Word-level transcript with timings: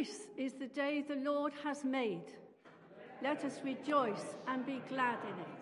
This 0.00 0.28
is 0.38 0.54
the 0.54 0.66
day 0.66 1.04
the 1.06 1.16
Lord 1.16 1.52
has 1.62 1.84
made. 1.84 2.24
Let 3.22 3.44
us 3.44 3.60
rejoice 3.62 4.24
and 4.48 4.64
be 4.64 4.80
glad 4.88 5.18
in 5.24 5.38
it. 5.38 5.58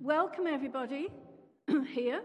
Welcome, 0.00 0.46
everybody, 0.46 1.08
here. 1.92 2.22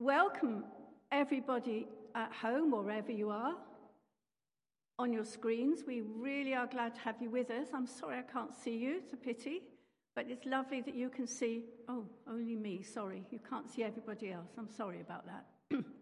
Welcome, 0.00 0.64
everybody 1.12 1.86
at 2.16 2.32
home 2.32 2.72
wherever 2.72 3.12
you 3.12 3.30
are 3.30 3.54
on 4.98 5.12
your 5.12 5.24
screens. 5.24 5.84
We 5.86 6.00
really 6.00 6.54
are 6.54 6.66
glad 6.66 6.96
to 6.96 7.00
have 7.02 7.22
you 7.22 7.30
with 7.30 7.52
us. 7.52 7.68
I'm 7.72 7.86
sorry 7.86 8.18
I 8.18 8.32
can't 8.32 8.52
see 8.52 8.76
you, 8.76 8.96
it's 9.04 9.12
a 9.12 9.16
pity, 9.16 9.62
but 10.16 10.26
it's 10.28 10.44
lovely 10.44 10.80
that 10.80 10.96
you 10.96 11.08
can 11.08 11.28
see. 11.28 11.66
Oh, 11.88 12.04
only 12.28 12.56
me, 12.56 12.82
sorry. 12.82 13.22
You 13.30 13.38
can't 13.48 13.70
see 13.70 13.84
everybody 13.84 14.32
else. 14.32 14.50
I'm 14.58 14.68
sorry 14.68 15.00
about 15.00 15.24
that. 15.26 15.84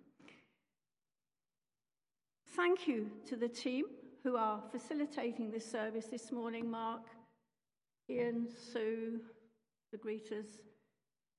Thank 2.56 2.88
you 2.88 3.08
to 3.26 3.36
the 3.36 3.48
team 3.48 3.84
who 4.24 4.36
are 4.36 4.60
facilitating 4.72 5.52
this 5.52 5.64
service 5.64 6.06
this 6.06 6.32
morning 6.32 6.68
Mark, 6.68 7.02
Ian, 8.10 8.48
Sue, 8.72 9.20
the 9.92 9.98
greeters. 9.98 10.58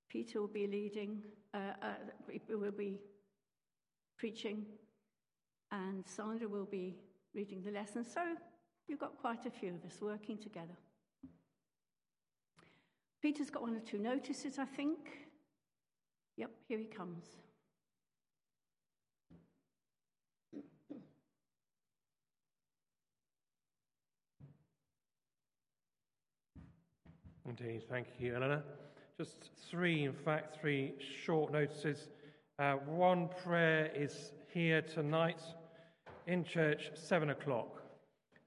Peter 0.09 0.39
will 0.39 0.47
be 0.47 0.67
leading, 0.67 1.21
uh, 1.53 1.73
uh, 1.81 1.93
will 2.49 2.71
be 2.71 3.01
preaching, 4.17 4.65
and 5.71 6.07
Sandra 6.07 6.47
will 6.47 6.65
be 6.65 6.95
reading 7.35 7.61
the 7.61 7.71
lesson. 7.71 8.05
So 8.05 8.21
you've 8.87 8.99
got 8.99 9.17
quite 9.19 9.45
a 9.45 9.51
few 9.51 9.73
of 9.75 9.83
us 9.83 9.97
working 10.01 10.37
together. 10.37 10.77
Peter's 13.21 13.49
got 13.49 13.63
one 13.63 13.75
or 13.75 13.81
two 13.81 13.99
notices, 13.99 14.57
I 14.57 14.65
think. 14.65 14.97
Yep, 16.37 16.51
here 16.69 16.79
he 16.79 16.85
comes. 16.85 17.25
Indeed, 27.59 27.81
thank 27.89 28.07
you, 28.17 28.33
Eleanor. 28.33 28.63
Just 29.17 29.49
three, 29.69 30.05
in 30.05 30.13
fact, 30.13 30.57
three 30.61 30.93
short 31.25 31.51
notices. 31.51 32.07
Uh, 32.57 32.75
one 32.85 33.27
prayer 33.43 33.91
is 33.93 34.31
here 34.53 34.81
tonight 34.81 35.41
in 36.27 36.45
church, 36.45 36.91
seven 36.93 37.31
o'clock. 37.31 37.81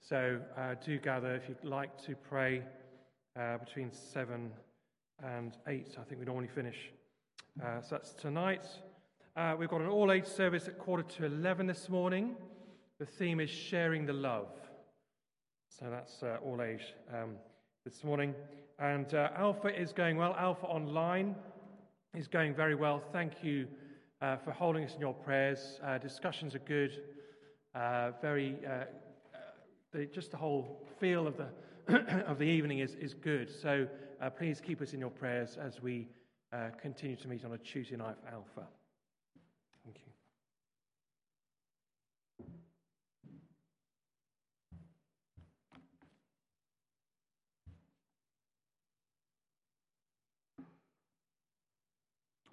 So 0.00 0.40
uh, 0.56 0.76
do 0.82 0.98
gather 0.98 1.34
if 1.34 1.50
you'd 1.50 1.68
like 1.68 2.02
to 2.06 2.14
pray 2.16 2.62
uh, 3.38 3.58
between 3.58 3.92
seven 3.92 4.50
and 5.22 5.58
eight. 5.68 5.96
I 6.00 6.04
think 6.04 6.20
we 6.20 6.24
normally 6.24 6.48
finish. 6.48 6.90
Uh, 7.62 7.82
so 7.82 7.88
that's 7.96 8.14
tonight. 8.14 8.64
Uh, 9.36 9.54
we've 9.58 9.68
got 9.68 9.82
an 9.82 9.88
all 9.88 10.12
age 10.12 10.24
service 10.24 10.66
at 10.66 10.78
quarter 10.78 11.02
to 11.02 11.26
11 11.26 11.66
this 11.66 11.90
morning. 11.90 12.36
The 12.98 13.04
theme 13.04 13.40
is 13.40 13.50
sharing 13.50 14.06
the 14.06 14.14
love. 14.14 14.48
So 15.68 15.90
that's 15.90 16.22
uh, 16.22 16.38
all 16.42 16.62
age 16.62 16.94
um, 17.12 17.32
this 17.84 18.02
morning. 18.02 18.34
And 18.78 19.14
uh, 19.14 19.28
Alpha 19.36 19.68
is 19.68 19.92
going 19.92 20.16
well. 20.16 20.34
Alpha 20.36 20.66
Online 20.66 21.36
is 22.14 22.26
going 22.26 22.54
very 22.54 22.74
well. 22.74 23.00
Thank 23.12 23.32
you 23.42 23.68
uh, 24.20 24.36
for 24.36 24.50
holding 24.50 24.84
us 24.84 24.94
in 24.94 25.00
your 25.00 25.14
prayers. 25.14 25.80
Uh, 25.84 25.98
discussions 25.98 26.54
are 26.54 26.60
good. 26.60 27.00
Uh, 27.74 28.10
very, 28.20 28.56
uh, 28.66 28.70
uh, 28.70 28.84
the, 29.92 30.06
just 30.06 30.32
the 30.32 30.36
whole 30.36 30.80
feel 30.98 31.26
of 31.26 31.36
the 31.36 31.48
of 32.26 32.38
the 32.38 32.44
evening 32.44 32.78
is, 32.78 32.94
is 32.94 33.14
good. 33.14 33.50
So 33.50 33.86
please 34.38 34.60
keep 34.60 34.80
us 34.80 34.94
in 34.94 35.00
your 35.00 35.10
prayers 35.10 35.58
as 35.60 35.82
we 35.82 36.08
continue 36.80 37.16
to 37.16 37.28
meet 37.28 37.44
on 37.44 37.52
a 37.52 37.58
Tuesday 37.58 37.96
night 37.96 38.16
for 38.22 38.34
Alpha. 38.34 38.68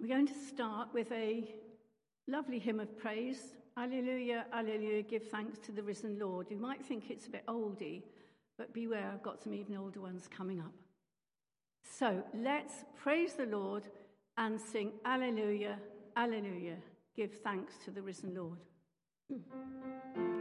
We're 0.02 0.08
going 0.08 0.26
to 0.26 0.34
start 0.34 0.88
with 0.92 1.12
a 1.12 1.48
lovely 2.26 2.58
hymn 2.58 2.80
of 2.80 2.98
praise. 2.98 3.54
Alleluia, 3.76 4.46
alleluia, 4.52 5.02
give 5.02 5.28
thanks 5.28 5.60
to 5.60 5.70
the 5.70 5.80
risen 5.80 6.18
Lord. 6.18 6.48
You 6.50 6.56
might 6.56 6.84
think 6.84 7.08
it's 7.08 7.28
a 7.28 7.30
bit 7.30 7.46
oldie, 7.46 8.02
but 8.58 8.74
beware, 8.74 9.08
I've 9.14 9.22
got 9.22 9.40
some 9.40 9.54
even 9.54 9.76
older 9.76 10.00
ones 10.00 10.28
coming 10.28 10.58
up. 10.58 10.72
So 11.88 12.20
let's 12.34 12.84
praise 13.00 13.34
the 13.34 13.46
Lord 13.46 13.84
and 14.38 14.60
sing 14.60 14.90
Alleluia, 15.04 15.78
alleluia, 16.16 16.78
give 17.14 17.34
thanks 17.44 17.74
to 17.84 17.92
the 17.92 18.02
risen 18.02 18.34
Lord. 18.34 18.58
Hmm. 19.30 20.31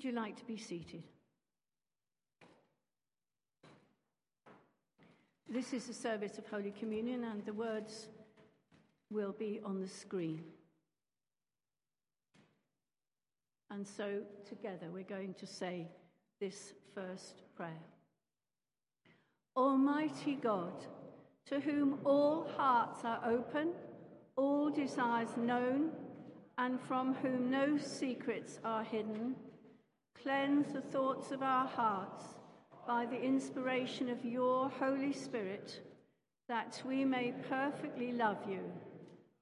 Would 0.00 0.06
you 0.06 0.12
like 0.12 0.36
to 0.36 0.46
be 0.46 0.56
seated? 0.56 1.02
This 5.46 5.74
is 5.74 5.90
a 5.90 5.92
service 5.92 6.38
of 6.38 6.46
Holy 6.46 6.70
Communion, 6.70 7.24
and 7.24 7.44
the 7.44 7.52
words 7.52 8.08
will 9.10 9.32
be 9.38 9.60
on 9.62 9.78
the 9.78 9.86
screen. 9.86 10.40
And 13.70 13.86
so, 13.86 14.22
together, 14.48 14.86
we're 14.90 15.02
going 15.02 15.34
to 15.34 15.46
say 15.46 15.86
this 16.40 16.72
first 16.94 17.42
prayer 17.54 17.84
Almighty 19.54 20.36
God, 20.36 20.72
to 21.44 21.60
whom 21.60 21.98
all 22.06 22.48
hearts 22.56 23.04
are 23.04 23.20
open, 23.26 23.72
all 24.34 24.70
desires 24.70 25.36
known, 25.36 25.90
and 26.56 26.80
from 26.80 27.12
whom 27.16 27.50
no 27.50 27.76
secrets 27.76 28.60
are 28.64 28.82
hidden, 28.82 29.36
cleanse 30.22 30.72
the 30.72 30.80
thoughts 30.80 31.30
of 31.30 31.42
our 31.42 31.66
hearts 31.66 32.22
by 32.86 33.06
the 33.06 33.20
inspiration 33.20 34.08
of 34.08 34.24
your 34.24 34.68
Holy 34.68 35.12
Spirit, 35.12 35.80
that 36.48 36.82
we 36.86 37.04
may 37.04 37.32
perfectly 37.48 38.12
love 38.12 38.38
you 38.48 38.60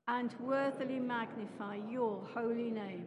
and 0.07 0.35
worthily 0.41 1.01
magnify 1.01 1.79
your 1.91 2.23
holy 2.35 2.71
name. 2.71 3.07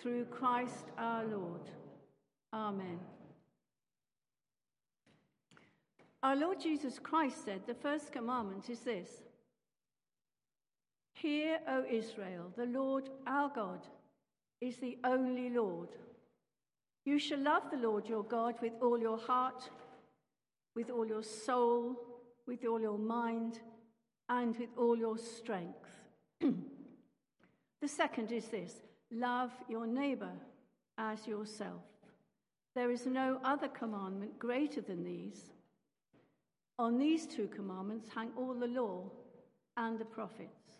Through 0.00 0.26
Christ 0.26 0.86
our 0.98 1.24
Lord. 1.24 1.62
Amen. 2.52 2.98
Our 6.22 6.36
Lord 6.36 6.60
Jesus 6.60 6.98
Christ 6.98 7.44
said 7.44 7.62
the 7.66 7.74
first 7.74 8.12
commandment 8.12 8.68
is 8.68 8.80
this 8.80 9.08
Hear, 11.14 11.60
O 11.68 11.84
Israel, 11.90 12.52
the 12.56 12.66
Lord 12.66 13.08
our 13.26 13.48
God 13.48 13.86
is 14.60 14.76
the 14.76 14.98
only 15.04 15.50
Lord. 15.50 15.96
You 17.06 17.20
shall 17.20 17.38
love 17.38 17.62
the 17.70 17.76
Lord 17.76 18.08
your 18.08 18.24
God 18.24 18.56
with 18.60 18.72
all 18.82 18.98
your 18.98 19.16
heart, 19.16 19.70
with 20.74 20.90
all 20.90 21.06
your 21.06 21.22
soul, 21.22 21.96
with 22.48 22.64
all 22.64 22.80
your 22.80 22.98
mind, 22.98 23.60
and 24.28 24.56
with 24.58 24.70
all 24.76 24.98
your 24.98 25.16
strength. 25.16 25.88
the 26.40 27.88
second 27.88 28.32
is 28.32 28.46
this 28.46 28.82
love 29.12 29.52
your 29.68 29.86
neighbor 29.86 30.32
as 30.98 31.28
yourself. 31.28 31.82
There 32.74 32.90
is 32.90 33.06
no 33.06 33.38
other 33.44 33.68
commandment 33.68 34.40
greater 34.40 34.80
than 34.80 35.04
these. 35.04 35.52
On 36.76 36.98
these 36.98 37.24
two 37.24 37.46
commandments 37.46 38.08
hang 38.12 38.30
all 38.36 38.52
the 38.52 38.66
law 38.66 39.04
and 39.76 39.96
the 39.96 40.04
prophets. 40.04 40.74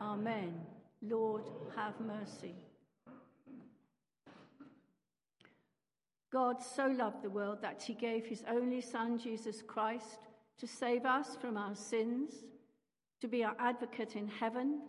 Amen. 0.00 0.54
Lord, 1.02 1.42
have 1.74 1.94
mercy. 2.00 2.54
God 6.36 6.62
so 6.62 6.88
loved 6.88 7.22
the 7.22 7.30
world 7.30 7.62
that 7.62 7.82
he 7.82 7.94
gave 7.94 8.26
his 8.26 8.44
only 8.46 8.82
Son, 8.82 9.18
Jesus 9.18 9.62
Christ, 9.66 10.18
to 10.58 10.66
save 10.66 11.06
us 11.06 11.34
from 11.40 11.56
our 11.56 11.74
sins, 11.74 12.44
to 13.22 13.26
be 13.26 13.42
our 13.42 13.56
advocate 13.58 14.16
in 14.16 14.28
heaven, 14.28 14.82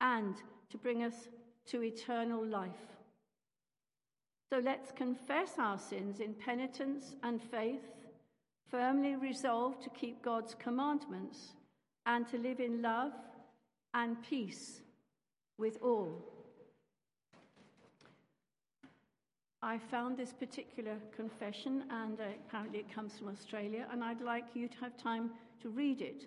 and 0.00 0.36
to 0.70 0.78
bring 0.78 1.02
us 1.02 1.28
to 1.66 1.82
eternal 1.82 2.46
life. 2.46 2.86
So 4.50 4.60
let's 4.60 4.92
confess 4.92 5.54
our 5.58 5.78
sins 5.78 6.20
in 6.20 6.32
penitence 6.32 7.16
and 7.24 7.42
faith, 7.42 7.82
firmly 8.70 9.16
resolved 9.16 9.82
to 9.82 9.90
keep 9.90 10.22
God's 10.22 10.54
commandments 10.54 11.54
and 12.06 12.28
to 12.28 12.38
live 12.38 12.60
in 12.60 12.82
love 12.82 13.14
and 13.94 14.22
peace 14.22 14.80
with 15.58 15.76
all. 15.82 16.33
I 19.64 19.78
found 19.90 20.18
this 20.18 20.34
particular 20.34 20.98
confession, 21.16 21.84
and 21.88 22.20
uh, 22.20 22.24
apparently 22.46 22.80
it 22.80 22.94
comes 22.94 23.16
from 23.16 23.28
Australia, 23.28 23.86
and 23.90 24.04
I'd 24.04 24.20
like 24.20 24.44
you 24.52 24.68
to 24.68 24.76
have 24.80 24.94
time 24.98 25.30
to 25.62 25.70
read 25.70 26.02
it 26.02 26.26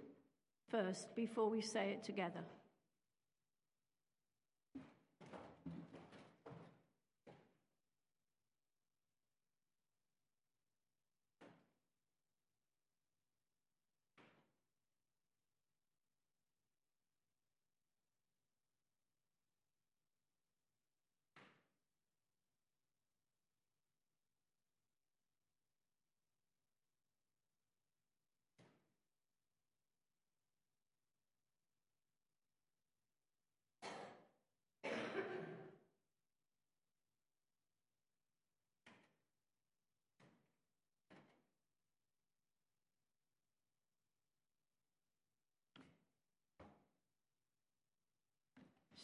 first 0.72 1.16
before 1.16 1.48
we 1.48 1.62
say 1.62 1.92
it 1.92 2.04
together. 2.04 2.44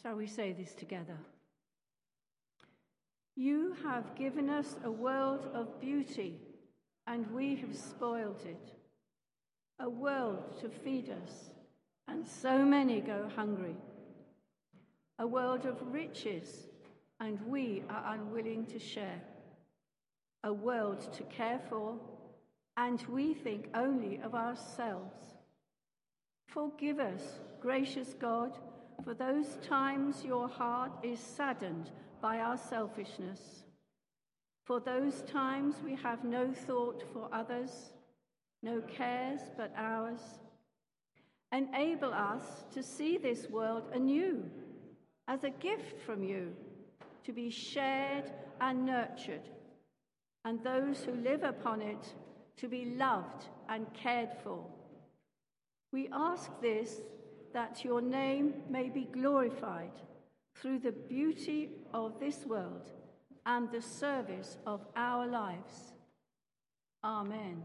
Shall 0.02 0.16
we 0.16 0.26
say 0.26 0.52
this 0.52 0.74
together? 0.74 1.18
You 3.36 3.74
have 3.84 4.14
given 4.14 4.50
us 4.50 4.76
a 4.84 4.90
world 4.90 5.48
of 5.54 5.80
beauty, 5.80 6.38
and 7.06 7.30
we 7.32 7.56
have 7.56 7.76
spoiled 7.76 8.42
it. 8.44 8.72
A 9.80 9.88
world 9.88 10.58
to 10.60 10.68
feed 10.68 11.10
us, 11.10 11.50
and 12.06 12.26
so 12.26 12.64
many 12.64 13.00
go 13.00 13.28
hungry. 13.34 13.76
A 15.18 15.26
world 15.26 15.64
of 15.64 15.76
riches, 15.92 16.66
and 17.20 17.40
we 17.46 17.82
are 17.88 18.14
unwilling 18.14 18.66
to 18.66 18.78
share. 18.78 19.20
A 20.44 20.52
world 20.52 21.12
to 21.14 21.22
care 21.24 21.60
for, 21.68 21.98
and 22.76 23.02
we 23.08 23.34
think 23.34 23.68
only 23.74 24.20
of 24.22 24.34
ourselves. 24.34 25.34
Forgive 26.46 27.00
us, 27.00 27.40
gracious 27.60 28.14
God 28.14 28.58
for 29.02 29.14
those 29.14 29.56
times 29.66 30.24
your 30.24 30.48
heart 30.48 30.92
is 31.02 31.18
saddened 31.18 31.90
by 32.20 32.38
our 32.38 32.56
selfishness. 32.56 33.64
For 34.64 34.80
those 34.80 35.22
times 35.22 35.76
we 35.84 35.94
have 35.96 36.24
no 36.24 36.52
thought 36.52 37.02
for 37.12 37.28
others, 37.32 37.92
no 38.62 38.80
cares 38.80 39.40
but 39.56 39.72
ours. 39.76 40.20
Enable 41.52 42.12
us 42.12 42.64
to 42.72 42.82
see 42.82 43.18
this 43.18 43.48
world 43.48 43.84
anew 43.92 44.44
as 45.28 45.44
a 45.44 45.50
gift 45.50 46.00
from 46.04 46.22
you 46.24 46.52
to 47.24 47.32
be 47.32 47.50
shared 47.50 48.30
and 48.60 48.84
nurtured, 48.84 49.48
and 50.44 50.62
those 50.62 51.04
who 51.04 51.12
live 51.12 51.42
upon 51.42 51.80
it 51.80 52.14
to 52.56 52.68
be 52.68 52.94
loved 52.96 53.46
and 53.68 53.92
cared 53.94 54.30
for. 54.42 54.64
We 55.92 56.08
ask 56.12 56.50
this 56.60 57.00
that 57.54 57.84
your 57.84 58.02
name 58.02 58.52
may 58.68 58.90
be 58.90 59.08
glorified 59.10 59.92
through 60.56 60.80
the 60.80 60.92
beauty 60.92 61.70
of 61.94 62.20
this 62.20 62.44
world 62.44 62.90
and 63.46 63.70
the 63.70 63.80
service 63.80 64.58
of 64.66 64.84
our 64.96 65.26
lives. 65.26 65.94
Amen. 67.02 67.62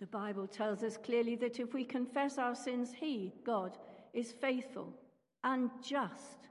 The 0.00 0.06
Bible 0.06 0.46
tells 0.46 0.84
us 0.84 0.96
clearly 0.96 1.34
that 1.36 1.58
if 1.58 1.74
we 1.74 1.84
confess 1.84 2.38
our 2.38 2.54
sins, 2.54 2.92
He, 2.92 3.32
God, 3.44 3.76
is 4.12 4.32
faithful 4.32 4.92
and 5.42 5.70
just 5.82 6.48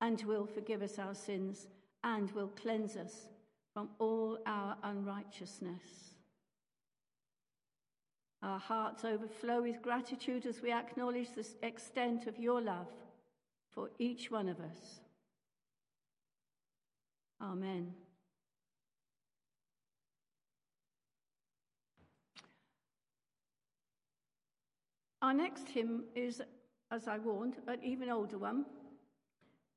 and 0.00 0.22
will 0.24 0.46
forgive 0.46 0.82
us 0.82 0.98
our 0.98 1.14
sins 1.14 1.68
and 2.02 2.30
will 2.32 2.48
cleanse 2.48 2.96
us 2.96 3.28
from 3.72 3.88
all 3.98 4.38
our 4.44 4.76
unrighteousness. 4.82 6.13
Our 8.44 8.58
hearts 8.58 9.06
overflow 9.06 9.62
with 9.62 9.80
gratitude 9.80 10.44
as 10.44 10.60
we 10.60 10.70
acknowledge 10.70 11.28
the 11.34 11.46
extent 11.62 12.26
of 12.26 12.38
your 12.38 12.60
love 12.60 12.90
for 13.70 13.88
each 13.98 14.30
one 14.30 14.50
of 14.50 14.60
us. 14.60 15.00
Amen. 17.40 17.94
Our 25.22 25.32
next 25.32 25.66
hymn 25.70 26.04
is, 26.14 26.42
as 26.90 27.08
I 27.08 27.16
warned, 27.16 27.54
an 27.66 27.78
even 27.82 28.10
older 28.10 28.36
one. 28.36 28.66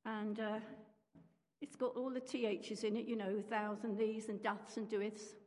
And 0.04 0.38
uh, 0.40 0.58
it's 1.62 1.74
got 1.74 1.96
all 1.96 2.10
the 2.10 2.20
THs 2.20 2.84
in 2.84 2.98
it, 2.98 3.06
you 3.06 3.16
know, 3.16 3.42
thous 3.48 3.84
and 3.84 3.96
these 3.96 4.28
and 4.28 4.42
doths 4.42 4.76
and 4.76 4.86
doeths. 4.90 5.37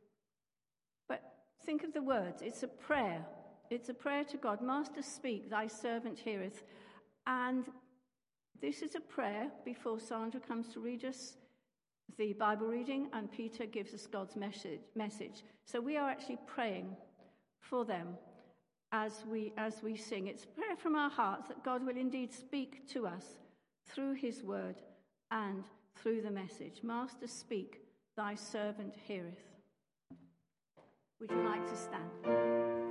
Think 1.64 1.84
of 1.84 1.92
the 1.92 2.02
words. 2.02 2.42
It's 2.42 2.62
a 2.62 2.68
prayer. 2.68 3.24
It's 3.70 3.88
a 3.88 3.94
prayer 3.94 4.24
to 4.24 4.36
God. 4.36 4.60
Master, 4.60 5.02
speak, 5.02 5.48
thy 5.50 5.66
servant 5.66 6.18
heareth. 6.18 6.64
And 7.26 7.64
This 8.60 8.82
is 8.82 8.94
a 8.94 9.00
prayer 9.00 9.50
before 9.64 9.98
Sandra 9.98 10.40
comes 10.40 10.68
to 10.68 10.80
read 10.80 11.04
us 11.04 11.36
the 12.18 12.32
Bible 12.34 12.66
reading 12.66 13.08
and 13.12 13.30
Peter 13.32 13.66
gives 13.66 13.94
us 13.94 14.06
God's 14.06 14.36
message. 14.36 14.80
message. 14.94 15.42
So 15.64 15.80
we 15.80 15.96
are 15.96 16.08
actually 16.08 16.38
praying 16.46 16.96
for 17.60 17.84
them 17.84 18.08
as 18.92 19.24
we, 19.28 19.52
as 19.56 19.82
we 19.82 19.96
sing. 19.96 20.26
It's 20.28 20.44
prayer 20.44 20.76
from 20.76 20.94
our 20.94 21.10
hearts 21.10 21.48
that 21.48 21.64
God 21.64 21.84
will 21.84 21.96
indeed 21.96 22.32
speak 22.32 22.88
to 22.90 23.06
us 23.06 23.24
through 23.88 24.14
his 24.14 24.42
word 24.42 24.76
and 25.30 25.64
through 25.96 26.20
the 26.22 26.30
message. 26.30 26.82
Master, 26.82 27.26
speak, 27.26 27.80
thy 28.16 28.34
servant 28.34 28.94
heareth. 29.06 29.51
Would 31.22 31.30
you 31.30 31.44
like 31.44 31.64
to 31.68 31.76
stand? 31.76 32.81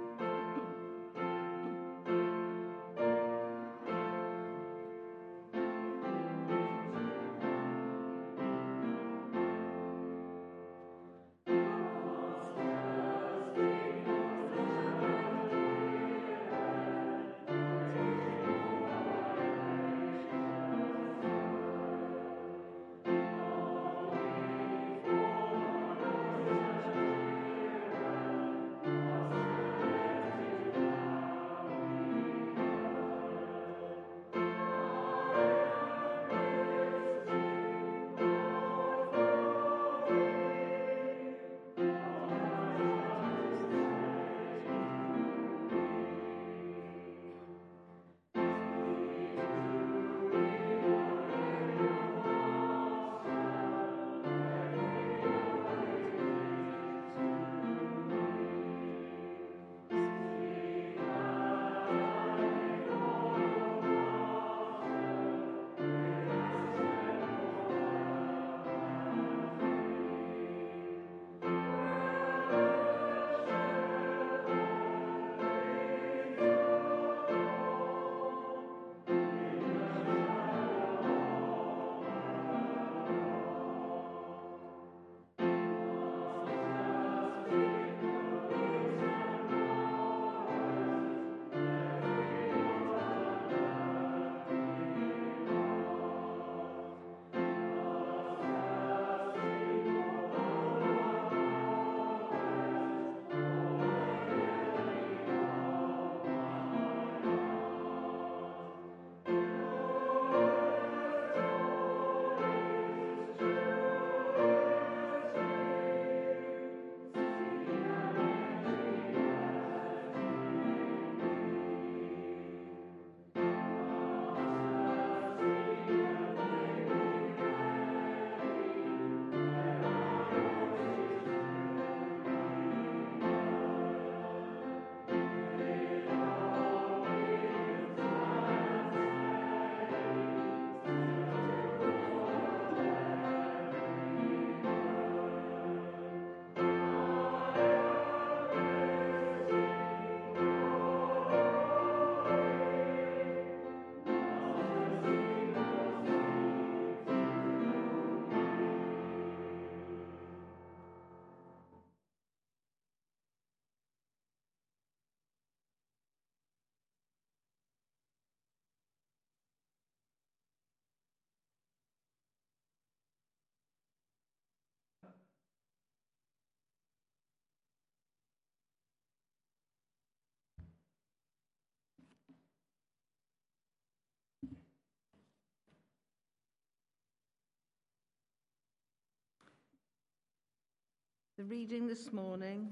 The 191.42 191.48
reading 191.48 191.88
this 191.88 192.14
morning 192.14 192.72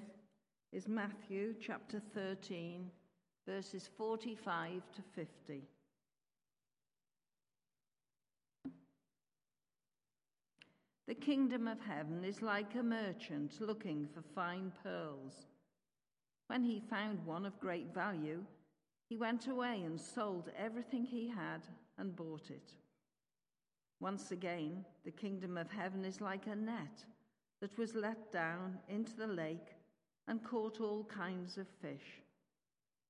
is 0.72 0.88
Matthew 0.88 1.56
chapter 1.60 2.00
13, 2.14 2.86
verses 3.48 3.90
45 3.98 4.84
to 4.96 5.02
50. 5.16 5.64
The 11.08 11.16
kingdom 11.16 11.68
of 11.68 11.80
heaven 11.82 12.24
is 12.24 12.44
like 12.44 12.76
a 12.76 12.84
merchant 12.84 13.60
looking 13.60 14.08
for 14.14 14.22
fine 14.36 14.72
pearls. 14.84 15.48
When 16.46 16.64
he 16.64 16.80
found 16.80 17.26
one 17.26 17.48
of 17.48 17.60
great 17.60 17.92
value, 17.92 18.44
he 19.08 19.18
went 19.18 19.48
away 19.48 19.82
and 19.84 20.00
sold 20.00 20.52
everything 20.56 21.06
he 21.06 21.28
had 21.28 21.66
and 21.98 22.16
bought 22.16 22.52
it. 22.52 22.74
Once 24.00 24.32
again, 24.32 24.86
the 25.06 25.12
kingdom 25.12 25.58
of 25.58 25.72
heaven 25.72 26.06
is 26.06 26.22
like 26.22 26.46
a 26.46 26.56
net 26.56 27.04
that 27.62 27.78
was 27.78 27.96
let 27.96 28.32
down 28.32 28.78
into 28.88 29.16
the 29.16 29.28
lake 29.28 29.76
and 30.28 30.44
caught 30.44 30.80
all 30.80 31.04
kinds 31.06 31.58
of 31.58 31.68
fish. 31.82 32.22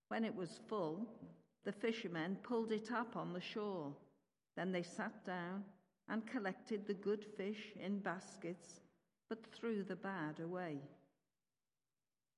When 0.07 0.25
it 0.25 0.35
was 0.35 0.59
full, 0.67 1.05
the 1.65 1.71
fishermen 1.71 2.37
pulled 2.41 2.71
it 2.71 2.91
up 2.91 3.15
on 3.15 3.33
the 3.33 3.41
shore. 3.41 3.93
Then 4.55 4.71
they 4.71 4.83
sat 4.83 5.25
down 5.25 5.63
and 6.07 6.25
collected 6.25 6.87
the 6.87 6.93
good 6.93 7.23
fish 7.37 7.73
in 7.79 7.99
baskets, 7.99 8.81
but 9.29 9.45
threw 9.53 9.83
the 9.83 9.95
bad 9.95 10.39
away. 10.39 10.79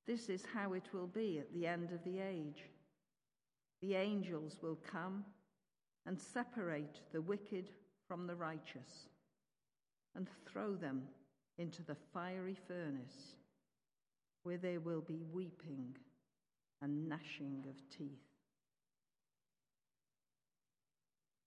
This 0.05 0.27
is 0.27 0.43
how 0.53 0.73
it 0.73 0.89
will 0.93 1.07
be 1.07 1.39
at 1.39 1.53
the 1.53 1.67
end 1.67 1.91
of 1.91 2.03
the 2.03 2.19
age. 2.19 2.65
The 3.81 3.95
angels 3.95 4.57
will 4.61 4.77
come 4.91 5.23
and 6.05 6.19
separate 6.19 6.99
the 7.13 7.21
wicked 7.21 7.69
from 8.07 8.27
the 8.27 8.35
righteous 8.35 9.07
and 10.15 10.27
throw 10.45 10.75
them 10.75 11.03
into 11.57 11.83
the 11.83 11.95
fiery 12.13 12.57
furnace, 12.67 13.35
where 14.43 14.57
there 14.57 14.79
will 14.79 15.01
be 15.01 15.21
weeping 15.31 15.95
and 16.81 17.07
gnashing 17.07 17.63
of 17.69 17.75
teeth. 17.95 18.09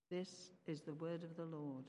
This 0.09 0.29
is 0.67 0.81
the 0.81 0.93
word 0.93 1.23
of 1.23 1.35
the 1.35 1.45
Lord. 1.45 1.85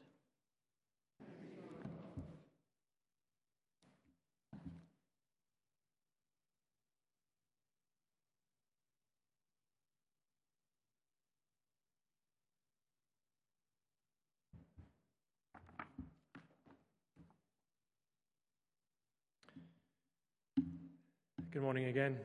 Good 21.57 21.63
morning 21.63 21.87
again. 21.87 22.19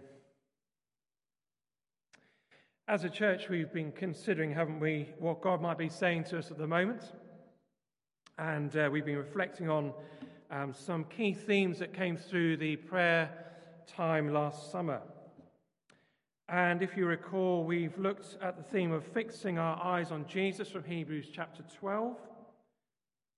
As 2.89 3.05
a 3.05 3.09
church, 3.09 3.47
we've 3.47 3.71
been 3.71 3.93
considering, 3.93 4.51
haven't 4.51 4.81
we, 4.81 5.07
what 5.19 5.39
God 5.39 5.61
might 5.61 5.77
be 5.77 5.87
saying 5.87 6.25
to 6.25 6.37
us 6.37 6.51
at 6.51 6.57
the 6.57 6.67
moment. 6.67 7.13
And 8.37 8.75
uh, 8.75 8.89
we've 8.91 9.05
been 9.05 9.15
reflecting 9.15 9.69
on 9.69 9.93
um, 10.51 10.73
some 10.73 11.05
key 11.05 11.33
themes 11.33 11.79
that 11.79 11.93
came 11.93 12.17
through 12.17 12.57
the 12.57 12.75
prayer 12.75 13.29
time 13.87 14.33
last 14.33 14.69
summer. 14.69 14.99
And 16.49 16.81
if 16.81 16.97
you 16.97 17.05
recall, 17.05 17.63
we've 17.63 17.97
looked 17.97 18.35
at 18.41 18.57
the 18.57 18.63
theme 18.63 18.91
of 18.91 19.05
fixing 19.05 19.57
our 19.57 19.81
eyes 19.81 20.11
on 20.11 20.27
Jesus 20.27 20.67
from 20.67 20.83
Hebrews 20.83 21.29
chapter 21.33 21.63
12. 21.79 22.17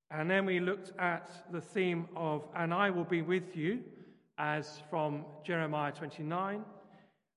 And 0.09 0.27
then 0.27 0.47
we 0.47 0.59
looked 0.59 0.91
at 0.97 1.29
the 1.51 1.61
theme 1.61 2.07
of, 2.15 2.47
and 2.55 2.73
I 2.73 2.89
will 2.89 3.05
be 3.05 3.21
with 3.21 3.55
you, 3.55 3.83
as 4.37 4.81
from 4.89 5.25
Jeremiah 5.43 5.91
29. 5.91 6.63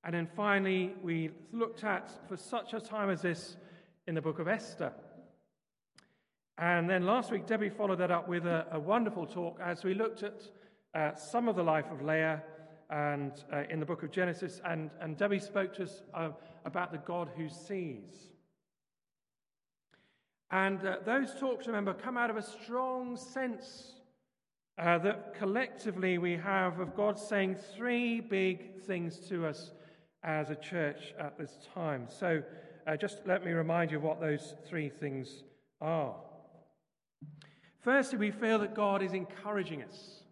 And 0.05 0.15
then 0.15 0.29
finally, 0.37 0.95
we 1.03 1.31
looked 1.53 1.85
at, 1.85 2.11
for 2.29 2.37
such 2.37 2.75
a 2.75 2.81
time 2.81 3.11
as 3.11 3.23
this, 3.23 3.57
in 4.07 4.15
the 4.15 4.23
book 4.23 4.39
of 4.39 4.47
Esther. 4.47 4.93
And 6.59 6.89
then 6.89 7.05
last 7.05 7.31
week, 7.31 7.47
Debbie 7.47 7.69
followed 7.69 7.99
that 7.99 8.11
up 8.11 8.29
with 8.29 8.47
a, 8.47 8.67
a 8.71 8.79
wonderful 8.79 9.27
talk 9.27 9.59
as 9.63 9.85
we 9.85 9.95
looked 9.95 10.23
at 10.23 10.43
uh, 10.95 11.15
some 11.15 11.49
of 11.49 11.57
the 11.57 11.63
life 11.63 11.91
of 11.91 12.03
Leah 12.03 12.43
and 12.89 13.33
uh, 13.53 13.65
in 13.69 13.81
the 13.81 13.87
book 13.87 14.03
of 14.03 14.11
Genesis. 14.11 14.61
And, 14.65 14.91
and 15.01 15.17
Debbie 15.17 15.41
spoke 15.41 15.75
to 15.75 15.83
us 15.83 16.03
uh, 16.15 16.31
about 16.65 16.93
the 16.93 16.99
God 16.99 17.29
who 17.37 17.49
sees. 17.49 18.31
And 20.51 20.85
uh, 20.87 20.99
those 21.05 21.35
talks, 21.39 21.67
remember, 21.67 21.93
come 21.93 22.17
out 22.17 22.31
of 22.31 22.37
a 22.37 22.43
strong 22.43 23.17
sense 23.17 23.96
uh, 24.79 24.99
that 24.99 25.35
collectively 25.35 26.19
we 26.19 26.37
have 26.37 26.81
of 26.81 26.95
God 26.95 27.19
saying 27.19 27.57
three 27.75 28.21
big 28.21 28.83
things 28.83 29.19
to 29.29 29.47
us 29.47 29.73
as 30.23 30.51
a 30.51 30.57
church 30.57 31.15
at 31.19 31.39
this 31.39 31.59
time. 31.75 32.07
So 32.09 32.43
uh, 32.87 32.97
just 32.97 33.19
let 33.27 33.45
me 33.45 33.53
remind 33.53 33.91
you 33.91 34.01
what 34.01 34.21
those 34.21 34.55
three 34.69 34.89
things 34.89 35.45
are. 35.81 36.15
Firstly, 37.81 38.19
we 38.19 38.31
feel 38.31 38.59
that 38.59 38.75
God 38.75 39.03
is 39.03 39.13
encouraging 39.13 39.83
us. 39.83 40.25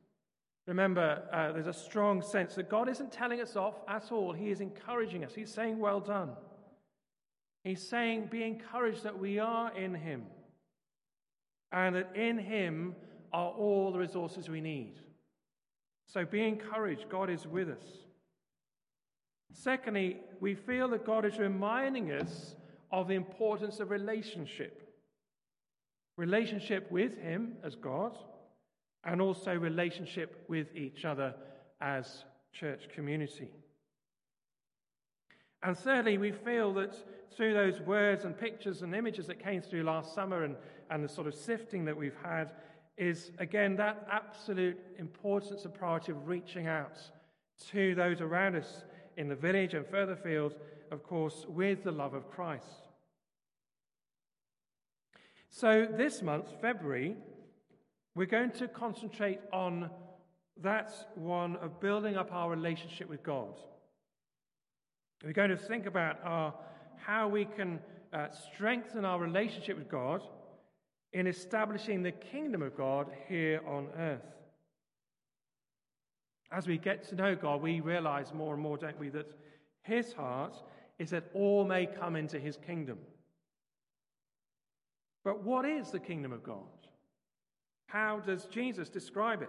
Remember, 0.66 1.22
uh, 1.32 1.52
there's 1.52 1.66
a 1.66 1.72
strong 1.72 2.22
sense 2.22 2.54
that 2.54 2.68
God 2.68 2.88
isn't 2.88 3.12
telling 3.12 3.40
us 3.40 3.54
off 3.54 3.74
at 3.86 4.10
all. 4.10 4.32
He 4.32 4.50
is 4.50 4.60
encouraging 4.60 5.24
us. 5.24 5.34
He's 5.34 5.52
saying, 5.52 5.78
Well 5.78 6.00
done. 6.00 6.30
He's 7.62 7.86
saying, 7.86 8.28
Be 8.30 8.42
encouraged 8.42 9.04
that 9.04 9.18
we 9.18 9.38
are 9.38 9.76
in 9.76 9.94
Him 9.94 10.24
and 11.70 11.96
that 11.96 12.16
in 12.16 12.38
Him 12.38 12.94
are 13.34 13.50
all 13.50 13.90
the 13.90 13.98
resources 13.98 14.48
we 14.48 14.60
need. 14.60 14.94
So 16.06 16.24
be 16.24 16.46
encouraged. 16.46 17.08
God 17.10 17.28
is 17.28 17.46
with 17.46 17.68
us. 17.68 17.84
Secondly, 19.52 20.18
we 20.40 20.54
feel 20.54 20.88
that 20.90 21.04
God 21.04 21.24
is 21.24 21.36
reminding 21.38 22.12
us 22.12 22.54
of 22.92 23.08
the 23.08 23.14
importance 23.14 23.80
of 23.80 23.90
relationship 23.90 24.80
relationship 26.16 26.88
with 26.92 27.18
Him 27.18 27.54
as 27.64 27.74
God, 27.74 28.16
and 29.04 29.20
also 29.20 29.52
relationship 29.52 30.44
with 30.48 30.68
each 30.76 31.04
other 31.04 31.34
as 31.80 32.24
church 32.52 32.84
community. 32.94 33.50
And 35.64 35.76
thirdly, 35.76 36.18
we 36.18 36.30
feel 36.30 36.72
that 36.74 36.94
through 37.36 37.54
those 37.54 37.80
words 37.80 38.24
and 38.24 38.38
pictures 38.38 38.82
and 38.82 38.94
images 38.94 39.26
that 39.26 39.42
came 39.42 39.60
through 39.60 39.82
last 39.82 40.14
summer 40.14 40.44
and, 40.44 40.54
and 40.88 41.02
the 41.02 41.08
sort 41.08 41.26
of 41.26 41.34
sifting 41.34 41.84
that 41.86 41.96
we've 41.96 42.16
had, 42.22 42.52
is 42.96 43.32
again 43.38 43.76
that 43.76 44.06
absolute 44.10 44.78
importance 44.98 45.64
and 45.64 45.74
priority 45.74 46.12
of 46.12 46.28
reaching 46.28 46.66
out 46.66 46.98
to 47.70 47.94
those 47.94 48.20
around 48.20 48.56
us 48.56 48.84
in 49.16 49.28
the 49.28 49.34
village 49.34 49.74
and 49.74 49.86
further 49.86 50.16
fields, 50.16 50.54
of 50.90 51.02
course, 51.02 51.44
with 51.48 51.84
the 51.84 51.90
love 51.90 52.14
of 52.14 52.30
Christ. 52.30 52.88
So, 55.48 55.86
this 55.86 56.20
month, 56.20 56.46
February, 56.60 57.16
we're 58.16 58.26
going 58.26 58.50
to 58.52 58.68
concentrate 58.68 59.38
on 59.52 59.90
that 60.62 60.92
one 61.14 61.56
of 61.56 61.80
building 61.80 62.16
up 62.16 62.32
our 62.32 62.50
relationship 62.50 63.08
with 63.08 63.22
God. 63.22 63.54
We're 65.24 65.32
going 65.32 65.50
to 65.50 65.56
think 65.56 65.86
about 65.86 66.18
our, 66.24 66.54
how 66.96 67.28
we 67.28 67.44
can 67.44 67.80
uh, 68.12 68.28
strengthen 68.30 69.04
our 69.04 69.18
relationship 69.18 69.78
with 69.78 69.88
God 69.88 70.22
in 71.14 71.28
establishing 71.28 72.02
the 72.02 72.12
kingdom 72.12 72.60
of 72.60 72.76
God 72.76 73.06
here 73.28 73.62
on 73.66 73.86
earth. 73.96 74.26
As 76.50 76.66
we 76.66 76.76
get 76.76 77.08
to 77.08 77.14
know 77.14 77.36
God, 77.36 77.62
we 77.62 77.80
realize 77.80 78.34
more 78.34 78.52
and 78.52 78.62
more, 78.62 78.76
don't 78.76 78.98
we, 78.98 79.08
that 79.10 79.30
His 79.82 80.12
heart 80.12 80.56
is 80.98 81.10
that 81.10 81.30
all 81.32 81.64
may 81.64 81.86
come 81.86 82.16
into 82.16 82.38
His 82.38 82.56
kingdom. 82.56 82.98
But 85.24 85.42
what 85.44 85.64
is 85.64 85.90
the 85.90 86.00
kingdom 86.00 86.32
of 86.32 86.42
God? 86.42 86.58
How 87.86 88.18
does 88.18 88.46
Jesus 88.46 88.88
describe 88.88 89.40
it? 89.40 89.48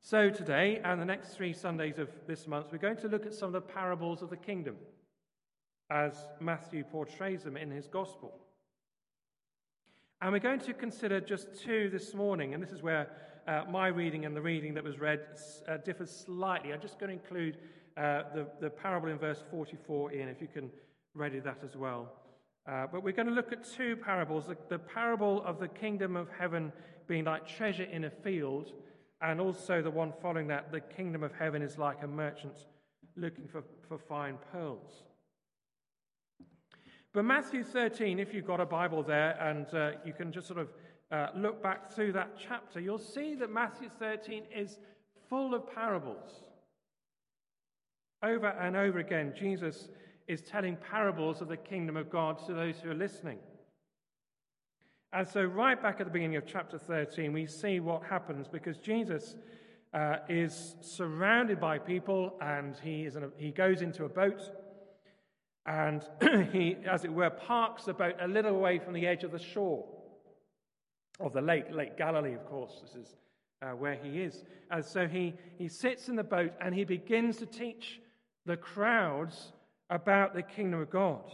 So, 0.00 0.30
today 0.30 0.80
and 0.84 1.00
the 1.00 1.06
next 1.06 1.30
three 1.30 1.52
Sundays 1.52 1.98
of 1.98 2.08
this 2.26 2.46
month, 2.46 2.66
we're 2.70 2.78
going 2.78 2.98
to 2.98 3.08
look 3.08 3.26
at 3.26 3.34
some 3.34 3.48
of 3.48 3.52
the 3.52 3.60
parables 3.60 4.22
of 4.22 4.30
the 4.30 4.36
kingdom 4.36 4.76
as 5.90 6.28
Matthew 6.40 6.84
portrays 6.84 7.42
them 7.42 7.56
in 7.56 7.70
his 7.70 7.88
gospel. 7.88 8.43
And 10.20 10.32
we're 10.32 10.38
going 10.38 10.60
to 10.60 10.72
consider 10.72 11.20
just 11.20 11.48
two 11.62 11.90
this 11.90 12.14
morning, 12.14 12.54
and 12.54 12.62
this 12.62 12.70
is 12.70 12.82
where 12.82 13.08
uh, 13.46 13.62
my 13.70 13.88
reading 13.88 14.24
and 14.24 14.34
the 14.34 14.40
reading 14.40 14.74
that 14.74 14.84
was 14.84 14.98
read 14.98 15.20
uh, 15.68 15.76
differs 15.78 16.10
slightly. 16.10 16.72
I'm 16.72 16.80
just 16.80 16.98
going 16.98 17.10
to 17.10 17.22
include 17.22 17.58
uh, 17.96 18.22
the, 18.34 18.46
the 18.60 18.70
parable 18.70 19.08
in 19.08 19.18
verse 19.18 19.42
44 19.50 20.12
in, 20.12 20.28
if 20.28 20.40
you 20.40 20.48
can 20.48 20.70
ready 21.14 21.40
that 21.40 21.58
as 21.62 21.76
well. 21.76 22.12
Uh, 22.66 22.86
but 22.90 23.02
we're 23.02 23.12
going 23.12 23.28
to 23.28 23.34
look 23.34 23.52
at 23.52 23.64
two 23.64 23.96
parables 23.96 24.46
the, 24.46 24.56
the, 24.68 24.78
parable 24.78 25.42
of 25.44 25.60
the 25.60 25.68
kingdom 25.68 26.16
of 26.16 26.28
heaven 26.38 26.72
being 27.06 27.24
like 27.24 27.46
treasure 27.46 27.84
in 27.84 28.04
a 28.04 28.10
field, 28.10 28.72
and 29.20 29.40
also 29.40 29.82
the 29.82 29.90
one 29.90 30.12
following 30.22 30.46
that 30.46 30.72
the 30.72 30.80
kingdom 30.80 31.22
of 31.22 31.32
heaven 31.32 31.60
is 31.60 31.76
like 31.76 32.02
a 32.02 32.06
merchant 32.06 32.54
looking 33.16 33.46
for, 33.46 33.62
for 33.86 33.98
fine 33.98 34.38
pearls. 34.50 35.04
But 37.14 37.24
Matthew 37.24 37.62
13, 37.62 38.18
if 38.18 38.34
you've 38.34 38.44
got 38.44 38.60
a 38.60 38.66
Bible 38.66 39.04
there 39.04 39.40
and 39.40 39.72
uh, 39.72 39.92
you 40.04 40.12
can 40.12 40.32
just 40.32 40.48
sort 40.48 40.58
of 40.58 40.68
uh, 41.12 41.28
look 41.36 41.62
back 41.62 41.92
through 41.92 42.12
that 42.12 42.30
chapter, 42.36 42.80
you'll 42.80 42.98
see 42.98 43.36
that 43.36 43.52
Matthew 43.52 43.88
13 44.00 44.42
is 44.54 44.80
full 45.28 45.54
of 45.54 45.72
parables. 45.72 46.42
Over 48.20 48.48
and 48.48 48.74
over 48.74 48.98
again, 48.98 49.32
Jesus 49.38 49.90
is 50.26 50.42
telling 50.42 50.76
parables 50.76 51.40
of 51.40 51.46
the 51.46 51.56
kingdom 51.56 51.96
of 51.96 52.10
God 52.10 52.44
to 52.46 52.52
those 52.52 52.80
who 52.80 52.90
are 52.90 52.96
listening. 52.96 53.38
And 55.12 55.28
so, 55.28 55.44
right 55.44 55.80
back 55.80 56.00
at 56.00 56.06
the 56.06 56.12
beginning 56.12 56.36
of 56.36 56.46
chapter 56.46 56.78
13, 56.78 57.32
we 57.32 57.46
see 57.46 57.78
what 57.78 58.02
happens 58.02 58.48
because 58.48 58.78
Jesus 58.78 59.36
uh, 59.92 60.16
is 60.28 60.74
surrounded 60.80 61.60
by 61.60 61.78
people 61.78 62.36
and 62.40 62.74
he, 62.82 63.04
is 63.04 63.14
a, 63.14 63.30
he 63.36 63.52
goes 63.52 63.82
into 63.82 64.04
a 64.04 64.08
boat 64.08 64.50
and 65.66 66.02
he, 66.52 66.76
as 66.88 67.04
it 67.04 67.12
were, 67.12 67.30
parks 67.30 67.84
the 67.84 67.94
boat 67.94 68.16
a 68.20 68.28
little 68.28 68.54
away 68.54 68.78
from 68.78 68.92
the 68.92 69.06
edge 69.06 69.24
of 69.24 69.32
the 69.32 69.38
shore 69.38 69.86
of 71.20 71.32
the 71.32 71.40
lake, 71.40 71.66
Lake 71.70 71.96
Galilee, 71.96 72.34
of 72.34 72.44
course. 72.46 72.80
This 72.82 72.94
is 72.94 73.16
uh, 73.62 73.70
where 73.70 73.94
he 73.94 74.20
is. 74.20 74.44
And 74.70 74.84
so 74.84 75.06
he, 75.06 75.34
he 75.56 75.68
sits 75.68 76.08
in 76.08 76.16
the 76.16 76.24
boat 76.24 76.52
and 76.60 76.74
he 76.74 76.84
begins 76.84 77.38
to 77.38 77.46
teach 77.46 78.00
the 78.46 78.56
crowds 78.56 79.52
about 79.90 80.34
the 80.34 80.42
kingdom 80.42 80.80
of 80.80 80.90
God. 80.90 81.24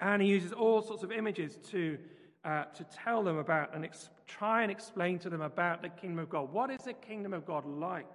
And 0.00 0.22
he 0.22 0.28
uses 0.28 0.52
all 0.52 0.82
sorts 0.82 1.02
of 1.02 1.12
images 1.12 1.58
to, 1.70 1.98
uh, 2.44 2.64
to 2.64 2.84
tell 2.84 3.22
them 3.22 3.38
about 3.38 3.74
and 3.74 3.84
ex- 3.84 4.10
try 4.26 4.62
and 4.62 4.70
explain 4.70 5.18
to 5.20 5.30
them 5.30 5.42
about 5.42 5.82
the 5.82 5.88
kingdom 5.88 6.20
of 6.20 6.30
God. 6.30 6.52
What 6.52 6.70
is 6.70 6.80
the 6.80 6.92
kingdom 6.92 7.32
of 7.32 7.44
God 7.44 7.66
like? 7.66 8.06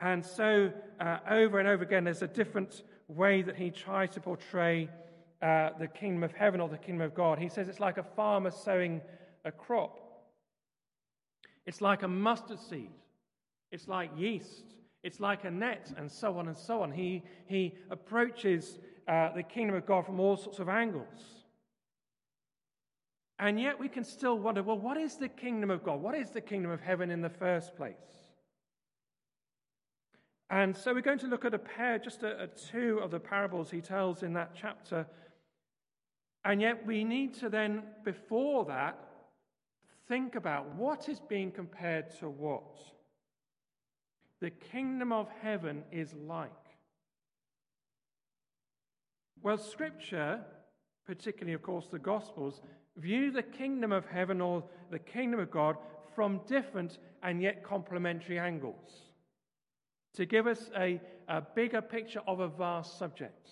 And 0.00 0.24
so, 0.24 0.72
uh, 0.98 1.18
over 1.28 1.58
and 1.58 1.68
over 1.68 1.82
again, 1.82 2.04
there's 2.04 2.22
a 2.22 2.28
different 2.28 2.82
way 3.08 3.42
that 3.42 3.56
he 3.56 3.70
tries 3.70 4.10
to 4.10 4.20
portray 4.20 4.88
uh, 5.42 5.70
the 5.78 5.88
kingdom 5.88 6.22
of 6.22 6.32
heaven 6.32 6.60
or 6.60 6.68
the 6.68 6.78
kingdom 6.78 7.02
of 7.02 7.14
God. 7.14 7.38
He 7.38 7.48
says 7.48 7.68
it's 7.68 7.80
like 7.80 7.98
a 7.98 8.02
farmer 8.02 8.50
sowing 8.50 9.00
a 9.44 9.52
crop, 9.52 9.98
it's 11.66 11.80
like 11.80 12.02
a 12.02 12.08
mustard 12.08 12.60
seed, 12.60 12.90
it's 13.72 13.88
like 13.88 14.10
yeast, 14.16 14.64
it's 15.02 15.20
like 15.20 15.44
a 15.44 15.50
net, 15.50 15.92
and 15.96 16.10
so 16.10 16.38
on 16.38 16.48
and 16.48 16.56
so 16.56 16.82
on. 16.82 16.92
He, 16.92 17.22
he 17.46 17.74
approaches 17.90 18.78
uh, 19.08 19.32
the 19.34 19.42
kingdom 19.42 19.76
of 19.76 19.86
God 19.86 20.06
from 20.06 20.20
all 20.20 20.36
sorts 20.36 20.58
of 20.58 20.68
angles. 20.68 21.44
And 23.38 23.58
yet 23.58 23.80
we 23.80 23.88
can 23.88 24.04
still 24.04 24.38
wonder 24.38 24.62
well, 24.62 24.78
what 24.78 24.98
is 24.98 25.16
the 25.16 25.28
kingdom 25.28 25.70
of 25.70 25.82
God? 25.82 26.02
What 26.02 26.14
is 26.14 26.30
the 26.30 26.42
kingdom 26.42 26.70
of 26.70 26.80
heaven 26.80 27.10
in 27.10 27.22
the 27.22 27.30
first 27.30 27.74
place? 27.76 27.94
And 30.50 30.76
so 30.76 30.92
we're 30.92 31.00
going 31.00 31.20
to 31.20 31.28
look 31.28 31.44
at 31.44 31.54
a 31.54 31.58
pair, 31.58 31.98
just 31.98 32.24
a, 32.24 32.48
two 32.70 32.98
of 32.98 33.12
the 33.12 33.20
parables 33.20 33.70
he 33.70 33.80
tells 33.80 34.24
in 34.24 34.32
that 34.32 34.50
chapter. 34.60 35.06
And 36.44 36.60
yet 36.60 36.84
we 36.84 37.04
need 37.04 37.34
to 37.34 37.48
then, 37.48 37.84
before 38.04 38.64
that, 38.64 38.98
think 40.08 40.34
about 40.34 40.74
what 40.74 41.08
is 41.08 41.20
being 41.20 41.52
compared 41.52 42.18
to 42.18 42.28
what. 42.28 42.78
The 44.40 44.50
kingdom 44.50 45.12
of 45.12 45.28
heaven 45.40 45.84
is 45.92 46.14
like. 46.14 46.50
Well, 49.42 49.56
Scripture, 49.56 50.40
particularly, 51.06 51.54
of 51.54 51.62
course, 51.62 51.86
the 51.86 51.98
Gospels, 52.00 52.60
view 52.96 53.30
the 53.30 53.42
kingdom 53.42 53.92
of 53.92 54.04
heaven 54.04 54.40
or 54.40 54.64
the 54.90 54.98
kingdom 54.98 55.38
of 55.38 55.52
God 55.52 55.76
from 56.16 56.40
different 56.48 56.98
and 57.22 57.40
yet 57.40 57.62
complementary 57.62 58.38
angles 58.38 59.09
to 60.14 60.26
give 60.26 60.46
us 60.46 60.70
a, 60.76 61.00
a 61.28 61.40
bigger 61.40 61.80
picture 61.80 62.22
of 62.26 62.40
a 62.40 62.48
vast 62.48 62.98
subject. 62.98 63.48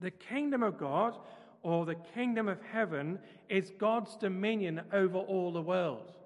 The 0.00 0.10
kingdom 0.10 0.62
of 0.62 0.78
God 0.78 1.16
or 1.62 1.84
the 1.84 1.96
kingdom 2.14 2.48
of 2.48 2.58
heaven 2.62 3.18
is 3.48 3.72
God's 3.78 4.16
dominion 4.16 4.80
over 4.92 5.18
all 5.18 5.52
the 5.52 5.62
world. 5.62 6.16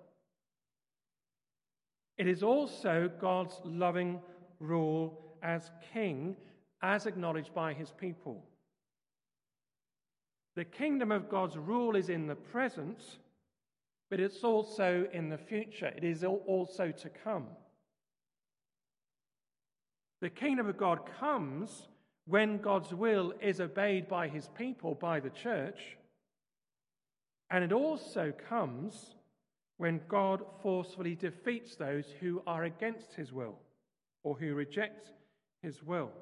It 2.18 2.28
is 2.28 2.42
also 2.42 3.10
God's 3.20 3.54
loving 3.64 4.20
rule 4.60 5.18
as 5.42 5.70
king, 5.92 6.36
as 6.82 7.06
acknowledged 7.06 7.54
by 7.54 7.72
his 7.72 7.90
people. 7.90 8.44
The 10.54 10.64
kingdom 10.64 11.10
of 11.10 11.30
God's 11.30 11.56
rule 11.56 11.96
is 11.96 12.10
in 12.10 12.26
the 12.26 12.34
present, 12.34 13.02
but 14.10 14.20
it's 14.20 14.44
also 14.44 15.08
in 15.12 15.30
the 15.30 15.38
future. 15.38 15.90
It 15.96 16.04
is 16.04 16.22
also 16.22 16.90
to 16.90 17.08
come. 17.08 17.46
The 20.22 20.30
kingdom 20.30 20.68
of 20.68 20.78
God 20.78 21.00
comes 21.18 21.88
when 22.26 22.58
God's 22.58 22.94
will 22.94 23.34
is 23.42 23.60
obeyed 23.60 24.06
by 24.06 24.28
his 24.28 24.48
people, 24.56 24.94
by 24.94 25.18
the 25.18 25.30
church. 25.30 25.98
And 27.50 27.64
it 27.64 27.72
also 27.72 28.32
comes 28.48 29.16
when 29.78 30.00
God 30.06 30.44
forcefully 30.62 31.16
defeats 31.16 31.74
those 31.74 32.04
who 32.20 32.40
are 32.46 32.62
against 32.62 33.14
his 33.14 33.32
will 33.32 33.58
or 34.22 34.36
who 34.36 34.54
reject 34.54 35.10
his 35.60 35.82
will. 35.82 36.12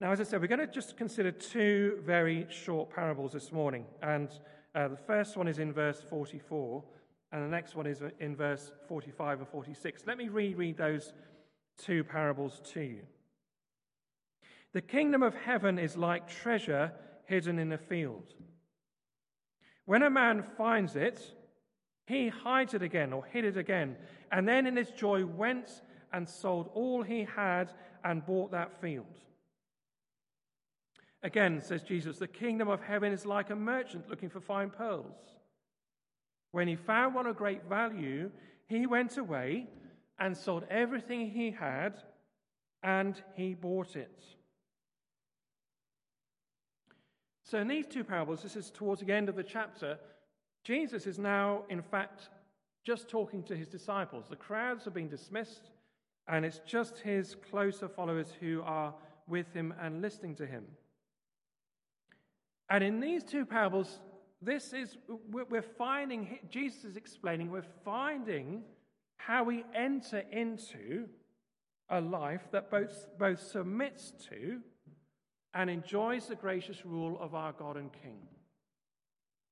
Now, 0.00 0.12
as 0.12 0.22
I 0.22 0.24
said, 0.24 0.40
we're 0.40 0.46
going 0.46 0.60
to 0.60 0.66
just 0.66 0.96
consider 0.96 1.30
two 1.30 1.98
very 2.06 2.46
short 2.48 2.88
parables 2.88 3.34
this 3.34 3.52
morning. 3.52 3.84
And 4.02 4.30
uh, 4.74 4.88
the 4.88 4.96
first 4.96 5.36
one 5.36 5.46
is 5.46 5.58
in 5.58 5.74
verse 5.74 6.00
44, 6.08 6.82
and 7.32 7.42
the 7.44 7.48
next 7.48 7.74
one 7.74 7.86
is 7.86 8.02
in 8.20 8.34
verse 8.34 8.72
45 8.88 9.40
and 9.40 9.48
46. 9.48 10.02
Let 10.06 10.16
me 10.16 10.28
reread 10.28 10.76
those 10.76 11.12
two 11.76 12.02
parables 12.04 12.60
to 12.72 12.80
you. 12.80 13.02
The 14.72 14.80
kingdom 14.80 15.22
of 15.22 15.34
heaven 15.34 15.78
is 15.78 15.96
like 15.96 16.28
treasure 16.28 16.92
hidden 17.26 17.58
in 17.58 17.72
a 17.72 17.78
field. 17.78 18.34
When 19.84 20.02
a 20.02 20.10
man 20.10 20.44
finds 20.56 20.96
it, 20.96 21.34
he 22.06 22.28
hides 22.28 22.74
it 22.74 22.82
again 22.82 23.12
or 23.12 23.24
hid 23.24 23.44
it 23.44 23.56
again, 23.56 23.96
and 24.32 24.48
then 24.48 24.66
in 24.66 24.76
his 24.76 24.90
joy 24.90 25.24
went 25.24 25.82
and 26.12 26.28
sold 26.28 26.70
all 26.74 27.02
he 27.02 27.26
had 27.36 27.70
and 28.04 28.24
bought 28.24 28.50
that 28.52 28.80
field. 28.80 29.06
Again, 31.22 31.60
says 31.60 31.82
Jesus, 31.82 32.18
the 32.18 32.28
kingdom 32.28 32.68
of 32.68 32.80
heaven 32.80 33.12
is 33.12 33.26
like 33.26 33.50
a 33.50 33.56
merchant 33.56 34.08
looking 34.08 34.30
for 34.30 34.40
fine 34.40 34.70
pearls. 34.70 35.37
When 36.52 36.68
he 36.68 36.76
found 36.76 37.14
one 37.14 37.26
of 37.26 37.36
great 37.36 37.64
value, 37.68 38.30
he 38.66 38.86
went 38.86 39.16
away 39.18 39.66
and 40.18 40.36
sold 40.36 40.64
everything 40.70 41.30
he 41.30 41.50
had 41.50 41.98
and 42.82 43.20
he 43.34 43.54
bought 43.54 43.96
it. 43.96 44.22
So, 47.44 47.58
in 47.58 47.68
these 47.68 47.86
two 47.86 48.04
parables, 48.04 48.42
this 48.42 48.56
is 48.56 48.70
towards 48.70 49.00
the 49.00 49.12
end 49.12 49.28
of 49.28 49.36
the 49.36 49.42
chapter, 49.42 49.98
Jesus 50.64 51.06
is 51.06 51.18
now, 51.18 51.62
in 51.70 51.80
fact, 51.80 52.28
just 52.84 53.08
talking 53.08 53.42
to 53.44 53.56
his 53.56 53.68
disciples. 53.68 54.26
The 54.28 54.36
crowds 54.36 54.84
have 54.84 54.94
been 54.94 55.08
dismissed, 55.08 55.70
and 56.26 56.44
it's 56.44 56.60
just 56.66 56.98
his 56.98 57.34
closer 57.50 57.88
followers 57.88 58.34
who 58.38 58.62
are 58.64 58.94
with 59.26 59.52
him 59.54 59.72
and 59.80 60.02
listening 60.02 60.34
to 60.36 60.46
him. 60.46 60.64
And 62.68 62.84
in 62.84 63.00
these 63.00 63.24
two 63.24 63.46
parables, 63.46 64.00
this 64.40 64.72
is, 64.72 64.96
we're 65.30 65.62
finding, 65.62 66.38
Jesus 66.48 66.84
is 66.84 66.96
explaining, 66.96 67.50
we're 67.50 67.62
finding 67.84 68.62
how 69.16 69.44
we 69.44 69.64
enter 69.74 70.22
into 70.30 71.08
a 71.90 72.00
life 72.00 72.48
that 72.52 72.70
both, 72.70 73.06
both 73.18 73.40
submits 73.40 74.12
to 74.28 74.60
and 75.54 75.68
enjoys 75.68 76.26
the 76.26 76.36
gracious 76.36 76.84
rule 76.84 77.18
of 77.20 77.34
our 77.34 77.52
God 77.52 77.76
and 77.76 77.90
King. 77.92 78.20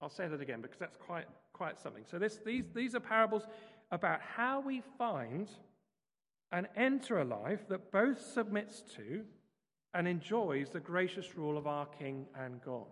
I'll 0.01 0.11
say 0.11 0.29
that 0.29 0.41
again 0.41 0.61
because 0.61 0.79
that's 0.79 0.97
quite, 0.97 1.27
quite 1.53 1.79
something. 1.79 2.05
So, 2.09 2.19
this, 2.19 2.39
these, 2.45 2.65
these 2.75 2.95
are 2.95 3.01
parables 3.01 3.47
about 3.91 4.21
how 4.21 4.61
we 4.61 4.83
find 4.99 5.49
and 6.53 6.69
enter 6.77 7.19
a 7.19 7.25
life 7.25 7.69
that 7.69 7.91
both 7.91 8.21
submits 8.21 8.83
to 8.97 9.25
and 9.95 10.07
enjoys 10.07 10.71
the 10.71 10.81
gracious 10.81 11.37
rule 11.37 11.57
of 11.57 11.67
our 11.67 11.87
King 11.87 12.27
and 12.39 12.61
God. 12.63 12.87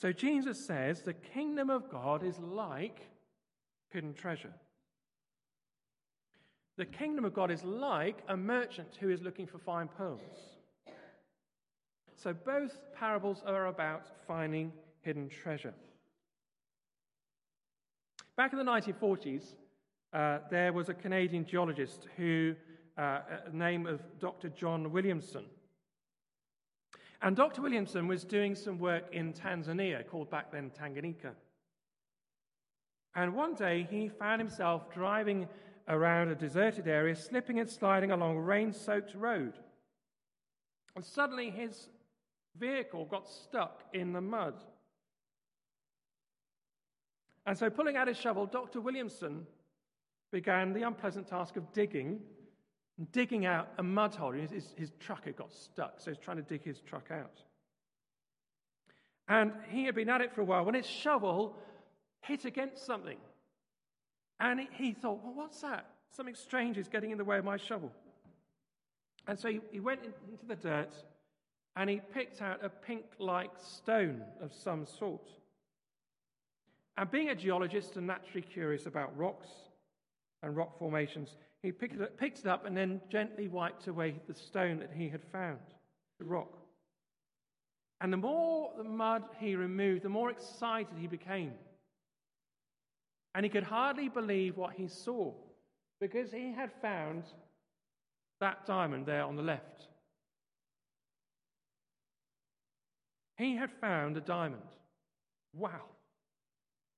So, 0.00 0.12
Jesus 0.12 0.66
says 0.66 1.02
the 1.02 1.12
kingdom 1.12 1.68
of 1.68 1.90
God 1.90 2.22
is 2.22 2.38
like 2.38 3.00
hidden 3.90 4.14
treasure. 4.14 4.54
The 6.78 6.86
kingdom 6.86 7.26
of 7.26 7.34
God 7.34 7.50
is 7.50 7.62
like 7.62 8.22
a 8.26 8.34
merchant 8.34 8.96
who 8.98 9.10
is 9.10 9.20
looking 9.20 9.46
for 9.46 9.58
fine 9.58 9.88
pearls. 9.88 10.56
So 12.16 12.32
both 12.32 12.78
parables 12.98 13.42
are 13.44 13.66
about 13.66 14.06
finding 14.26 14.72
hidden 15.02 15.28
treasure. 15.28 15.74
Back 18.38 18.52
in 18.54 18.58
the 18.58 18.64
1940s, 18.64 19.54
uh, 20.14 20.38
there 20.50 20.72
was 20.72 20.88
a 20.88 20.94
Canadian 20.94 21.44
geologist 21.44 22.08
who, 22.16 22.54
uh, 22.96 23.20
name 23.52 23.86
of 23.86 24.00
Dr. 24.18 24.48
John 24.48 24.92
Williamson. 24.92 25.44
And 27.22 27.36
Dr. 27.36 27.60
Williamson 27.60 28.06
was 28.06 28.24
doing 28.24 28.54
some 28.54 28.78
work 28.78 29.04
in 29.12 29.32
Tanzania, 29.32 30.06
called 30.06 30.30
back 30.30 30.50
then 30.50 30.70
Tanganyika. 30.70 31.32
And 33.14 33.34
one 33.34 33.54
day 33.54 33.86
he 33.90 34.08
found 34.08 34.40
himself 34.40 34.90
driving 34.92 35.48
around 35.88 36.28
a 36.28 36.34
deserted 36.34 36.88
area, 36.88 37.14
slipping 37.14 37.58
and 37.58 37.68
sliding 37.68 38.10
along 38.10 38.36
a 38.36 38.40
rain 38.40 38.72
soaked 38.72 39.14
road. 39.14 39.54
And 40.96 41.04
suddenly 41.04 41.50
his 41.50 41.88
vehicle 42.58 43.04
got 43.04 43.28
stuck 43.28 43.84
in 43.92 44.12
the 44.12 44.20
mud. 44.20 44.54
And 47.46 47.56
so, 47.58 47.68
pulling 47.70 47.96
out 47.96 48.08
his 48.08 48.18
shovel, 48.18 48.46
Dr. 48.46 48.80
Williamson 48.80 49.46
began 50.30 50.72
the 50.72 50.82
unpleasant 50.82 51.26
task 51.26 51.56
of 51.56 51.72
digging, 51.72 52.20
digging 53.12 53.46
out 53.46 53.68
a 53.78 53.82
mud 53.82 54.14
hole. 54.14 54.32
His, 54.32 54.74
his 54.76 54.92
truck 55.00 55.24
had 55.24 55.36
got 55.36 55.52
stuck, 55.52 55.94
so 55.98 56.10
he's 56.10 56.18
trying 56.18 56.36
to 56.36 56.42
dig 56.42 56.62
his 56.62 56.80
truck 56.80 57.10
out. 57.10 57.42
And 59.28 59.52
he 59.68 59.84
had 59.84 59.94
been 59.94 60.08
at 60.08 60.20
it 60.20 60.34
for 60.34 60.40
a 60.40 60.44
while 60.44 60.64
when 60.64 60.74
his 60.74 60.86
shovel 60.86 61.56
hit 62.22 62.44
against 62.44 62.84
something. 62.84 63.18
And 64.40 64.66
he 64.72 64.92
thought, 64.92 65.22
well, 65.22 65.34
what's 65.34 65.60
that? 65.60 65.86
Something 66.10 66.34
strange 66.34 66.78
is 66.78 66.88
getting 66.88 67.10
in 67.10 67.18
the 67.18 67.24
way 67.24 67.38
of 67.38 67.44
my 67.44 67.56
shovel. 67.56 67.92
And 69.26 69.38
so 69.38 69.48
he, 69.48 69.60
he 69.70 69.80
went 69.80 70.00
into 70.30 70.46
the 70.46 70.56
dirt 70.56 70.94
and 71.76 71.88
he 71.88 72.00
picked 72.12 72.42
out 72.42 72.64
a 72.64 72.68
pink 72.68 73.04
like 73.18 73.50
stone 73.62 74.22
of 74.42 74.52
some 74.52 74.86
sort. 74.86 75.28
And 76.96 77.10
being 77.10 77.28
a 77.28 77.34
geologist 77.34 77.96
and 77.96 78.06
naturally 78.06 78.42
curious 78.42 78.86
about 78.86 79.16
rocks 79.16 79.48
and 80.42 80.56
rock 80.56 80.78
formations, 80.78 81.36
he 81.62 81.72
picked 81.72 82.00
it, 82.00 82.16
picked 82.16 82.40
it 82.40 82.46
up 82.46 82.64
and 82.64 82.76
then 82.76 83.00
gently 83.10 83.48
wiped 83.48 83.86
away 83.86 84.14
the 84.26 84.34
stone 84.34 84.78
that 84.78 84.92
he 84.94 85.08
had 85.08 85.22
found, 85.32 85.58
the 86.18 86.24
rock. 86.24 86.56
And 88.00 88.12
the 88.12 88.16
more 88.16 88.72
the 88.76 88.84
mud 88.84 89.24
he 89.38 89.56
removed, 89.56 90.02
the 90.02 90.08
more 90.08 90.30
excited 90.30 90.96
he 90.98 91.06
became. 91.06 91.52
And 93.34 93.44
he 93.44 93.50
could 93.50 93.62
hardly 93.62 94.08
believe 94.08 94.56
what 94.56 94.72
he 94.72 94.88
saw 94.88 95.32
because 96.00 96.32
he 96.32 96.52
had 96.52 96.70
found 96.80 97.24
that 98.40 98.64
diamond 98.66 99.04
there 99.04 99.24
on 99.24 99.36
the 99.36 99.42
left. 99.42 99.88
He 103.36 103.54
had 103.54 103.70
found 103.70 104.16
a 104.16 104.20
diamond. 104.20 104.62
Wow. 105.54 105.82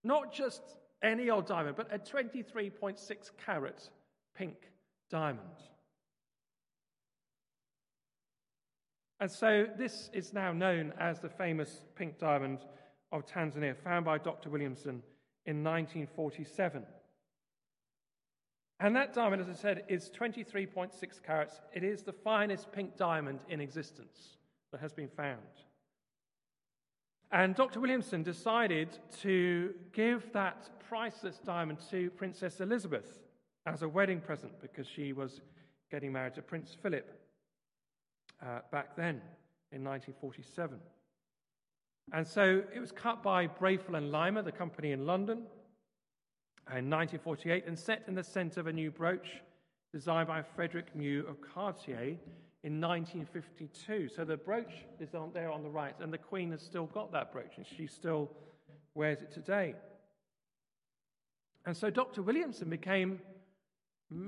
Not 0.05 0.33
just 0.33 0.63
any 1.03 1.31
old 1.31 1.47
diamond, 1.47 1.77
but 1.77 1.93
a 1.93 1.99
23.6 1.99 3.31
carat 3.45 3.91
pink 4.37 4.57
diamond. 5.11 5.41
And 9.21 9.31
so 9.31 9.67
this 9.79 10.11
is 10.13 10.33
now 10.33 10.53
known 10.53 10.93
as 10.99 11.21
the 11.21 11.29
famous 11.29 11.85
pink 11.95 12.19
diamond 12.19 12.59
of 13.13 13.25
Tanzania, 13.25 13.77
found 13.77 14.05
by 14.05 14.19
Dr. 14.19 14.51
Williamson 14.51 15.03
in 15.47 15.63
1947. 15.63 16.85
And 18.81 18.97
that 18.97 19.15
diamond, 19.15 19.41
as 19.41 19.49
I 19.49 19.53
said, 19.53 19.85
is 19.89 20.11
23.6 20.11 21.23
carats. 21.25 21.61
It 21.73 21.85
is 21.85 22.03
the 22.03 22.13
finest 22.13 22.73
pink 22.73 22.97
diamond 22.97 23.41
in 23.49 23.61
existence 23.61 24.39
that 24.73 24.81
has 24.81 24.93
been 24.93 25.09
found. 25.09 25.39
And 27.31 27.55
Dr. 27.55 27.79
Williamson 27.79 28.25
decided 28.25 28.89
to 29.21 29.73
give 29.93 30.33
that 30.33 30.69
priceless 30.89 31.39
diamond 31.39 31.79
to 31.91 32.11
Princess 32.11 32.61
Elizabeth 32.61 33.22
as 33.67 33.83
a 33.83 33.89
wedding 33.89 34.21
present 34.21 34.53
because 34.61 34.87
she 34.87 35.13
was 35.13 35.41
getting 35.91 36.13
married 36.13 36.35
to 36.35 36.43
Prince 36.43 36.77
Philip 36.83 37.09
uh, 38.43 38.61
back 38.71 38.97
then 38.97 39.21
in 39.71 39.85
1947. 39.85 40.79
And 42.13 42.27
so 42.27 42.63
it 42.75 42.81
was 42.81 42.91
cut 42.91 43.23
by 43.23 43.47
Briefel 43.47 43.95
and 43.95 44.13
Lemer, 44.13 44.45
the 44.45 44.53
company 44.53 44.93
in 44.93 45.07
London, 45.07 45.47
in 46.69 46.91
1948 46.91 47.67
and 47.67 47.79
set 47.79 48.03
in 48.07 48.15
the 48.15 48.25
center 48.25 48.61
of 48.61 48.67
a 48.67 48.73
new 48.73 48.91
brooch 48.91 49.29
designed 49.93 50.29
by 50.29 50.43
Frederick 50.43 50.95
Mew 50.97 51.25
of 51.29 51.41
Cartier 51.41 52.17
in 52.65 52.81
1952. 52.81 54.09
So 54.09 54.25
the 54.25 54.37
brooch 54.37 54.73
is 55.01 55.15
on 55.15 55.33
there 55.35 55.51
on 55.51 55.63
the 55.63 55.69
right, 55.69 55.95
and 56.01 56.13
the 56.13 56.19
Queen 56.19 56.51
has 56.53 56.63
still 56.63 56.87
got 56.87 57.13
that 57.13 57.33
brooch, 57.33 57.53
and 57.57 57.67
she 57.67 57.87
still 57.87 58.31
wears 58.95 59.21
it 59.21 59.33
today. 59.33 59.75
And 61.67 61.77
so 61.77 61.91
Dr. 61.91 62.23
Williamson 62.23 62.69
became, 62.69 63.21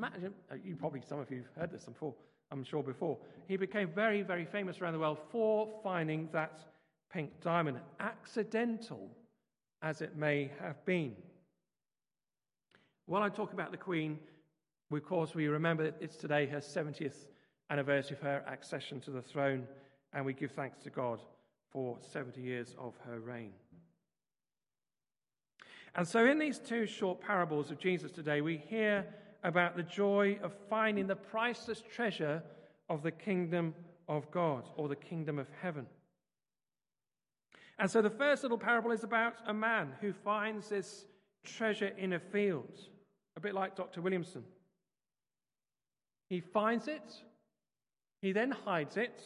Uh, 0.03 0.55
you 0.65 0.77
probably, 0.77 1.03
some 1.07 1.19
of 1.19 1.31
you 1.31 1.39
have 1.39 1.63
heard 1.63 1.73
this 1.73 1.85
before, 1.85 2.15
I'm 2.51 2.65
sure 2.65 2.83
before. 2.83 3.19
He 3.49 3.57
became 3.57 3.89
very, 3.95 4.23
very 4.23 4.45
famous 4.45 4.81
around 4.81 4.95
the 4.95 4.99
world 4.99 5.19
for 5.31 5.69
finding 5.83 6.29
that 6.33 6.61
pink 7.13 7.31
diamond, 7.41 7.79
accidental 8.01 9.11
as 9.83 10.01
it 10.01 10.17
may 10.17 10.51
have 10.61 10.85
been. 10.85 11.15
While 13.07 13.23
I 13.23 13.29
talk 13.29 13.53
about 13.53 13.71
the 13.71 13.77
Queen, 13.77 14.19
of 14.91 15.05
course, 15.05 15.35
we 15.35 15.49
remember 15.49 15.93
it's 16.01 16.17
today 16.17 16.47
her 16.47 16.59
70th 16.59 17.27
anniversary 17.71 18.17
of 18.17 18.23
her 18.23 18.45
accession 18.47 19.01
to 19.01 19.11
the 19.11 19.23
throne, 19.23 19.67
and 20.13 20.25
we 20.25 20.33
give 20.33 20.53
thanks 20.53 20.79
to 20.85 20.91
God 20.91 21.21
for 21.71 21.99
70 22.01 22.41
years 22.41 22.75
of 22.79 22.95
her 23.05 23.19
reign. 23.21 23.53
And 25.97 26.07
so, 26.07 26.27
in 26.27 26.39
these 26.39 26.59
two 26.59 26.87
short 26.87 27.21
parables 27.21 27.71
of 27.71 27.79
Jesus 27.79 28.11
today, 28.11 28.41
we 28.41 28.57
hear 28.57 29.07
about 29.45 29.77
the 29.77 29.83
joy 29.83 30.39
of 30.43 30.53
finding 30.69 31.07
the 31.07 31.15
priceless 31.15 31.83
treasure 31.95 32.43
of 32.89 33.03
the 33.03 33.11
kingdom 33.11 33.75
of 34.09 34.31
God 34.31 34.65
or 34.77 34.89
the 34.89 34.97
kingdom 34.97 35.39
of 35.39 35.47
heaven. 35.61 35.87
And 37.79 37.91
so, 37.91 38.01
the 38.01 38.11
first 38.11 38.43
little 38.43 38.59
parable 38.59 38.91
is 38.91 39.05
about 39.05 39.35
a 39.47 39.55
man 39.55 39.93
who 40.01 40.13
finds 40.13 40.69
this 40.69 41.07
treasure 41.45 41.93
in 41.99 42.15
a 42.15 42.21
field, 42.21 42.81
a 43.37 43.41
bit 43.41 43.55
like 43.55 43.77
Dr. 43.77 44.01
Williamson. 44.01 44.45
He 46.31 46.41
finds 46.41 46.89
it, 46.89 47.15
he 48.23 48.33
then 48.33 48.51
hides 48.51 48.97
it, 48.97 49.23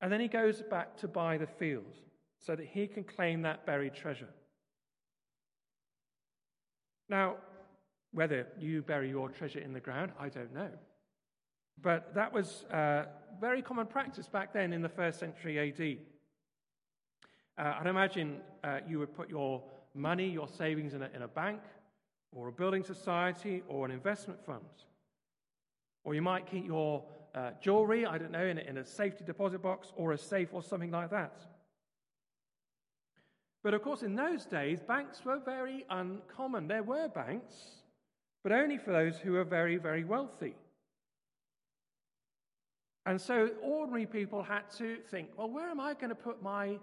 and 0.00 0.12
then 0.12 0.20
he 0.20 0.28
goes 0.28 0.62
back 0.62 0.96
to 0.98 1.08
buy 1.08 1.38
the 1.38 1.46
field 1.46 1.96
so 2.40 2.54
that 2.54 2.66
he 2.66 2.86
can 2.86 3.02
claim 3.02 3.42
that 3.42 3.66
buried 3.66 3.94
treasure. 3.94 4.28
Now, 7.08 7.36
whether 8.12 8.46
you 8.58 8.82
bury 8.82 9.10
your 9.10 9.28
treasure 9.28 9.60
in 9.60 9.72
the 9.72 9.80
ground, 9.80 10.12
I 10.18 10.28
don't 10.28 10.54
know. 10.54 10.70
But 11.80 12.14
that 12.14 12.32
was 12.32 12.64
uh, 12.72 13.04
very 13.40 13.62
common 13.62 13.86
practice 13.86 14.28
back 14.28 14.52
then 14.52 14.72
in 14.72 14.82
the 14.82 14.88
first 14.88 15.20
century 15.20 15.58
AD. 15.58 15.98
Uh, 17.58 17.78
I'd 17.80 17.86
imagine 17.86 18.40
uh, 18.64 18.80
you 18.88 18.98
would 18.98 19.14
put 19.14 19.28
your 19.28 19.62
money, 19.94 20.28
your 20.28 20.48
savings 20.48 20.94
in 20.94 21.02
a, 21.02 21.10
in 21.14 21.22
a 21.22 21.28
bank, 21.28 21.60
or 22.32 22.48
a 22.48 22.52
building 22.52 22.82
society, 22.82 23.62
or 23.68 23.84
an 23.84 23.90
investment 23.90 24.44
fund. 24.44 24.64
Or 26.04 26.14
you 26.14 26.22
might 26.22 26.46
keep 26.46 26.66
your 26.66 27.04
uh, 27.34 27.50
jewelry, 27.60 28.06
I 28.06 28.18
don't 28.18 28.32
know, 28.32 28.46
in 28.46 28.58
a, 28.58 28.62
in 28.62 28.78
a 28.78 28.84
safety 28.84 29.24
deposit 29.24 29.62
box 29.62 29.92
or 29.96 30.12
a 30.12 30.18
safe 30.18 30.48
or 30.52 30.62
something 30.62 30.90
like 30.90 31.10
that. 31.10 31.38
But 33.62 33.74
of 33.74 33.82
course, 33.82 34.02
in 34.02 34.14
those 34.14 34.44
days, 34.46 34.80
banks 34.80 35.24
were 35.24 35.40
very 35.44 35.84
uncommon. 35.90 36.68
There 36.68 36.82
were 36.82 37.08
banks, 37.08 37.54
but 38.42 38.52
only 38.52 38.78
for 38.78 38.92
those 38.92 39.18
who 39.18 39.32
were 39.32 39.44
very, 39.44 39.76
very 39.76 40.04
wealthy. 40.04 40.54
And 43.06 43.20
so 43.20 43.50
ordinary 43.62 44.06
people 44.06 44.42
had 44.42 44.70
to 44.76 44.98
think, 45.10 45.30
well, 45.36 45.48
where 45.48 45.70
am 45.70 45.80
I 45.80 45.94
going 45.94 46.10
to 46.10 46.14
put 46.14 46.42
my, 46.42 46.78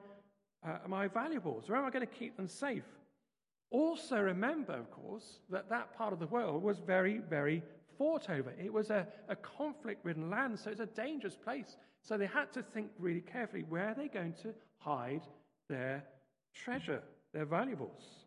uh, 0.65 0.77
my 0.87 1.07
valuables? 1.07 1.69
Where 1.69 1.77
am 1.77 1.85
I 1.85 1.91
going 1.91 2.07
to 2.07 2.13
keep 2.13 2.35
them 2.35 2.47
safe? 2.47 2.83
Also, 3.69 4.19
remember, 4.19 4.73
of 4.73 4.89
course, 4.89 5.39
that 5.49 5.69
that 5.69 5.95
part 5.95 6.13
of 6.13 6.19
the 6.19 6.27
world 6.27 6.63
was 6.63 6.79
very, 6.79 7.19
very 7.29 7.61
fought 7.97 8.29
over. 8.29 8.53
It 8.59 8.73
was 8.73 8.89
a, 8.89 9.07
a 9.29 9.35
conflict 9.35 10.03
ridden 10.03 10.29
land, 10.29 10.59
so 10.59 10.71
it's 10.71 10.79
a 10.79 10.87
dangerous 10.87 11.35
place. 11.35 11.77
So 12.01 12.17
they 12.17 12.27
had 12.27 12.51
to 12.53 12.63
think 12.63 12.89
really 12.99 13.21
carefully 13.21 13.63
where 13.67 13.89
are 13.89 13.95
they 13.95 14.07
going 14.07 14.33
to 14.43 14.53
hide 14.77 15.21
their 15.69 16.03
treasure, 16.53 17.01
their 17.33 17.45
valuables. 17.45 18.24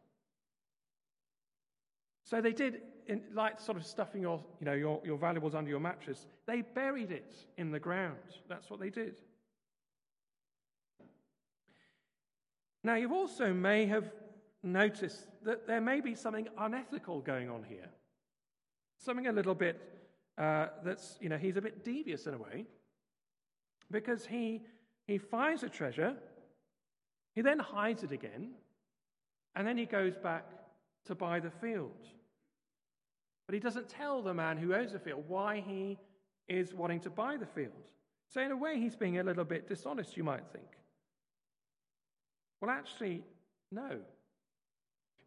So 2.29 2.41
they 2.41 2.53
did, 2.53 2.83
in, 3.07 3.23
like 3.33 3.61
sort 3.61 3.79
of 3.79 3.87
stuffing 3.87 4.23
your, 4.23 4.43
you 4.61 4.67
know, 4.67 4.75
your, 4.75 5.01
your 5.05 5.17
valuables 5.17 5.55
under 5.55 5.71
your 5.71 5.81
mattress, 5.81 6.27
they 6.47 6.62
buried 6.62 7.11
it 7.11 7.35
in 7.57 7.71
the 7.71 7.79
ground. 7.79 8.19
That's 8.49 8.69
what 8.69 8.81
they 8.81 8.91
did. 8.91 9.21
Now, 12.85 12.95
you 12.95 13.14
also 13.14 13.53
may 13.53 13.87
have 13.87 14.11
noticed 14.62 15.27
that 15.45 15.67
there 15.67 15.81
may 15.81 16.01
be 16.01 16.14
something 16.14 16.49
unethical 16.59 17.21
going 17.21 17.49
on 17.49 17.62
here. 17.62 17.88
Something 18.99 19.29
a 19.29 19.33
little 19.33 19.55
bit 19.55 19.81
uh, 20.37 20.69
that's, 20.85 21.17
you 21.21 21.29
know, 21.29 21.38
he's 21.38 21.57
a 21.57 21.62
bit 21.62 21.85
devious 21.85 22.27
in 22.27 22.35
a 22.35 22.38
way 22.38 22.67
because 23.91 24.27
he, 24.27 24.62
he 25.07 25.19
finds 25.19 25.62
a 25.62 25.69
treasure 25.69 26.17
he 27.38 27.43
then 27.43 27.61
hides 27.61 28.03
it 28.03 28.11
again, 28.11 28.51
and 29.55 29.64
then 29.64 29.79
he 29.79 29.87
goes 29.87 30.17
back 30.17 30.45
to 31.05 31.14
buy 31.14 31.38
the 31.38 31.53
field. 31.53 32.09
But 33.48 33.54
he 33.54 33.61
doesn't 33.61 33.88
tell 33.88 34.20
the 34.20 34.34
man 34.34 34.58
who 34.58 34.74
owns 34.74 34.92
the 34.92 34.98
field 34.98 35.24
why 35.26 35.64
he 35.66 35.98
is 36.48 36.74
wanting 36.74 37.00
to 37.00 37.11
buy 37.11 37.38
the 37.38 37.46
field. 37.46 37.72
So, 38.28 38.42
in 38.42 38.50
a 38.50 38.56
way, 38.56 38.78
he's 38.78 38.94
being 38.94 39.18
a 39.18 39.22
little 39.22 39.44
bit 39.44 39.66
dishonest, 39.66 40.18
you 40.18 40.22
might 40.22 40.46
think. 40.52 40.66
Well, 42.61 42.70
actually, 42.70 43.24
no. 43.72 44.00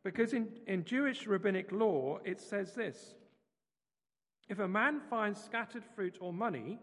Because 0.04 0.34
in, 0.34 0.50
in 0.68 0.86
Jewish 0.86 1.26
rabbinic 1.26 1.72
law, 1.72 2.20
it 2.24 2.40
says 2.40 2.76
this 2.76 3.16
If 4.48 4.60
a 4.60 4.68
man 4.68 5.02
finds 5.10 5.44
scattered 5.44 5.84
fruit 5.96 6.20
or 6.22 6.32
money, 6.32 6.78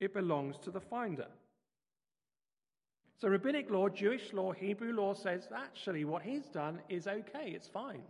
it 0.00 0.12
belongs 0.12 0.58
to 0.58 0.70
the 0.70 0.82
finder. 0.82 1.28
So, 3.16 3.28
rabbinic 3.28 3.70
law, 3.70 3.88
Jewish 3.88 4.34
law, 4.34 4.52
Hebrew 4.52 4.92
law 4.92 5.14
says 5.14 5.48
actually 5.56 6.04
what 6.04 6.22
he's 6.22 6.48
done 6.48 6.80
is 6.90 7.06
okay, 7.06 7.52
it's 7.54 7.68
fine, 7.68 8.02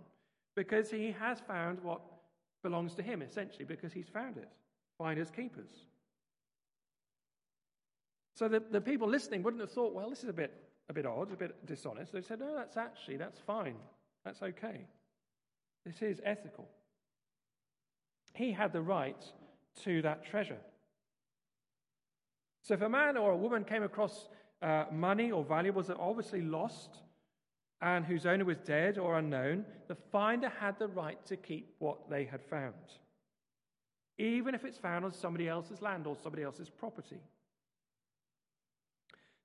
because 0.57 0.91
he 0.91 1.15
has 1.21 1.39
found 1.39 1.79
what 1.85 2.01
belongs 2.63 2.95
to 2.95 3.03
him, 3.03 3.23
essentially, 3.23 3.65
because 3.65 3.93
he's 3.93 4.09
found 4.09 4.37
it. 4.37 4.49
Finders 4.99 5.31
keepers. 5.31 5.87
So, 8.35 8.49
the, 8.49 8.63
the 8.71 8.81
people 8.81 9.09
listening 9.09 9.43
wouldn't 9.43 9.61
have 9.61 9.73
thought, 9.73 9.95
well, 9.95 10.11
this 10.11 10.23
is 10.23 10.29
a 10.29 10.33
bit, 10.33 10.53
a 10.89 10.93
bit 10.93 11.07
odd, 11.07 11.33
a 11.33 11.37
bit 11.37 11.67
dishonest. 11.67 12.13
They 12.13 12.23
said, 12.23 12.41
no, 12.41 12.55
that's 12.55 12.77
actually, 12.77 13.17
that's 13.17 13.41
fine, 13.41 13.77
that's 14.25 14.43
okay. 14.43 14.87
This 15.85 16.03
is 16.03 16.21
ethical. 16.25 16.69
He 18.35 18.53
had 18.53 18.73
the 18.73 18.83
right 18.83 19.25
to 19.85 20.03
that 20.03 20.25
treasure. 20.25 20.59
So, 22.63 22.75
if 22.75 22.83
a 22.83 22.89
man 22.89 23.17
or 23.17 23.33
a 23.33 23.37
woman 23.37 23.65
came 23.65 23.83
across 23.83 24.29
uh, 24.63 24.85
money 24.93 25.31
or 25.31 25.45
valuables 25.45 25.87
that 25.87 25.97
obviously 25.99 26.43
lost 26.43 26.99
and 27.81 28.05
whose 28.05 28.27
owner 28.27 28.45
was 28.45 28.59
dead 28.59 28.99
or 28.99 29.19
unknown, 29.19 29.65
the 29.87 29.95
finder 29.95 30.49
had 30.49 30.79
the 30.79 30.89
right 30.89 31.25
to 31.27 31.37
keep 31.37 31.75
what 31.79 32.11
they 32.11 32.25
had 32.25 32.43
found, 32.43 32.75
even 34.19 34.55
if 34.55 34.65
it's 34.65 34.79
found 34.79 35.05
on 35.05 35.13
somebody 35.13 35.49
else's 35.49 35.81
land 35.81 36.07
or 36.07 36.17
somebody 36.23 36.43
else's 36.43 36.69
property. 36.69 37.21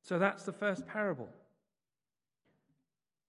So 0.01 0.19
that's 0.19 0.43
the 0.43 0.51
first 0.51 0.85
parable. 0.87 1.29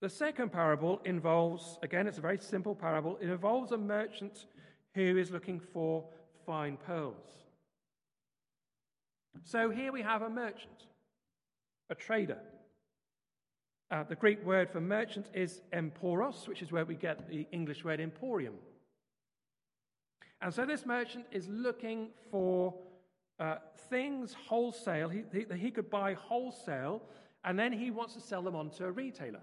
The 0.01 0.09
second 0.09 0.53
parable 0.53 1.01
involves, 1.05 1.79
again, 1.83 2.07
it's 2.07 2.19
a 2.19 2.23
very 2.23 2.39
simple 2.39 2.75
parable, 2.75 3.19
it 3.21 3.29
involves 3.29 3.73
a 3.73 3.79
merchant 3.79 4.47
who 4.95 5.17
is 5.17 5.31
looking 5.31 5.61
for 5.61 6.05
fine 6.47 6.77
pearls. 6.77 7.45
So 9.45 9.71
here 9.71 9.93
we 9.93 10.03
have 10.03 10.23
a 10.23 10.31
merchant 10.31 10.87
a 11.91 11.95
trader. 11.95 12.39
Uh, 13.95 14.03
the 14.03 14.17
Greek 14.17 14.45
word 14.45 14.69
for 14.69 14.81
merchant 14.81 15.27
is 15.33 15.61
emporos, 15.73 16.49
which 16.49 16.63
is 16.63 16.73
where 16.73 16.85
we 16.85 16.97
get 16.97 17.29
the 17.29 17.47
English 17.53 17.85
word 17.85 18.01
emporium. 18.01 18.55
And 20.43 20.53
so 20.53 20.67
this 20.67 20.85
merchant 20.85 21.27
is 21.31 21.47
looking 21.49 22.09
for 22.29 22.75
uh, 23.39 23.59
things 23.89 24.35
wholesale. 24.49 25.09
He, 25.09 25.23
he, 25.33 25.47
he 25.57 25.71
could 25.71 25.91
buy 25.91 26.15
wholesale, 26.15 27.03
and 27.45 27.57
then 27.57 27.73
he 27.73 27.93
wants 27.93 28.15
to 28.15 28.21
sell 28.21 28.43
them 28.43 28.57
on 28.57 28.71
to 28.71 28.87
a 28.87 28.91
retailer. 28.91 29.43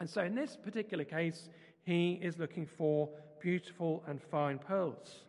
And 0.00 0.10
so 0.10 0.22
in 0.22 0.34
this 0.34 0.56
particular 0.56 1.04
case, 1.04 1.48
he 1.84 2.18
is 2.20 2.40
looking 2.40 2.66
for 2.66 3.08
beautiful 3.40 4.02
and 4.08 4.20
fine 4.20 4.58
pearls. 4.58 5.22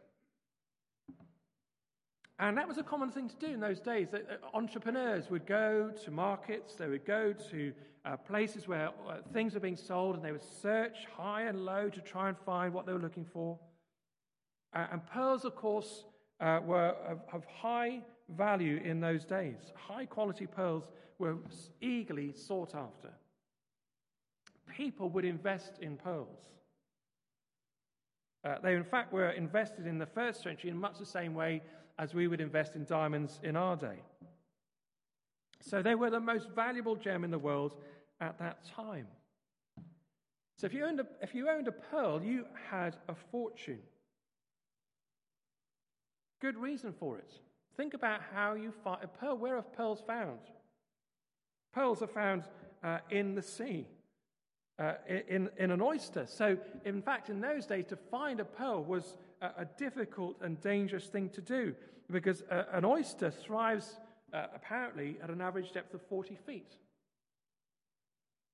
And 2.37 2.57
that 2.57 2.67
was 2.67 2.77
a 2.77 2.83
common 2.83 3.11
thing 3.11 3.29
to 3.29 3.35
do 3.35 3.53
in 3.53 3.59
those 3.59 3.79
days. 3.79 4.09
Uh, 4.13 4.19
entrepreneurs 4.53 5.29
would 5.29 5.45
go 5.45 5.91
to 6.03 6.11
markets, 6.11 6.75
they 6.75 6.87
would 6.87 7.05
go 7.05 7.33
to 7.51 7.71
uh, 8.03 8.17
places 8.17 8.67
where 8.67 8.89
uh, 9.07 9.17
things 9.33 9.53
were 9.53 9.59
being 9.61 9.77
sold, 9.77 10.15
and 10.15 10.23
they 10.23 10.33
would 10.33 10.43
search 10.43 10.97
high 11.15 11.43
and 11.43 11.63
low 11.65 11.89
to 11.89 12.01
try 12.01 12.27
and 12.27 12.37
find 12.37 12.73
what 12.73 12.85
they 12.85 12.93
were 12.93 12.99
looking 12.99 13.25
for. 13.25 13.57
Uh, 14.73 14.87
and 14.91 15.05
pearls, 15.07 15.45
of 15.45 15.55
course, 15.55 16.03
uh, 16.41 16.59
were 16.63 16.89
of, 17.07 17.19
of 17.31 17.45
high 17.45 18.01
value 18.35 18.81
in 18.83 18.99
those 18.99 19.23
days. 19.23 19.71
High 19.75 20.05
quality 20.05 20.45
pearls 20.45 20.89
were 21.19 21.37
eagerly 21.79 22.33
sought 22.33 22.75
after. 22.75 23.11
People 24.75 25.09
would 25.09 25.23
invest 25.23 25.77
in 25.81 25.95
pearls. 25.95 26.39
Uh, 28.43 28.57
they, 28.61 28.75
in 28.75 28.83
fact, 28.83 29.13
were 29.13 29.29
invested 29.29 29.87
in 29.87 29.97
the 29.97 30.05
first 30.05 30.43
century 30.43 30.69
in 30.69 30.77
much 30.77 30.99
the 30.99 31.05
same 31.05 31.33
way 31.33 31.61
as 31.97 32.13
we 32.13 32.27
would 32.27 32.41
invest 32.41 32.75
in 32.75 32.85
diamonds 32.85 33.39
in 33.43 33.55
our 33.55 33.75
day. 33.75 33.99
So 35.61 35.81
they 35.81 35.95
were 35.95 36.09
the 36.09 36.19
most 36.19 36.49
valuable 36.49 36.95
gem 36.95 37.23
in 37.23 37.31
the 37.31 37.39
world 37.39 37.75
at 38.21 38.37
that 38.39 38.63
time. 38.75 39.07
So 40.57 40.67
if 40.67 40.73
you 40.73 40.85
owned 40.85 40.99
a, 40.99 41.05
if 41.21 41.35
you 41.35 41.49
owned 41.49 41.67
a 41.67 41.71
pearl, 41.71 42.21
you 42.21 42.45
had 42.69 42.95
a 43.09 43.15
fortune. 43.31 43.79
Good 46.41 46.57
reason 46.57 46.93
for 46.97 47.17
it. 47.17 47.31
Think 47.75 47.93
about 47.93 48.21
how 48.33 48.53
you 48.53 48.71
find 48.83 49.03
a 49.03 49.07
pearl. 49.07 49.37
Where 49.37 49.57
are 49.57 49.61
pearls 49.61 50.01
found? 50.05 50.39
Pearls 51.73 52.01
are 52.01 52.07
found 52.07 52.43
uh, 52.83 52.99
in 53.09 53.35
the 53.35 53.41
sea, 53.41 53.85
uh, 54.79 54.93
in, 55.27 55.49
in 55.57 55.71
an 55.71 55.81
oyster. 55.81 56.25
So, 56.25 56.57
in 56.85 57.01
fact, 57.01 57.29
in 57.29 57.41
those 57.41 57.65
days, 57.65 57.85
to 57.87 57.97
find 57.97 58.39
a 58.39 58.45
pearl 58.45 58.83
was 58.83 59.17
a, 59.41 59.47
a 59.57 59.65
difficult 59.77 60.37
and 60.41 60.61
dangerous 60.61 61.07
thing 61.07 61.29
to 61.29 61.41
do 61.41 61.75
because 62.11 62.43
an 62.49 62.85
oyster 62.85 63.31
thrives 63.31 63.99
uh, 64.33 64.47
apparently 64.53 65.17
at 65.23 65.29
an 65.29 65.41
average 65.41 65.71
depth 65.71 65.93
of 65.93 66.01
40 66.03 66.37
feet. 66.45 66.77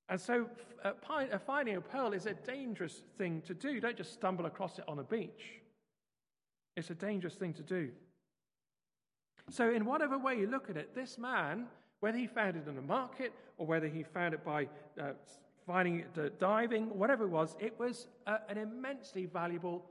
And 0.10 0.20
so, 0.20 0.48
uh, 0.84 0.92
uh, 1.10 1.38
finding 1.40 1.76
a 1.76 1.82
pearl 1.82 2.14
is 2.14 2.26
a 2.26 2.34
dangerous 2.34 3.02
thing 3.18 3.42
to 3.48 3.54
do. 3.54 3.72
You 3.72 3.80
don't 3.80 3.98
just 3.98 4.14
stumble 4.14 4.46
across 4.46 4.78
it 4.78 4.86
on 4.88 5.00
a 5.00 5.04
beach. 5.04 5.62
It's 6.76 6.90
a 6.90 6.96
dangerous 6.96 7.36
thing 7.36 7.54
to 7.54 7.64
do. 7.64 7.90
So, 9.50 9.72
in 9.72 9.86
whatever 9.86 10.18
way 10.18 10.38
you 10.38 10.48
look 10.48 10.70
at 10.70 10.78
it, 10.78 10.94
this 10.94 11.18
man, 11.18 11.68
whether 12.02 12.18
he 12.18 12.28
found 12.28 12.58
it 12.58 12.68
in 12.68 12.78
a 12.78 12.82
market 12.82 13.34
or 13.58 13.66
whether 13.66 13.88
he 13.88 14.04
found 14.04 14.34
it 14.34 14.44
by 14.44 14.68
uh, 15.00 15.14
finding 15.66 16.00
it 16.02 16.18
uh, 16.18 16.30
diving, 16.40 16.88
whatever 16.98 17.26
it 17.26 17.30
was, 17.30 17.56
it 17.60 17.80
was 17.80 18.08
uh, 18.28 18.40
an 18.50 18.58
immensely 18.58 19.26
valuable 19.26 19.86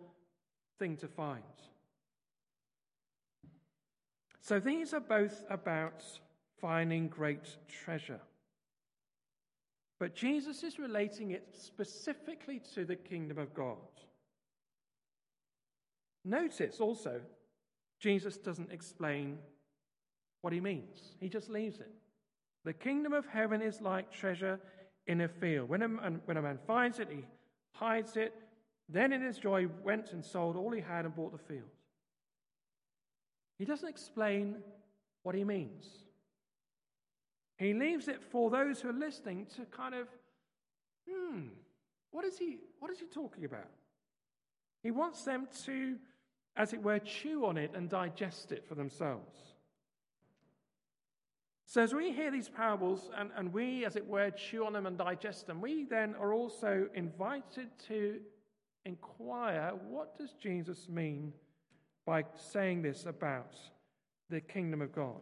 thing 0.79 0.97
to 0.99 1.09
find. 1.09 1.43
So, 4.41 4.59
these 4.59 4.95
are 4.95 5.01
both 5.01 5.45
about 5.51 6.05
finding 6.61 7.09
great 7.09 7.57
treasure. 7.69 8.21
But 9.99 10.15
Jesus 10.15 10.63
is 10.63 10.79
relating 10.79 11.33
it 11.33 11.49
specifically 11.53 12.61
to 12.75 12.85
the 12.87 12.97
kingdom 12.97 13.39
of 13.39 13.53
God. 13.53 13.77
Notice 16.25 16.81
also, 16.81 17.21
Jesus 17.99 18.39
doesn't 18.39 18.73
explain 18.73 19.39
what 20.41 20.55
he 20.55 20.61
means, 20.61 21.13
he 21.21 21.29
just 21.29 21.51
leaves 21.51 21.81
it. 21.81 21.91
The 22.65 22.73
kingdom 22.73 23.13
of 23.13 23.27
heaven 23.27 23.61
is 23.63 23.81
like 23.81 24.11
treasure 24.11 24.59
in 25.07 25.23
a 25.23 25.29
field. 25.29 25.69
When 25.69 25.83
a 25.83 25.89
man, 25.89 26.21
when 26.25 26.37
a 26.37 26.43
man 26.43 26.59
finds 26.67 26.99
it, 26.99 27.09
he 27.11 27.25
hides 27.73 28.17
it. 28.17 28.35
Then 28.89 29.13
in 29.13 29.23
his 29.23 29.39
joy, 29.39 29.67
went 29.83 30.13
and 30.13 30.25
sold 30.25 30.57
all 30.57 30.73
he 30.73 30.81
had 30.81 31.05
and 31.05 31.15
bought 31.15 31.33
the 31.33 31.39
field. 31.39 31.69
He 33.61 33.67
doesn't 33.67 33.89
explain 33.89 34.57
what 35.23 35.37
he 35.37 35.45
means. 35.45 35.87
He 37.59 37.75
leaves 37.75 38.09
it 38.09 38.23
for 38.33 38.51
those 38.51 38.81
who 38.81 38.89
are 38.89 38.95
listening 38.95 39.47
to 39.57 39.67
kind 39.67 39.95
of, 39.95 40.09
hmm, 41.09 41.41
what 42.11 42.25
is 42.25 42.39
he, 42.39 42.57
what 42.79 42.91
is 42.91 42.99
he 42.99 43.07
talking 43.07 43.45
about? 43.45 43.69
He 44.83 44.91
wants 44.91 45.25
them 45.25 45.47
to 45.67 45.97
as 46.57 46.73
it 46.73 46.83
were, 46.83 46.99
chew 46.99 47.47
on 47.47 47.57
it 47.57 47.73
and 47.75 47.89
digest 47.89 48.51
it 48.51 48.67
for 48.67 48.75
themselves. 48.75 49.37
So, 51.67 51.83
as 51.83 51.95
we 51.95 52.13
hear 52.13 52.31
these 52.31 52.49
parables 52.49 53.11
and, 53.17 53.31
and 53.37 53.53
we, 53.53 53.85
as 53.85 53.95
it 53.95 54.07
were, 54.07 54.31
chew 54.31 54.67
on 54.67 54.73
them 54.73 54.87
and 54.87 54.99
digest 54.99 55.47
them, 55.47 55.61
we 55.61 55.85
then 55.85 56.15
are 56.19 56.33
also 56.33 56.89
invited 56.95 57.69
to 57.89 58.21
inquire 58.85 59.73
what 59.89 60.19
does 60.19 60.33
Jesus 60.33 60.89
mean 60.89 61.33
by 62.07 62.25
saying 62.37 62.83
this 62.83 63.07
about 63.07 63.55
the 64.29 64.41
kingdom 64.41 64.83
of 64.83 64.93
God? 64.93 65.21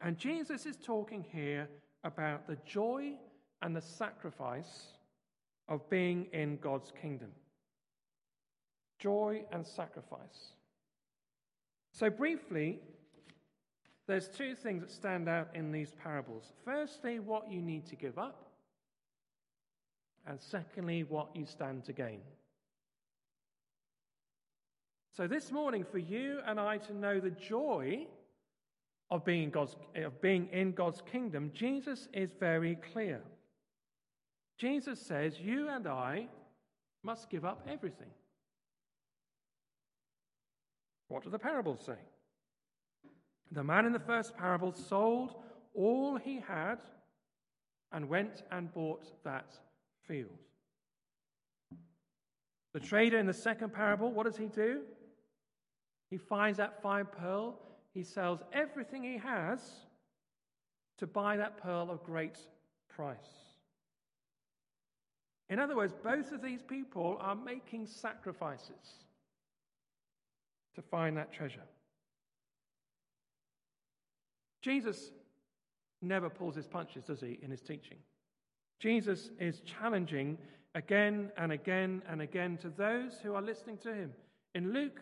And 0.00 0.18
Jesus 0.18 0.66
is 0.66 0.76
talking 0.76 1.24
here 1.32 1.68
about 2.04 2.46
the 2.46 2.58
joy 2.66 3.14
and 3.62 3.74
the 3.74 3.80
sacrifice 3.80 4.88
of 5.68 5.88
being 5.88 6.26
in 6.32 6.58
God's 6.58 6.92
kingdom 7.00 7.30
joy 9.04 9.44
and 9.52 9.66
sacrifice. 9.66 10.54
So, 11.92 12.08
briefly, 12.08 12.80
there's 14.06 14.28
two 14.28 14.54
things 14.54 14.82
that 14.82 14.90
stand 14.90 15.28
out 15.28 15.50
in 15.54 15.70
these 15.72 15.92
parables. 16.02 16.52
Firstly, 16.64 17.18
what 17.18 17.50
you 17.50 17.60
need 17.60 17.86
to 17.88 17.96
give 17.96 18.18
up, 18.18 18.50
and 20.26 20.40
secondly, 20.40 21.04
what 21.04 21.28
you 21.34 21.44
stand 21.44 21.84
to 21.84 21.92
gain. 21.92 22.20
So, 25.16 25.28
this 25.28 25.52
morning, 25.52 25.84
for 25.84 25.98
you 25.98 26.40
and 26.44 26.58
I 26.58 26.76
to 26.78 26.92
know 26.92 27.20
the 27.20 27.30
joy 27.30 28.08
of 29.12 29.24
being, 29.24 29.50
God's, 29.50 29.76
of 29.94 30.20
being 30.20 30.48
in 30.50 30.72
God's 30.72 31.02
kingdom, 31.02 31.52
Jesus 31.54 32.08
is 32.12 32.32
very 32.40 32.76
clear. 32.92 33.20
Jesus 34.58 35.00
says, 35.00 35.38
You 35.38 35.68
and 35.68 35.86
I 35.86 36.26
must 37.04 37.30
give 37.30 37.44
up 37.44 37.64
everything. 37.70 38.10
What 41.06 41.22
do 41.22 41.30
the 41.30 41.38
parables 41.38 41.82
say? 41.86 41.98
The 43.52 43.62
man 43.62 43.86
in 43.86 43.92
the 43.92 44.00
first 44.00 44.36
parable 44.36 44.72
sold 44.72 45.36
all 45.74 46.16
he 46.16 46.40
had 46.40 46.78
and 47.92 48.08
went 48.08 48.42
and 48.50 48.74
bought 48.74 49.12
that 49.22 49.56
field. 50.08 50.38
The 52.72 52.80
trader 52.80 53.18
in 53.18 53.26
the 53.26 53.32
second 53.32 53.72
parable, 53.72 54.10
what 54.10 54.26
does 54.26 54.36
he 54.36 54.46
do? 54.46 54.80
He 56.10 56.18
finds 56.18 56.58
that 56.58 56.82
fine 56.82 57.06
pearl, 57.06 57.58
he 57.92 58.02
sells 58.02 58.40
everything 58.52 59.02
he 59.02 59.18
has 59.18 59.60
to 60.98 61.06
buy 61.06 61.36
that 61.36 61.62
pearl 61.62 61.90
of 61.90 62.04
great 62.04 62.38
price. 62.88 63.16
In 65.48 65.58
other 65.58 65.76
words, 65.76 65.94
both 66.02 66.32
of 66.32 66.42
these 66.42 66.62
people 66.62 67.18
are 67.20 67.34
making 67.34 67.86
sacrifices 67.86 69.04
to 70.74 70.82
find 70.82 71.16
that 71.16 71.32
treasure. 71.32 71.62
Jesus 74.62 75.10
never 76.00 76.30
pulls 76.30 76.56
his 76.56 76.66
punches, 76.66 77.04
does 77.04 77.20
he, 77.20 77.38
in 77.42 77.50
his 77.50 77.60
teaching? 77.60 77.98
Jesus 78.80 79.30
is 79.38 79.60
challenging 79.60 80.38
again 80.74 81.30
and 81.36 81.52
again 81.52 82.02
and 82.08 82.22
again 82.22 82.56
to 82.58 82.70
those 82.70 83.18
who 83.22 83.34
are 83.34 83.42
listening 83.42 83.78
to 83.78 83.94
him. 83.94 84.12
In 84.54 84.72
Luke 84.72 85.00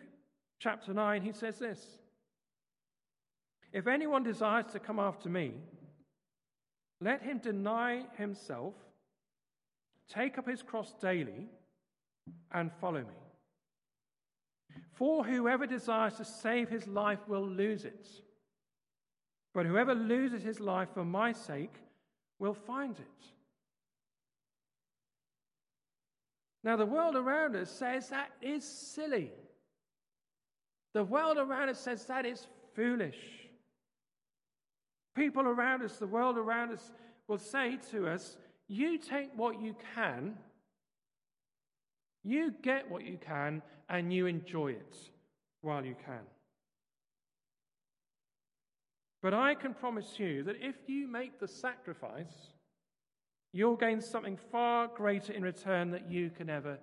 chapter 0.63 0.93
9, 0.93 1.21
he 1.21 1.33
says 1.33 1.59
this 1.59 1.85
If 3.73 3.85
anyone 3.85 4.23
desires 4.23 4.67
to 4.71 4.79
come 4.79 4.97
after 4.97 5.29
me, 5.29 5.55
let 7.01 7.21
him 7.21 7.39
deny 7.39 8.03
himself, 8.17 8.73
take 10.07 10.37
up 10.37 10.47
his 10.47 10.63
cross 10.63 10.93
daily, 11.01 11.49
and 12.51 12.71
follow 12.79 13.01
me. 13.01 13.19
For 14.93 15.25
whoever 15.25 15.67
desires 15.67 16.15
to 16.15 16.25
save 16.25 16.69
his 16.69 16.87
life 16.87 17.19
will 17.27 17.45
lose 17.45 17.83
it. 17.83 18.07
But 19.53 19.65
whoever 19.65 19.93
loses 19.93 20.41
his 20.41 20.59
life 20.59 20.89
for 20.93 21.03
my 21.03 21.33
sake 21.33 21.75
will 22.39 22.53
find 22.53 22.97
it. 22.97 23.25
Now, 26.63 26.77
the 26.77 26.85
world 26.85 27.15
around 27.17 27.55
us 27.57 27.69
says 27.69 28.09
that 28.09 28.31
is 28.41 28.63
silly. 28.63 29.31
The 30.93 31.03
world 31.03 31.37
around 31.37 31.69
us 31.69 31.79
says 31.79 32.05
that 32.05 32.25
is 32.25 32.47
foolish. 32.75 33.17
People 35.15 35.43
around 35.43 35.83
us, 35.83 35.97
the 35.97 36.07
world 36.07 36.37
around 36.37 36.71
us, 36.71 36.91
will 37.27 37.37
say 37.37 37.77
to 37.91 38.07
us, 38.07 38.37
You 38.67 38.97
take 38.97 39.29
what 39.35 39.61
you 39.61 39.75
can 39.95 40.35
you 42.23 42.53
get 42.61 42.89
what 42.89 43.05
you 43.05 43.17
can 43.17 43.61
and 43.89 44.13
you 44.13 44.27
enjoy 44.27 44.69
it 44.69 44.97
while 45.61 45.85
you 45.85 45.95
can. 46.05 46.21
But 49.21 49.33
I 49.33 49.55
can 49.55 49.73
promise 49.73 50.17
you 50.17 50.43
that 50.43 50.55
if 50.59 50.75
you 50.87 51.07
make 51.07 51.39
the 51.39 51.47
sacrifice, 51.47 52.51
you'll 53.51 53.75
gain 53.75 54.01
something 54.01 54.37
far 54.51 54.87
greater 54.87 55.33
in 55.33 55.43
return 55.43 55.91
that 55.91 56.09
you 56.09 56.29
can 56.29 56.49
ever 56.49 56.77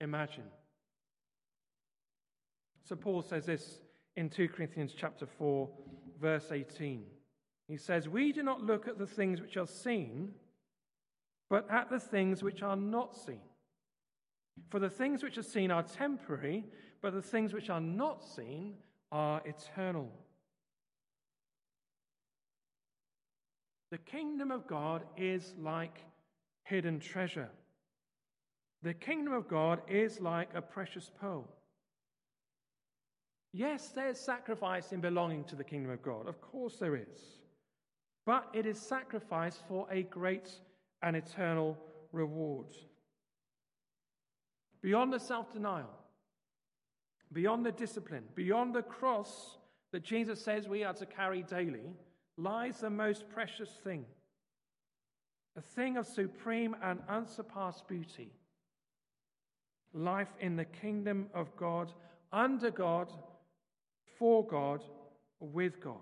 imagine. 0.00 0.44
So 2.84 2.96
Paul 2.96 3.22
says 3.22 3.46
this 3.46 3.80
in 4.16 4.28
2 4.28 4.48
Corinthians 4.48 4.92
chapter 4.96 5.26
4, 5.26 5.68
verse 6.20 6.50
18. 6.50 7.04
He 7.68 7.76
says, 7.76 8.08
We 8.08 8.32
do 8.32 8.42
not 8.42 8.62
look 8.62 8.88
at 8.88 8.98
the 8.98 9.06
things 9.06 9.40
which 9.40 9.56
are 9.56 9.66
seen, 9.66 10.32
but 11.48 11.70
at 11.70 11.90
the 11.90 12.00
things 12.00 12.42
which 12.42 12.62
are 12.62 12.76
not 12.76 13.16
seen. 13.16 13.40
For 14.70 14.78
the 14.78 14.90
things 14.90 15.22
which 15.22 15.38
are 15.38 15.42
seen 15.42 15.70
are 15.70 15.82
temporary, 15.82 16.64
but 17.00 17.14
the 17.14 17.22
things 17.22 17.52
which 17.52 17.70
are 17.70 17.80
not 17.80 18.24
seen 18.24 18.74
are 19.10 19.42
eternal. 19.44 20.10
The 23.90 23.98
kingdom 23.98 24.50
of 24.50 24.66
God 24.66 25.02
is 25.16 25.54
like 25.58 25.98
hidden 26.64 26.98
treasure. 26.98 27.50
The 28.82 28.94
kingdom 28.94 29.32
of 29.32 29.48
God 29.48 29.82
is 29.88 30.20
like 30.20 30.50
a 30.54 30.62
precious 30.62 31.10
pearl. 31.20 31.48
Yes, 33.52 33.88
there's 33.88 34.18
sacrifice 34.18 34.92
in 34.92 35.00
belonging 35.00 35.44
to 35.44 35.56
the 35.56 35.64
kingdom 35.64 35.92
of 35.92 36.02
God. 36.02 36.26
Of 36.26 36.40
course, 36.40 36.76
there 36.76 36.96
is. 36.96 37.40
But 38.24 38.48
it 38.54 38.66
is 38.66 38.80
sacrifice 38.80 39.58
for 39.68 39.86
a 39.90 40.04
great 40.04 40.50
and 41.02 41.16
eternal 41.16 41.76
reward. 42.12 42.66
Beyond 44.80 45.12
the 45.12 45.20
self 45.20 45.52
denial, 45.52 45.90
beyond 47.32 47.66
the 47.66 47.72
discipline, 47.72 48.24
beyond 48.34 48.74
the 48.74 48.82
cross 48.82 49.58
that 49.92 50.02
Jesus 50.02 50.40
says 50.40 50.68
we 50.68 50.84
are 50.84 50.94
to 50.94 51.06
carry 51.06 51.42
daily, 51.42 51.92
lies 52.36 52.78
the 52.78 52.90
most 52.90 53.28
precious 53.28 53.70
thing 53.84 54.04
a 55.54 55.60
thing 55.60 55.98
of 55.98 56.06
supreme 56.06 56.74
and 56.82 57.00
unsurpassed 57.10 57.86
beauty 57.86 58.32
life 59.94 60.32
in 60.40 60.56
the 60.56 60.64
kingdom 60.64 61.26
of 61.34 61.54
God, 61.56 61.92
under 62.32 62.70
God, 62.70 63.12
for 64.18 64.46
God, 64.46 64.82
with 65.40 65.80
God. 65.80 65.96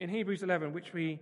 In 0.00 0.08
Hebrews 0.08 0.42
11, 0.42 0.72
which 0.72 0.92
we 0.92 1.20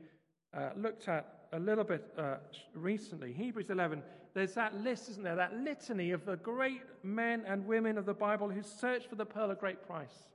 uh, 0.57 0.71
looked 0.77 1.09
at 1.09 1.47
a 1.53 1.59
little 1.59 1.85
bit 1.85 2.13
uh, 2.17 2.37
recently, 2.75 3.33
Hebrews 3.33 3.71
11, 3.71 4.03
there's 4.35 4.55
that 4.55 4.75
list, 4.83 5.09
isn't 5.11 5.25
there? 5.25 5.37
That 5.37 5.57
litany 5.57 6.13
of 6.13 6.25
the 6.25 6.37
great 6.37 6.83
men 7.03 7.45
and 7.47 7.67
women 7.67 7.99
of 7.99 8.07
the 8.07 8.15
Bible 8.15 8.49
who 8.49 8.63
searched 8.63 9.09
for 9.09 9.17
the 9.17 9.27
pearl 9.27 9.51
of 9.51 9.59
great 9.59 9.85
price. 9.87 10.29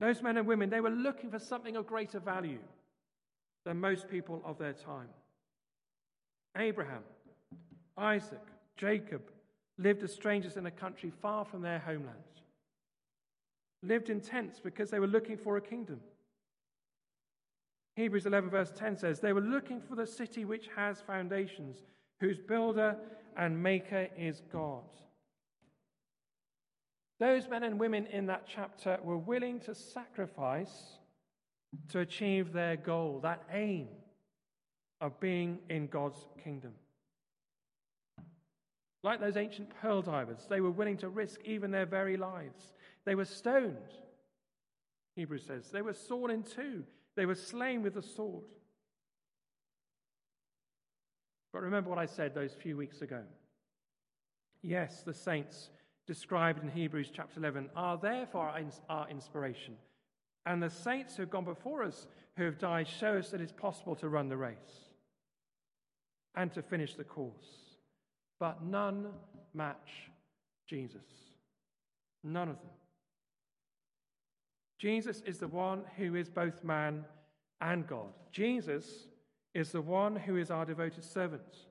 Those 0.00 0.22
men 0.22 0.36
and 0.36 0.46
women, 0.46 0.70
they 0.70 0.80
were 0.80 0.90
looking 0.90 1.30
for 1.30 1.38
something 1.38 1.76
of 1.76 1.86
greater 1.86 2.20
value 2.20 2.60
than 3.64 3.80
most 3.80 4.08
people 4.08 4.40
of 4.44 4.58
their 4.58 4.72
time. 4.72 5.08
Abraham, 6.56 7.02
Isaac, 7.96 8.40
Jacob 8.76 9.22
lived 9.78 10.02
as 10.02 10.12
strangers 10.12 10.56
in 10.56 10.66
a 10.66 10.70
country 10.70 11.10
far 11.22 11.44
from 11.44 11.62
their 11.62 11.78
homeland, 11.78 12.18
lived 13.82 14.10
in 14.10 14.20
tents 14.20 14.60
because 14.60 14.90
they 14.90 14.98
were 14.98 15.06
looking 15.06 15.36
for 15.36 15.56
a 15.56 15.60
kingdom. 15.60 16.00
Hebrews 17.96 18.26
11, 18.26 18.50
verse 18.50 18.72
10 18.76 18.96
says, 18.96 19.20
They 19.20 19.32
were 19.32 19.40
looking 19.40 19.80
for 19.80 19.96
the 19.96 20.06
city 20.06 20.44
which 20.44 20.68
has 20.76 21.00
foundations, 21.00 21.82
whose 22.20 22.38
builder 22.38 22.96
and 23.36 23.60
maker 23.60 24.08
is 24.16 24.42
God. 24.52 24.84
Those 27.18 27.48
men 27.48 27.64
and 27.64 27.80
women 27.80 28.06
in 28.06 28.26
that 28.26 28.44
chapter 28.46 28.98
were 29.02 29.18
willing 29.18 29.58
to 29.60 29.74
sacrifice 29.74 30.98
to 31.88 32.00
achieve 32.00 32.52
their 32.52 32.76
goal, 32.76 33.20
that 33.22 33.42
aim 33.52 33.88
of 35.00 35.18
being 35.20 35.58
in 35.68 35.88
God's 35.88 36.26
kingdom. 36.42 36.72
Like 39.02 39.20
those 39.20 39.36
ancient 39.36 39.70
pearl 39.80 40.02
divers, 40.02 40.46
they 40.48 40.60
were 40.60 40.70
willing 40.70 40.96
to 40.98 41.08
risk 41.08 41.40
even 41.44 41.70
their 41.70 41.86
very 41.86 42.16
lives. 42.16 42.72
They 43.04 43.14
were 43.14 43.24
stoned, 43.24 43.76
Hebrews 45.14 45.44
says. 45.46 45.70
They 45.70 45.82
were 45.82 45.94
sawn 45.94 46.30
in 46.30 46.42
two. 46.42 46.84
They 47.16 47.26
were 47.26 47.34
slain 47.34 47.82
with 47.82 47.94
the 47.94 48.02
sword. 48.02 48.44
But 51.52 51.62
remember 51.62 51.90
what 51.90 51.98
I 51.98 52.06
said 52.06 52.34
those 52.34 52.54
few 52.54 52.76
weeks 52.76 53.00
ago. 53.02 53.22
Yes, 54.62 55.02
the 55.02 55.14
saints 55.14 55.70
described 56.06 56.62
in 56.62 56.68
Hebrews 56.68 57.10
chapter 57.14 57.38
11 57.38 57.70
are 57.76 57.96
there 57.96 58.26
for 58.26 58.52
our 58.88 59.08
inspiration. 59.08 59.76
And 60.46 60.62
the 60.62 60.70
saints 60.70 61.16
who 61.16 61.22
have 61.22 61.30
gone 61.30 61.44
before 61.44 61.82
us, 61.84 62.06
who 62.36 62.44
have 62.44 62.58
died, 62.58 62.88
show 62.88 63.16
us 63.16 63.30
that 63.30 63.40
it's 63.40 63.52
possible 63.52 63.94
to 63.96 64.08
run 64.08 64.28
the 64.28 64.36
race 64.36 64.56
and 66.34 66.52
to 66.54 66.62
finish 66.62 66.94
the 66.94 67.04
course. 67.04 67.67
But 68.40 68.62
none 68.62 69.08
match 69.54 70.10
Jesus. 70.66 71.06
None 72.22 72.48
of 72.48 72.60
them. 72.60 72.70
Jesus 74.78 75.22
is 75.26 75.38
the 75.38 75.48
one 75.48 75.82
who 75.96 76.14
is 76.14 76.28
both 76.28 76.62
man 76.62 77.04
and 77.60 77.86
God. 77.86 78.12
Jesus 78.30 79.08
is 79.54 79.72
the 79.72 79.80
one 79.80 80.14
who 80.14 80.36
is 80.36 80.50
our 80.50 80.64
devoted 80.64 81.04
servant. 81.04 81.66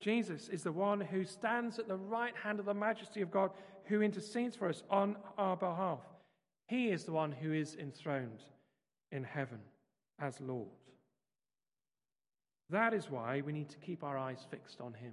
Jesus 0.00 0.48
is 0.48 0.62
the 0.62 0.72
one 0.72 1.00
who 1.00 1.24
stands 1.24 1.78
at 1.78 1.88
the 1.88 1.96
right 1.96 2.34
hand 2.36 2.58
of 2.58 2.66
the 2.66 2.74
majesty 2.74 3.20
of 3.20 3.30
God, 3.30 3.50
who 3.84 4.02
intercedes 4.02 4.56
for 4.56 4.68
us 4.68 4.82
on 4.90 5.16
our 5.36 5.56
behalf. 5.56 6.00
He 6.66 6.90
is 6.90 7.04
the 7.04 7.12
one 7.12 7.32
who 7.32 7.52
is 7.52 7.76
enthroned 7.76 8.42
in 9.10 9.24
heaven 9.24 9.60
as 10.20 10.40
Lord. 10.40 10.68
That 12.70 12.92
is 12.92 13.10
why 13.10 13.40
we 13.40 13.52
need 13.52 13.70
to 13.70 13.78
keep 13.78 14.04
our 14.04 14.18
eyes 14.18 14.46
fixed 14.50 14.80
on 14.80 14.92
Him. 14.94 15.12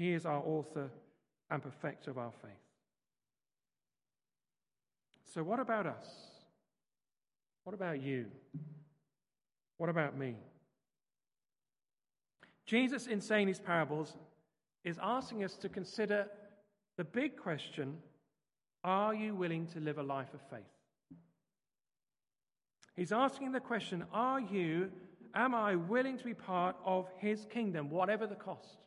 He 0.00 0.14
is 0.14 0.24
our 0.24 0.42
author 0.46 0.90
and 1.50 1.62
perfecter 1.62 2.10
of 2.10 2.16
our 2.16 2.32
faith. 2.40 2.52
So, 5.26 5.42
what 5.42 5.60
about 5.60 5.86
us? 5.86 6.06
What 7.64 7.74
about 7.74 8.00
you? 8.00 8.24
What 9.76 9.90
about 9.90 10.16
me? 10.16 10.36
Jesus, 12.64 13.08
in 13.08 13.20
saying 13.20 13.48
these 13.48 13.60
parables, 13.60 14.16
is 14.84 14.98
asking 15.02 15.44
us 15.44 15.58
to 15.58 15.68
consider 15.68 16.28
the 16.96 17.04
big 17.04 17.36
question 17.36 17.98
are 18.82 19.14
you 19.14 19.34
willing 19.34 19.66
to 19.66 19.80
live 19.80 19.98
a 19.98 20.02
life 20.02 20.32
of 20.32 20.40
faith? 20.48 21.18
He's 22.96 23.12
asking 23.12 23.52
the 23.52 23.60
question 23.60 24.06
are 24.14 24.40
you, 24.40 24.92
am 25.34 25.54
I 25.54 25.74
willing 25.74 26.16
to 26.16 26.24
be 26.24 26.32
part 26.32 26.76
of 26.86 27.06
his 27.18 27.44
kingdom, 27.52 27.90
whatever 27.90 28.26
the 28.26 28.34
cost? 28.34 28.78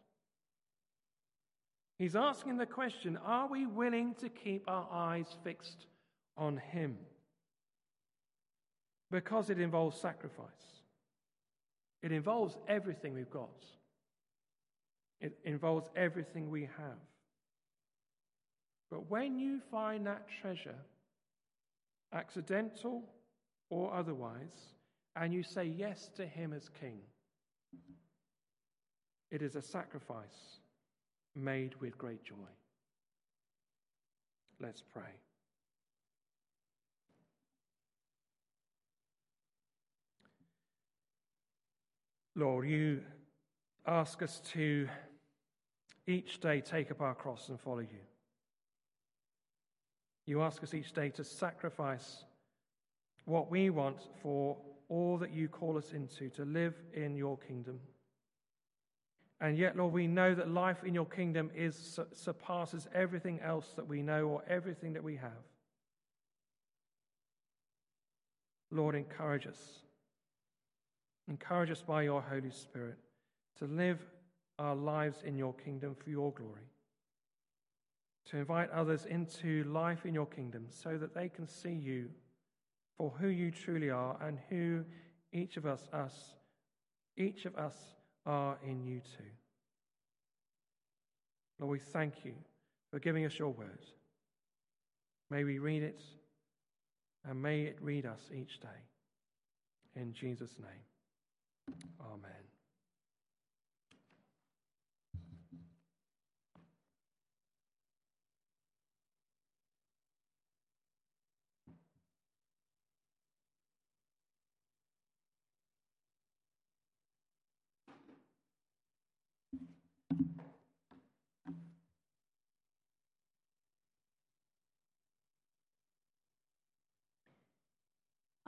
He's 1.98 2.16
asking 2.16 2.58
the 2.58 2.66
question 2.66 3.18
are 3.18 3.48
we 3.48 3.66
willing 3.66 4.16
to 4.16 4.30
keep 4.30 4.64
our 4.68 4.88
eyes 4.91 5.28
fixed 5.44 5.86
on 6.38 6.58
him? 6.58 6.98
Because 9.12 9.50
it 9.50 9.60
involves 9.60 10.00
sacrifice. 10.00 10.48
It 12.02 12.12
involves 12.12 12.58
everything 12.68 13.14
we've 13.14 13.30
got, 13.30 13.64
it 15.22 15.38
involves 15.46 15.89
everything 15.96 16.50
we 16.50 16.64
have. 16.64 17.00
But 18.91 19.10
when 19.10 19.39
you 19.39 19.60
find 19.72 20.06
that 20.06 20.28
treasure, 20.41 20.76
accidental 22.14 23.04
or 23.70 23.91
otherwise, 23.94 24.76
and 25.16 25.34
you 25.34 25.41
say 25.41 25.66
yes 25.66 26.12
to 26.16 26.28
Him 26.28 26.54
as 26.54 26.70
King, 26.80 27.00
it 29.32 29.41
is 29.41 29.56
a 29.56 29.62
sacrifice 29.62 30.60
made 31.36 31.76
with 31.82 31.98
great 31.98 32.24
joy. 32.24 32.36
Let's 34.60 34.82
pray. 34.82 35.04
Lord, 42.36 42.68
you 42.68 43.02
ask 43.86 44.22
us 44.24 44.42
to 44.54 44.88
each 46.08 46.40
day 46.40 46.62
take 46.62 46.90
up 46.92 47.02
our 47.02 47.14
cross 47.14 47.50
and 47.50 47.60
follow 47.60 47.80
you. 47.80 48.04
You 50.26 50.42
ask 50.42 50.64
us 50.64 50.74
each 50.74 50.94
day 50.94 51.10
to 51.12 51.24
sacrifice 51.24 52.24
what 53.26 53.52
we 53.52 53.70
want 53.70 54.08
for 54.22 54.58
all 54.90 55.18
that 55.18 55.32
you 55.32 55.48
call 55.48 55.78
us 55.78 55.94
into, 55.94 56.30
to 56.30 56.46
live 56.46 56.76
in 56.94 57.16
your 57.16 57.38
kingdom. 57.38 57.80
And 59.42 59.58
yet, 59.58 59.76
Lord, 59.76 59.94
we 59.94 60.08
know 60.08 60.34
that 60.36 60.50
life 60.50 60.84
in 60.86 60.94
your 60.94 61.06
kingdom 61.06 61.52
is, 61.56 62.00
surpasses 62.14 62.88
everything 62.94 63.40
else 63.42 63.74
that 63.76 63.88
we 63.88 64.02
know 64.02 64.28
or 64.28 64.44
everything 64.48 64.94
that 64.94 65.04
we 65.04 65.18
have. 65.18 65.32
Lord, 68.72 68.96
encourage 68.96 69.46
us. 69.46 69.60
Encourage 71.28 71.72
us 71.72 71.82
by 71.82 72.04
your 72.04 72.22
Holy 72.22 72.52
Spirit 72.52 72.98
to 73.60 73.66
live 73.66 74.00
our 74.60 74.76
lives 74.76 75.24
in 75.26 75.38
your 75.38 75.54
kingdom 75.54 75.96
for 75.96 76.10
your 76.10 76.32
glory. 76.32 76.70
To 78.32 78.38
invite 78.38 78.70
others 78.72 79.06
into 79.06 79.64
life 79.66 80.06
in 80.06 80.14
your 80.14 80.26
kingdom 80.26 80.68
so 80.70 80.98
that 80.98 81.14
they 81.14 81.30
can 81.30 81.48
see 81.48 81.74
you 81.74 82.10
for 82.98 83.12
who 83.20 83.28
you 83.28 83.52
truly 83.52 83.90
are 83.90 84.18
and 84.22 84.40
who 84.50 84.84
each 85.34 85.58
of 85.58 85.66
us, 85.66 85.88
us, 85.92 86.36
each 87.18 87.46
of 87.46 87.56
us 87.56 87.76
are 88.26 88.58
in 88.66 88.84
you 88.84 89.00
too. 89.00 89.24
Lord, 91.60 91.72
we 91.72 91.80
thank 91.80 92.26
you 92.26 92.34
for 92.92 93.00
giving 93.00 93.26
us 93.26 93.38
your 93.38 93.50
word. 93.50 93.86
May 95.30 95.44
we 95.44 95.60
read 95.60 95.84
it 95.84 96.00
and 97.28 97.42
may 97.42 97.64
it 97.64 97.78
read 97.82 98.06
us 98.06 98.20
each 98.34 98.60
day. 98.60 98.68
In 99.96 100.14
Jesus' 100.14 100.56
name, 100.60 101.78
amen. 102.02 102.53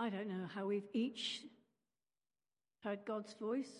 I 0.06 0.10
don't 0.10 0.28
know 0.28 0.48
how 0.54 0.68
we've 0.68 0.88
each 0.94 1.42
heard 2.84 3.00
God's 3.08 3.34
voice, 3.42 3.72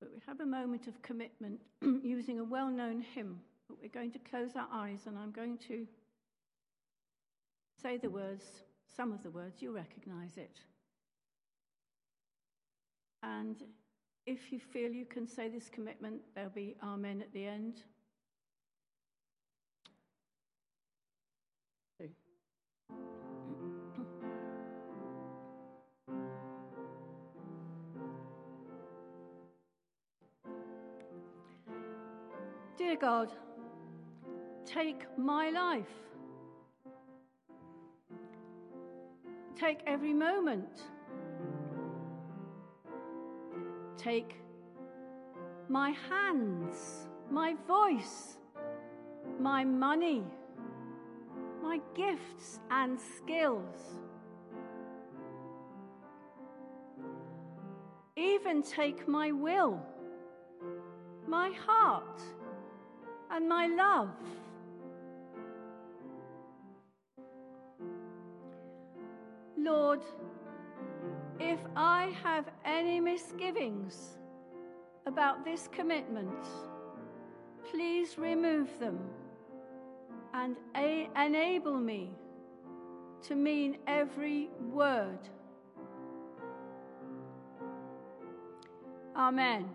but 0.00 0.10
we 0.12 0.20
have 0.26 0.40
a 0.40 0.44
moment 0.44 0.88
of 0.88 1.00
commitment 1.00 1.60
using 2.02 2.40
a 2.40 2.44
well 2.44 2.68
known 2.68 3.04
hymn. 3.14 3.38
But 3.68 3.78
we're 3.80 3.90
going 3.90 4.10
to 4.10 4.18
close 4.18 4.56
our 4.56 4.66
eyes 4.72 5.02
and 5.06 5.16
I'm 5.16 5.30
going 5.30 5.56
to 5.68 5.86
say 7.80 7.96
the 7.96 8.10
words, 8.10 8.42
some 8.96 9.12
of 9.12 9.22
the 9.22 9.30
words, 9.30 9.62
you'll 9.62 9.74
recognize 9.74 10.36
it. 10.36 10.58
And 13.22 13.62
if 14.26 14.50
you 14.50 14.58
feel 14.58 14.90
you 14.90 15.06
can 15.06 15.28
say 15.28 15.48
this 15.48 15.68
commitment, 15.68 16.22
there'll 16.34 16.50
be 16.50 16.74
Amen 16.82 17.20
at 17.20 17.32
the 17.32 17.46
end. 17.46 17.84
Dear 32.90 32.98
God, 32.98 33.32
take 34.66 35.02
my 35.16 35.50
life. 35.50 35.94
Take 39.54 39.78
every 39.86 40.12
moment. 40.12 40.82
Take 43.96 44.34
my 45.68 45.90
hands, 46.10 47.06
my 47.30 47.54
voice, 47.68 48.38
my 49.38 49.62
money, 49.62 50.24
my 51.62 51.78
gifts 51.94 52.58
and 52.72 52.98
skills. 52.98 54.00
Even 58.16 58.64
take 58.64 59.06
my 59.06 59.30
will, 59.30 59.80
my 61.28 61.50
heart 61.50 62.20
and 63.30 63.48
my 63.48 63.66
love. 63.66 64.10
Lord, 69.56 70.00
if 71.38 71.60
I 71.76 72.14
have 72.22 72.46
any 72.64 73.00
misgivings 73.00 74.18
about 75.06 75.44
this 75.44 75.68
commitment, 75.72 76.44
please 77.70 78.18
remove 78.18 78.68
them 78.78 78.98
and 80.34 80.56
a- 80.76 81.08
enable 81.16 81.78
me 81.78 82.10
to 83.22 83.34
mean 83.34 83.78
every 83.86 84.48
word. 84.72 85.18
Amen. 89.16 89.68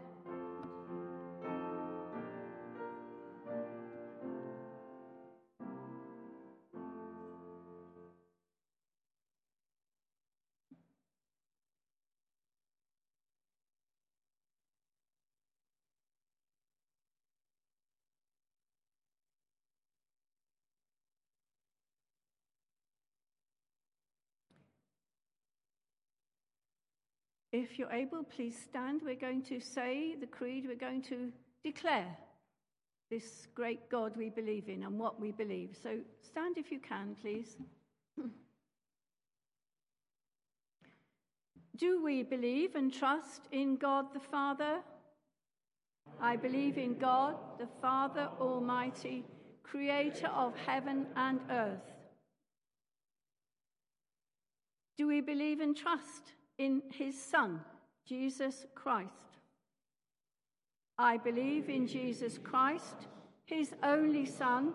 If 27.55 27.79
you're 27.79 27.91
able, 27.91 28.21
please 28.21 28.57
stand. 28.61 28.99
We're 29.01 29.15
going 29.15 29.41
to 29.43 29.61
say 29.61 30.15
the 30.19 30.27
creed. 30.27 30.65
We're 30.67 30.75
going 30.75 31.01
to 31.03 31.31
declare 31.63 32.17
this 33.09 33.47
great 33.55 33.89
God 33.89 34.17
we 34.17 34.29
believe 34.29 34.67
in 34.67 34.83
and 34.83 34.99
what 34.99 35.21
we 35.21 35.31
believe. 35.31 35.77
So 35.81 35.99
stand 36.21 36.57
if 36.57 36.69
you 36.69 36.81
can, 36.81 37.15
please. 37.21 37.55
Do 41.77 42.03
we 42.03 42.23
believe 42.23 42.75
and 42.75 42.93
trust 42.93 43.43
in 43.53 43.77
God 43.77 44.13
the 44.13 44.19
Father? 44.19 44.81
I 46.19 46.35
believe 46.35 46.77
in 46.77 46.97
God, 46.97 47.37
the 47.57 47.69
Father 47.81 48.27
Almighty, 48.37 49.23
creator 49.63 50.27
of 50.27 50.57
heaven 50.57 51.05
and 51.15 51.39
earth. 51.49 51.79
Do 54.97 55.07
we 55.07 55.21
believe 55.21 55.61
and 55.61 55.73
trust 55.75 56.34
in 56.57 56.81
his 56.91 57.21
Son, 57.21 57.61
Jesus 58.07 58.65
Christ. 58.75 59.11
I 60.97 61.17
believe 61.17 61.69
in 61.69 61.87
Jesus 61.87 62.37
Christ, 62.37 63.07
his 63.45 63.73
only 63.83 64.25
Son, 64.25 64.73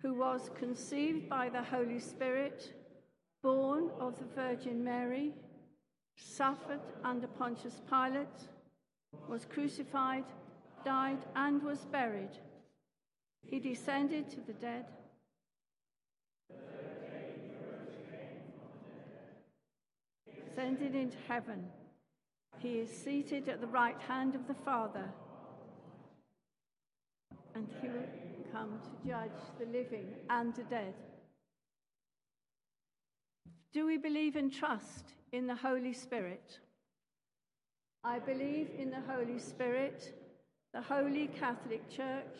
who 0.00 0.14
was 0.14 0.50
conceived 0.58 1.28
by 1.28 1.48
the 1.48 1.62
Holy 1.62 2.00
Spirit, 2.00 2.72
born 3.42 3.90
of 4.00 4.18
the 4.18 4.24
Virgin 4.34 4.82
Mary, 4.82 5.32
suffered 6.16 6.80
under 7.04 7.26
Pontius 7.26 7.82
Pilate, 7.88 8.48
was 9.28 9.44
crucified, 9.44 10.24
died, 10.84 11.18
and 11.36 11.62
was 11.62 11.84
buried. 11.84 12.38
He 13.44 13.60
descended 13.60 14.30
to 14.30 14.40
the 14.40 14.54
dead. 14.54 14.86
Ascended 20.52 20.94
into 20.94 21.16
heaven. 21.28 21.64
He 22.58 22.78
is 22.78 22.90
seated 22.90 23.48
at 23.48 23.60
the 23.60 23.66
right 23.66 24.00
hand 24.06 24.34
of 24.34 24.46
the 24.46 24.54
Father, 24.54 25.08
and 27.54 27.66
he 27.80 27.88
will 27.88 28.04
come 28.52 28.78
to 28.82 29.08
judge 29.08 29.30
the 29.58 29.66
living 29.66 30.06
and 30.28 30.54
the 30.54 30.64
dead. 30.64 30.94
Do 33.72 33.86
we 33.86 33.96
believe 33.96 34.36
and 34.36 34.52
trust 34.52 35.14
in 35.32 35.46
the 35.46 35.54
Holy 35.54 35.94
Spirit? 35.94 36.58
I 38.04 38.18
believe 38.18 38.68
in 38.78 38.90
the 38.90 39.00
Holy 39.00 39.38
Spirit, 39.38 40.14
the 40.74 40.82
Holy 40.82 41.28
Catholic 41.28 41.88
Church, 41.88 42.36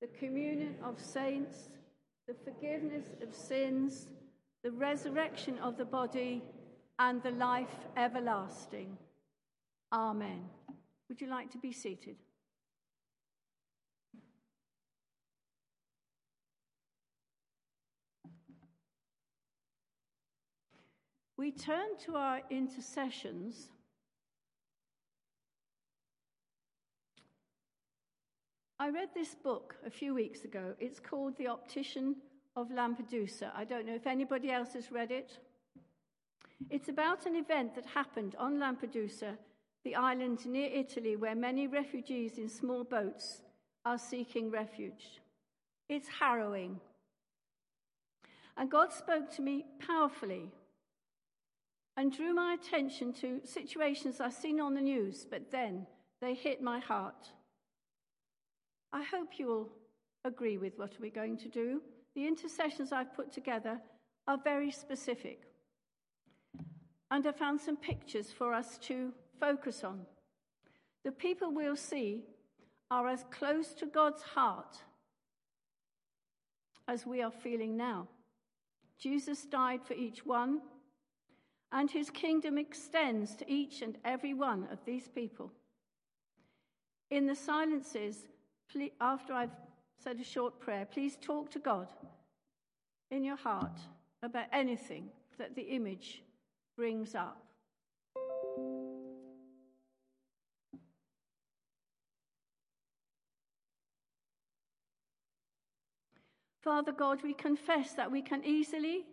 the 0.00 0.08
communion 0.18 0.74
of 0.82 1.00
saints, 1.00 1.68
the 2.26 2.34
forgiveness 2.44 3.06
of 3.22 3.34
sins, 3.34 4.08
the 4.64 4.72
resurrection 4.72 5.58
of 5.58 5.76
the 5.76 5.84
body 5.84 6.42
and 6.98 7.22
the 7.22 7.30
life 7.30 7.86
everlasting. 7.96 8.96
Amen. 9.92 10.44
Would 11.08 11.20
you 11.20 11.28
like 11.28 11.50
to 11.52 11.58
be 11.58 11.72
seated? 11.72 12.16
We 21.36 21.52
turn 21.52 21.96
to 22.04 22.16
our 22.16 22.40
intercessions. 22.50 23.68
I 28.80 28.90
read 28.90 29.10
this 29.14 29.36
book 29.36 29.76
a 29.86 29.90
few 29.90 30.14
weeks 30.14 30.44
ago. 30.44 30.74
It's 30.80 30.98
called 30.98 31.36
The 31.36 31.46
Optician 31.46 32.16
of 32.56 32.70
Lampedusa. 32.70 33.52
I 33.54 33.64
don't 33.64 33.86
know 33.86 33.94
if 33.94 34.06
anybody 34.08 34.50
else 34.50 34.72
has 34.72 34.90
read 34.90 35.12
it. 35.12 35.38
It's 36.70 36.88
about 36.88 37.26
an 37.26 37.36
event 37.36 37.74
that 37.76 37.86
happened 37.86 38.34
on 38.38 38.58
Lampedusa, 38.58 39.36
the 39.84 39.94
island 39.94 40.44
near 40.44 40.70
Italy 40.70 41.16
where 41.16 41.34
many 41.34 41.66
refugees 41.66 42.36
in 42.38 42.48
small 42.48 42.84
boats 42.84 43.42
are 43.84 43.98
seeking 43.98 44.50
refuge. 44.50 45.20
It's 45.88 46.08
harrowing. 46.08 46.80
And 48.56 48.70
God 48.70 48.92
spoke 48.92 49.30
to 49.36 49.42
me 49.42 49.64
powerfully 49.86 50.50
and 51.96 52.12
drew 52.12 52.34
my 52.34 52.54
attention 52.54 53.12
to 53.12 53.40
situations 53.44 54.20
I've 54.20 54.34
seen 54.34 54.60
on 54.60 54.74
the 54.74 54.80
news, 54.80 55.26
but 55.28 55.50
then 55.50 55.86
they 56.20 56.34
hit 56.34 56.60
my 56.62 56.80
heart. 56.80 57.32
I 58.92 59.02
hope 59.02 59.38
you'll 59.38 59.70
agree 60.24 60.58
with 60.58 60.78
what 60.78 60.92
we're 61.00 61.10
going 61.10 61.38
to 61.38 61.48
do. 61.48 61.82
The 62.14 62.26
intercessions 62.26 62.92
I've 62.92 63.14
put 63.14 63.32
together 63.32 63.80
are 64.26 64.38
very 64.42 64.70
specific. 64.70 65.47
And 67.10 67.26
I 67.26 67.32
found 67.32 67.60
some 67.60 67.76
pictures 67.76 68.30
for 68.30 68.52
us 68.52 68.78
to 68.82 69.12
focus 69.40 69.82
on. 69.82 70.00
The 71.04 71.12
people 71.12 71.52
we'll 71.52 71.76
see 71.76 72.24
are 72.90 73.08
as 73.08 73.24
close 73.30 73.72
to 73.74 73.86
God's 73.86 74.22
heart 74.22 74.76
as 76.86 77.06
we 77.06 77.22
are 77.22 77.30
feeling 77.30 77.76
now. 77.76 78.08
Jesus 78.98 79.44
died 79.44 79.80
for 79.84 79.94
each 79.94 80.26
one, 80.26 80.60
and 81.70 81.90
his 81.90 82.10
kingdom 82.10 82.58
extends 82.58 83.36
to 83.36 83.50
each 83.50 83.82
and 83.82 83.96
every 84.04 84.34
one 84.34 84.66
of 84.72 84.78
these 84.84 85.06
people. 85.06 85.52
In 87.10 87.26
the 87.26 87.34
silences, 87.36 88.26
after 89.00 89.32
I've 89.32 89.56
said 90.02 90.18
a 90.20 90.24
short 90.24 90.60
prayer, 90.60 90.86
please 90.86 91.16
talk 91.20 91.50
to 91.52 91.58
God 91.58 91.88
in 93.10 93.22
your 93.22 93.36
heart 93.36 93.78
about 94.22 94.46
anything 94.52 95.08
that 95.38 95.54
the 95.54 95.62
image 95.62 96.22
brings 96.78 97.16
up. 97.16 97.42
Father 106.62 106.92
God, 106.92 107.18
we 107.24 107.34
confess 107.34 107.94
that 107.94 108.12
we 108.12 108.22
can 108.22 108.44
easily 108.44 109.06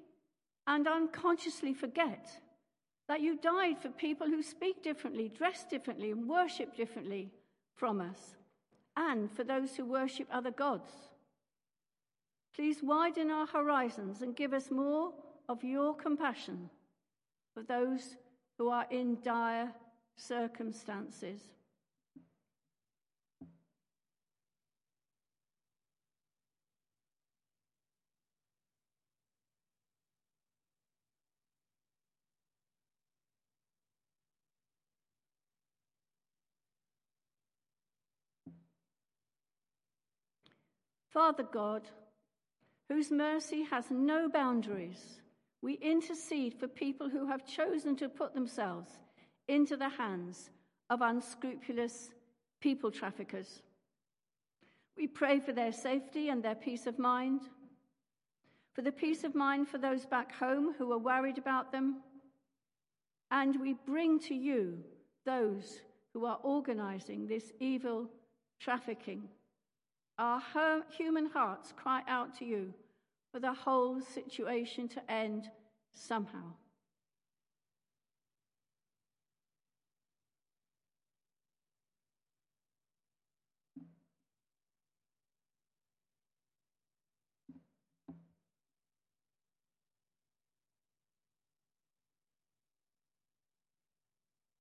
and 0.68 0.88
unconsciously 0.88 1.74
forget 1.74 2.30
that 3.08 3.22
you 3.22 3.36
died 3.38 3.80
for 3.80 3.90
people 3.90 4.28
who 4.28 4.44
speak 4.44 4.84
differently, 4.84 5.30
dress 5.30 5.66
differently, 5.66 6.12
and 6.12 6.30
worship 6.30 6.76
differently 6.76 7.32
from 7.76 8.00
us, 8.00 8.36
and 8.96 9.32
for 9.32 9.44
those 9.44 9.76
who 9.76 9.86
worship 9.86 10.28
other 10.32 10.52
gods. 10.52 10.92
Please 12.56 12.84
widen 12.84 13.32
our 13.32 13.48
horizons 13.48 14.22
and 14.22 14.36
give 14.36 14.54
us 14.54 14.70
more 14.70 15.14
of 15.50 15.64
your 15.64 15.96
compassion 15.96 16.70
for 17.56 17.64
those 17.64 18.18
who 18.58 18.70
are 18.70 18.86
in 18.92 19.18
dire 19.24 19.72
circumstances. 20.18 21.40
Father 41.12 41.44
God, 41.44 41.84
whose 42.90 43.10
mercy 43.10 43.64
has 43.72 43.86
no 43.90 44.28
boundaries, 44.28 45.22
we 45.66 45.80
intercede 45.82 46.54
for 46.54 46.68
people 46.68 47.10
who 47.10 47.26
have 47.26 47.44
chosen 47.44 47.96
to 47.96 48.08
put 48.08 48.36
themselves 48.36 49.00
into 49.48 49.76
the 49.76 49.90
hands 49.90 50.52
of 50.92 51.02
unscrupulous 51.02 52.12
people 52.62 52.92
traffickers. 52.92 53.64
We 54.96 55.08
pray 55.08 55.40
for 55.40 55.54
their 55.54 55.72
safety 55.72 56.30
and 56.30 56.44
their 56.44 56.54
peace 56.54 56.86
of 56.86 57.00
mind, 57.00 57.42
for 58.76 58.84
the 58.84 58.92
peace 58.92 59.24
of 59.24 59.34
mind 59.34 59.68
for 59.68 59.80
those 59.80 60.06
back 60.06 60.36
home 60.36 60.76
who 60.78 60.92
are 60.92 61.00
worried 61.00 61.40
about 61.40 61.72
them, 61.72 61.96
and 63.32 63.60
we 63.60 63.74
bring 63.74 64.20
to 64.20 64.36
you 64.36 64.78
those 65.26 65.80
who 66.14 66.28
are 66.28 66.38
organizing 66.44 67.26
this 67.26 67.52
evil 67.60 68.08
trafficking. 68.60 69.24
Our 70.20 70.44
human 70.96 71.26
hearts 71.26 71.74
cry 71.76 72.04
out 72.08 72.38
to 72.38 72.46
you 72.46 72.72
for 73.36 73.42
the 73.42 73.54
whole 73.54 74.00
situation 74.00 74.88
to 74.88 75.12
end 75.12 75.50
somehow. 75.94 76.54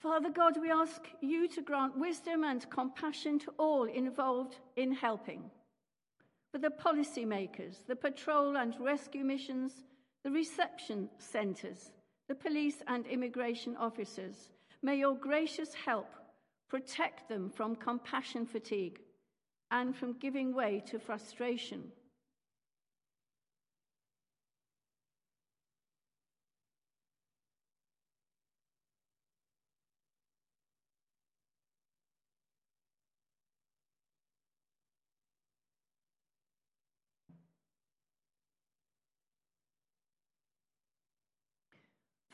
Father 0.00 0.30
God, 0.30 0.60
we 0.60 0.72
ask 0.72 1.06
you 1.20 1.46
to 1.46 1.62
grant 1.62 1.96
wisdom 1.96 2.42
and 2.42 2.68
compassion 2.70 3.38
to 3.38 3.52
all 3.56 3.84
involved 3.84 4.56
in 4.74 4.90
helping. 4.90 5.48
For 6.54 6.60
the 6.60 6.70
policymakers, 6.70 7.84
the 7.88 7.96
patrol 7.96 8.58
and 8.58 8.78
rescue 8.78 9.24
missions, 9.24 9.82
the 10.22 10.30
reception 10.30 11.10
centres, 11.18 11.90
the 12.28 12.36
police 12.36 12.80
and 12.86 13.04
immigration 13.08 13.76
officers, 13.76 14.52
may 14.80 14.94
your 14.94 15.16
gracious 15.16 15.74
help 15.74 16.06
protect 16.68 17.28
them 17.28 17.50
from 17.50 17.74
compassion 17.74 18.46
fatigue 18.46 19.00
and 19.72 19.96
from 19.96 20.16
giving 20.20 20.54
way 20.54 20.80
to 20.86 21.00
frustration. 21.00 21.90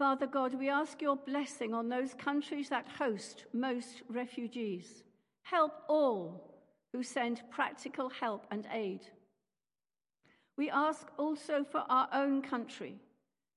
Father 0.01 0.27
God, 0.27 0.55
we 0.55 0.71
ask 0.71 1.03
your 1.03 1.17
blessing 1.17 1.75
on 1.75 1.91
those 1.91 2.15
countries 2.15 2.71
that 2.71 2.89
host 2.89 3.45
most 3.53 4.01
refugees. 4.09 5.05
Help 5.43 5.75
all 5.91 6.55
who 6.95 7.03
send 7.03 7.43
practical 7.51 8.09
help 8.09 8.47
and 8.51 8.67
aid. 8.73 9.03
We 10.57 10.71
ask 10.71 11.07
also 11.19 11.65
for 11.71 11.85
our 11.91 12.09
own 12.15 12.41
country 12.41 12.95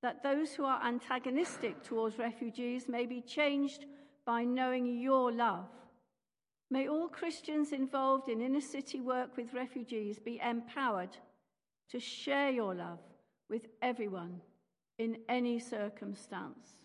that 0.01 0.21
those 0.21 0.53
who 0.53 0.65
are 0.65 0.83
antagonistic 0.83 1.81
towards 1.81 2.19
refugees 2.19 2.89
may 2.89 3.05
be 3.05 3.21
changed 3.21 3.85
by 4.25 4.43
knowing 4.43 4.99
your 4.99 5.31
love. 5.31 5.69
May 6.69 6.89
all 6.89 7.07
Christians 7.07 7.71
involved 7.71 8.27
in 8.27 8.41
inner 8.41 8.59
city 8.59 8.99
work 8.99 9.37
with 9.37 9.53
refugees 9.53 10.19
be 10.19 10.41
empowered 10.43 11.15
to 11.91 12.01
share 12.01 12.49
your 12.49 12.75
love 12.75 12.99
with 13.49 13.67
everyone 13.81 14.41
in 14.97 15.17
any 15.27 15.59
circumstance. 15.59 16.75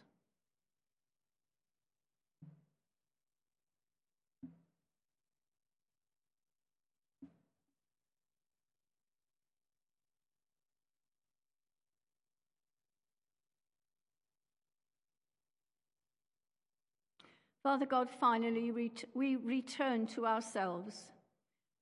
Father 17.63 17.87
God, 17.87 18.09
finally, 18.19 18.71
we 19.15 19.37
return 19.37 20.07
to 20.07 20.27
ourselves. 20.27 21.11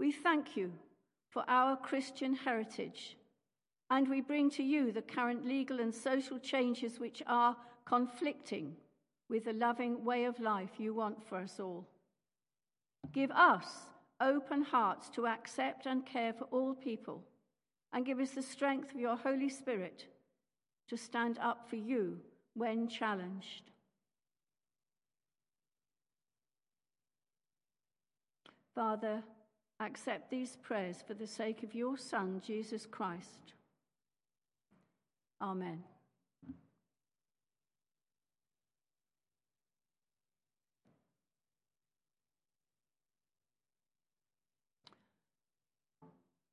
We 0.01 0.11
thank 0.11 0.57
you 0.57 0.73
for 1.31 1.45
our 1.47 1.77
Christian 1.77 2.35
heritage 2.35 3.17
and 3.91 4.09
we 4.09 4.21
bring 4.21 4.51
to 4.51 4.63
you 4.63 4.91
the 4.91 5.03
current 5.03 5.47
legal 5.47 5.81
and 5.81 5.95
social 5.95 6.39
changes 6.39 6.99
which 6.99 7.23
are 7.27 7.57
conflicting 7.85 8.75
with 9.29 9.45
the 9.45 9.53
loving 9.53 10.05
way 10.05 10.25
of 10.25 10.41
life 10.41 10.71
you 10.79 10.95
want 10.95 11.27
for 11.29 11.39
us 11.39 11.61
all. 11.61 11.87
Give 13.13 13.31
us 13.31 13.67
open 14.21 14.63
hearts 14.63 15.09
to 15.11 15.27
accept 15.27 15.87
and 15.87 16.05
care 16.05 16.33
for 16.33 16.45
all 16.45 16.75
people, 16.75 17.23
and 17.93 18.05
give 18.05 18.19
us 18.19 18.31
the 18.31 18.43
strength 18.43 18.93
of 18.93 19.01
your 19.01 19.17
Holy 19.17 19.49
Spirit 19.49 20.07
to 20.89 20.97
stand 20.97 21.39
up 21.39 21.69
for 21.69 21.77
you 21.77 22.19
when 22.55 22.89
challenged. 22.89 23.71
Father, 28.75 29.23
accept 29.81 30.31
these 30.31 30.57
prayers 30.57 31.03
for 31.07 31.15
the 31.15 31.27
sake 31.27 31.63
of 31.63 31.75
your 31.75 31.97
Son, 31.97 32.43
Jesus 32.45 32.87
Christ. 32.87 33.55
Amen. 35.41 35.85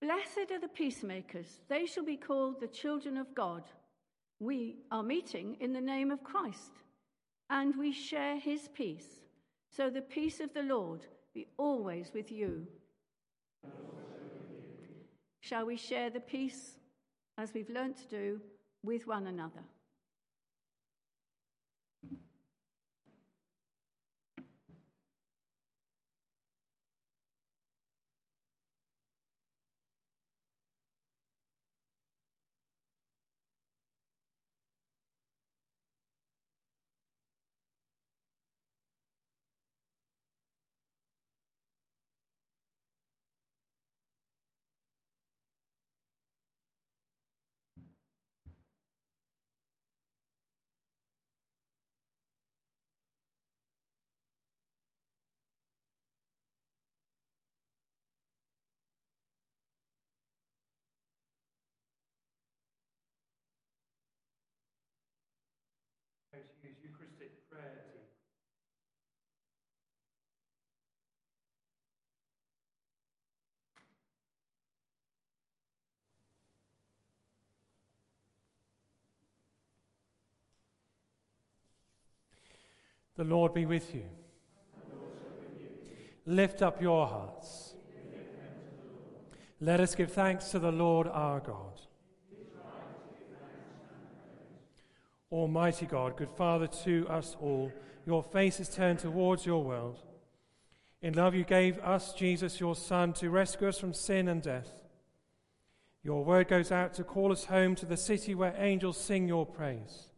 Blessed 0.01 0.51
are 0.51 0.59
the 0.59 0.67
peacemakers, 0.67 1.61
they 1.69 1.85
shall 1.85 2.03
be 2.03 2.17
called 2.17 2.59
the 2.59 2.67
children 2.67 3.15
of 3.15 3.33
God. 3.33 3.63
We 4.41 4.75
are 4.91 5.01
meeting 5.01 5.55
in 5.61 5.71
the 5.71 5.79
name 5.79 6.11
of 6.11 6.25
Christ, 6.25 6.73
and 7.49 7.73
we 7.77 7.93
share 7.93 8.37
his 8.37 8.67
peace. 8.73 9.21
So 9.69 9.89
the 9.89 10.01
peace 10.01 10.41
of 10.41 10.53
the 10.53 10.63
Lord 10.63 11.05
be 11.33 11.47
always 11.57 12.11
with 12.13 12.33
you. 12.33 12.67
Shall 15.39 15.65
we 15.65 15.77
share 15.77 16.09
the 16.09 16.19
peace, 16.19 16.77
as 17.37 17.53
we've 17.53 17.69
learnt 17.69 17.95
to 17.97 18.07
do, 18.07 18.41
with 18.83 19.07
one 19.07 19.27
another? 19.27 19.61
Eucharistic 66.83 67.49
prayer 67.49 67.83
team. 67.91 68.03
The 83.15 83.23
Lord 83.23 83.53
be 83.53 83.65
with 83.65 83.93
you. 83.93 84.05
Lift 86.25 86.61
up 86.61 86.81
your 86.81 87.05
hearts. 87.05 87.75
Let 89.59 89.79
us 89.79 89.95
give 89.95 90.11
thanks 90.11 90.49
to 90.51 90.59
the 90.59 90.71
Lord 90.71 91.07
our 91.07 91.39
God. 91.39 91.79
Almighty 95.33 95.87
God, 95.87 96.15
good 96.15 96.29
Father 96.29 96.67
to 96.83 97.07
us 97.09 97.35
all, 97.41 97.71
your 98.05 98.21
face 98.21 98.59
is 98.59 98.69
turned 98.69 98.99
towards 98.99 99.47
your 99.47 99.63
world. 99.63 99.99
In 101.01 101.15
love, 101.15 101.33
you 101.33 101.43
gave 101.43 101.79
us, 101.79 102.13
Jesus, 102.13 102.59
your 102.59 102.75
Son, 102.75 103.13
to 103.13 103.31
rescue 103.31 103.67
us 103.67 103.79
from 103.79 103.95
sin 103.95 104.27
and 104.27 104.43
death. 104.43 104.69
Your 106.03 106.23
word 106.23 106.47
goes 106.47 106.71
out 106.71 106.93
to 106.93 107.03
call 107.03 107.31
us 107.31 107.45
home 107.45 107.73
to 107.75 107.85
the 107.87 107.97
city 107.97 108.35
where 108.35 108.53
angels 108.59 108.95
sing 108.95 109.27
your 109.27 109.43
praise. 109.43 110.09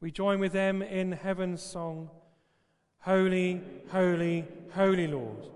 We 0.00 0.12
join 0.12 0.38
with 0.38 0.52
them 0.52 0.82
in 0.82 1.10
heaven's 1.12 1.60
song 1.60 2.08
Holy, 3.00 3.60
holy, 3.90 4.44
holy 4.70 5.08
Lord, 5.08 5.48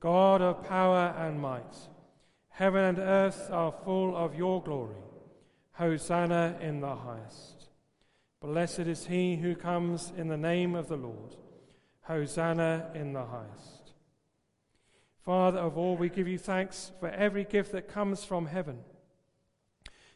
God 0.00 0.42
of 0.42 0.68
power 0.68 1.14
and 1.16 1.40
might. 1.40 1.76
Heaven 2.50 2.84
and 2.84 2.98
earth 2.98 3.48
are 3.50 3.72
full 3.84 4.14
of 4.14 4.34
your 4.34 4.62
glory. 4.62 4.96
Hosanna 5.72 6.58
in 6.60 6.82
the 6.82 6.94
highest. 6.94 7.61
Blessed 8.42 8.80
is 8.80 9.06
he 9.06 9.36
who 9.36 9.54
comes 9.54 10.12
in 10.16 10.26
the 10.26 10.36
name 10.36 10.74
of 10.74 10.88
the 10.88 10.96
Lord. 10.96 11.36
Hosanna 12.02 12.90
in 12.92 13.12
the 13.12 13.24
highest. 13.24 13.92
Father 15.24 15.60
of 15.60 15.78
all, 15.78 15.96
we 15.96 16.08
give 16.08 16.26
you 16.26 16.38
thanks 16.38 16.90
for 16.98 17.08
every 17.08 17.44
gift 17.44 17.70
that 17.70 17.86
comes 17.86 18.24
from 18.24 18.46
heaven. 18.46 18.80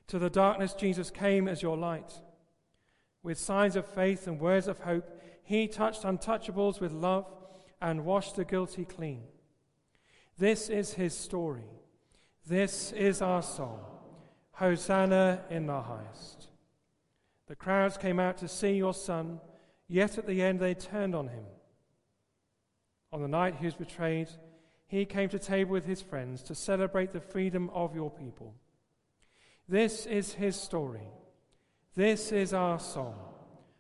To 0.08 0.18
the 0.18 0.28
darkness, 0.28 0.74
Jesus 0.74 1.10
came 1.10 1.46
as 1.46 1.62
your 1.62 1.76
light. 1.76 2.20
With 3.22 3.38
signs 3.38 3.76
of 3.76 3.86
faith 3.86 4.26
and 4.26 4.40
words 4.40 4.66
of 4.66 4.80
hope, 4.80 5.08
he 5.44 5.68
touched 5.68 6.02
untouchables 6.02 6.80
with 6.80 6.90
love 6.90 7.26
and 7.80 8.04
washed 8.04 8.34
the 8.34 8.44
guilty 8.44 8.84
clean. 8.84 9.22
This 10.36 10.68
is 10.68 10.94
his 10.94 11.16
story. 11.16 11.70
This 12.44 12.90
is 12.90 13.22
our 13.22 13.42
song. 13.42 13.84
Hosanna 14.50 15.42
in 15.48 15.66
the 15.66 15.80
highest. 15.80 16.48
The 17.46 17.56
crowds 17.56 17.96
came 17.96 18.18
out 18.18 18.38
to 18.38 18.48
see 18.48 18.72
your 18.72 18.94
son, 18.94 19.40
yet 19.88 20.18
at 20.18 20.26
the 20.26 20.42
end 20.42 20.58
they 20.58 20.74
turned 20.74 21.14
on 21.14 21.28
him. 21.28 21.44
On 23.12 23.22
the 23.22 23.28
night 23.28 23.56
he 23.58 23.66
was 23.66 23.74
betrayed, 23.74 24.28
he 24.88 25.04
came 25.04 25.28
to 25.28 25.38
table 25.38 25.72
with 25.72 25.84
his 25.84 26.02
friends 26.02 26.42
to 26.42 26.54
celebrate 26.54 27.12
the 27.12 27.20
freedom 27.20 27.70
of 27.72 27.94
your 27.94 28.10
people. 28.10 28.54
This 29.68 30.06
is 30.06 30.34
his 30.34 30.56
story. 30.56 31.08
This 31.94 32.30
is 32.30 32.52
our 32.52 32.78
song. 32.78 33.16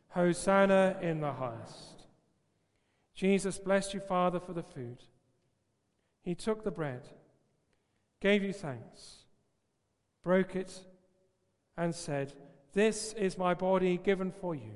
Hosanna 0.08 0.96
in 1.02 1.20
the 1.20 1.32
highest. 1.32 2.06
Jesus 3.14 3.58
blessed 3.58 3.94
you, 3.94 4.00
Father, 4.00 4.40
for 4.40 4.52
the 4.52 4.62
food. 4.62 5.02
He 6.22 6.34
took 6.34 6.64
the 6.64 6.70
bread, 6.70 7.02
gave 8.20 8.42
you 8.42 8.52
thanks, 8.52 9.24
broke 10.24 10.56
it, 10.56 10.80
and 11.76 11.94
said, 11.94 12.32
this 12.76 13.14
is 13.14 13.38
my 13.38 13.54
body 13.54 13.96
given 13.96 14.30
for 14.30 14.54
you. 14.54 14.74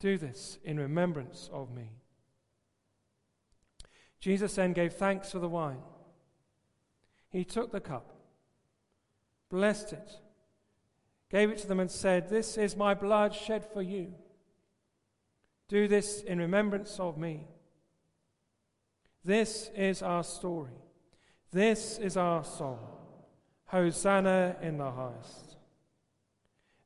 Do 0.00 0.18
this 0.18 0.58
in 0.64 0.80
remembrance 0.80 1.48
of 1.52 1.70
me. 1.70 1.92
Jesus 4.18 4.56
then 4.56 4.72
gave 4.72 4.94
thanks 4.94 5.30
for 5.30 5.38
the 5.38 5.48
wine. 5.48 5.78
He 7.30 7.44
took 7.44 7.70
the 7.70 7.80
cup, 7.80 8.16
blessed 9.48 9.92
it, 9.92 10.10
gave 11.30 11.50
it 11.50 11.58
to 11.58 11.68
them, 11.68 11.78
and 11.78 11.90
said, 11.90 12.28
This 12.28 12.58
is 12.58 12.76
my 12.76 12.92
blood 12.94 13.32
shed 13.32 13.64
for 13.64 13.80
you. 13.80 14.14
Do 15.68 15.86
this 15.86 16.20
in 16.20 16.40
remembrance 16.40 16.98
of 16.98 17.16
me. 17.16 17.46
This 19.24 19.70
is 19.76 20.02
our 20.02 20.24
story. 20.24 20.82
This 21.52 21.96
is 21.98 22.16
our 22.16 22.42
song. 22.42 22.97
Hosanna 23.68 24.56
in 24.62 24.78
the 24.78 24.90
highest. 24.90 25.56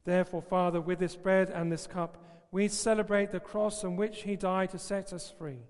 Therefore, 0.05 0.43
Father, 0.43 0.81
with 0.81 0.99
this 0.99 1.17
bread 1.17 1.49
and 1.51 1.71
this 1.71 1.87
cup, 1.87 2.19
we 2.51 2.69
celebrate 2.69 3.31
the 3.31 3.41
cross 3.41 3.85
on 3.85 3.97
which 3.97 4.23
he 4.23 4.37
died 4.37 4.71
to 4.71 4.79
set 4.79 5.13
us 5.13 5.33
free. 5.39 5.61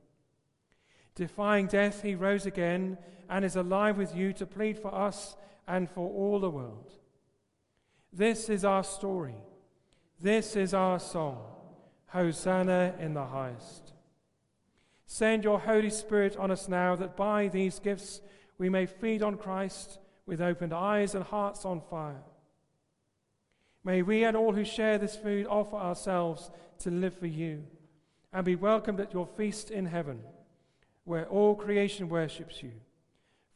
Defying 1.14 1.66
death, 1.66 2.02
he 2.02 2.14
rose 2.14 2.46
again 2.46 2.96
and 3.28 3.44
is 3.44 3.56
alive 3.56 3.98
with 3.98 4.16
you 4.16 4.32
to 4.32 4.46
plead 4.46 4.78
for 4.78 4.94
us 4.94 5.36
and 5.68 5.88
for 5.88 6.08
all 6.08 6.40
the 6.40 6.50
world. 6.50 6.92
This 8.12 8.48
is 8.48 8.64
our 8.64 8.82
story. 8.82 9.36
This 10.20 10.56
is 10.56 10.72
our 10.72 10.98
song. 10.98 11.44
Hosanna 12.06 12.94
in 12.98 13.14
the 13.14 13.26
highest. 13.26 13.92
Send 15.06 15.44
your 15.44 15.60
Holy 15.60 15.90
Spirit 15.90 16.36
on 16.36 16.50
us 16.50 16.68
now 16.68 16.96
that 16.96 17.16
by 17.16 17.48
these 17.48 17.78
gifts 17.78 18.22
we 18.56 18.70
may 18.70 18.86
feed 18.86 19.22
on 19.22 19.36
Christ 19.36 19.98
with 20.32 20.40
opened 20.40 20.72
eyes 20.72 21.14
and 21.14 21.22
hearts 21.22 21.66
on 21.66 21.82
fire. 21.90 22.22
May 23.84 24.00
we 24.00 24.24
and 24.24 24.34
all 24.34 24.54
who 24.54 24.64
share 24.64 24.96
this 24.96 25.14
food 25.14 25.46
offer 25.46 25.76
ourselves 25.76 26.50
to 26.78 26.90
live 26.90 27.18
for 27.18 27.26
you 27.26 27.64
and 28.32 28.42
be 28.42 28.54
welcomed 28.54 28.98
at 28.98 29.12
your 29.12 29.26
feast 29.26 29.70
in 29.70 29.84
heaven, 29.84 30.20
where 31.04 31.26
all 31.26 31.54
creation 31.54 32.08
worships 32.08 32.62
you, 32.62 32.72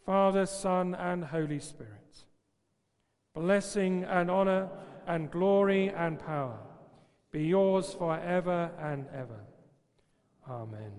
Father, 0.05 0.45
Son, 0.45 0.95
and 0.95 1.25
Holy 1.25 1.61
Spirit. 1.61 2.25
Blessing 3.33 4.05
and 4.05 4.31
honor 4.31 4.69
and 5.07 5.31
glory 5.31 5.89
and 5.89 6.19
power 6.19 6.59
be 7.31 7.45
yours 7.45 7.95
forever 7.95 8.71
and 8.79 9.07
ever. 9.15 9.41
Amen. 10.47 10.93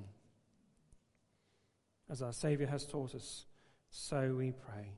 As 2.10 2.24
our 2.24 2.34
Saviour 2.34 2.68
has 2.68 2.84
taught 2.84 3.14
us, 3.14 3.46
so 3.92 4.34
we 4.36 4.54
pray. 4.54 4.98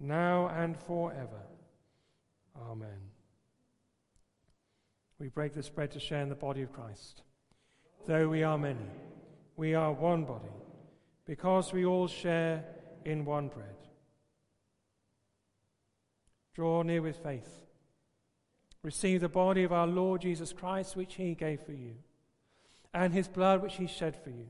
now 0.00 0.48
and 0.48 0.76
forever. 0.76 1.42
Amen. 2.68 3.10
We 5.18 5.28
break 5.28 5.52
this 5.54 5.68
bread 5.68 5.92
to 5.92 6.00
share 6.00 6.22
in 6.22 6.30
the 6.30 6.34
body 6.34 6.62
of 6.62 6.72
Christ. 6.72 7.22
Though 8.06 8.28
we 8.28 8.42
are 8.42 8.58
many, 8.58 8.88
we 9.56 9.74
are 9.74 9.92
one 9.92 10.24
body 10.24 10.48
because 11.26 11.72
we 11.72 11.84
all 11.84 12.08
share 12.08 12.64
in 13.04 13.24
one 13.24 13.48
bread. 13.48 13.76
Draw 16.54 16.82
near 16.82 17.02
with 17.02 17.22
faith. 17.22 17.60
Receive 18.82 19.20
the 19.20 19.28
body 19.28 19.62
of 19.62 19.72
our 19.72 19.86
Lord 19.86 20.22
Jesus 20.22 20.52
Christ, 20.52 20.96
which 20.96 21.14
he 21.14 21.34
gave 21.34 21.60
for 21.60 21.72
you, 21.72 21.96
and 22.94 23.12
his 23.12 23.28
blood, 23.28 23.62
which 23.62 23.76
he 23.76 23.86
shed 23.86 24.16
for 24.16 24.30
you. 24.30 24.46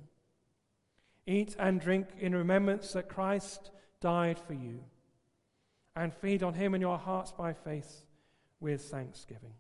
Eat 1.27 1.57
and 1.59 1.81
drink 1.81 2.07
in 2.19 2.35
remembrance 2.35 2.93
that 2.93 3.09
Christ 3.09 3.71
died 4.01 4.39
for 4.39 4.55
you, 4.55 4.81
and 6.01 6.15
feed 6.15 6.43
on 6.43 6.55
him 6.55 6.75
in 6.75 6.81
your 6.81 6.97
hearts 6.97 7.31
by 7.31 7.53
faith 7.53 8.07
with 8.59 8.81
thanksgiving. 8.81 9.53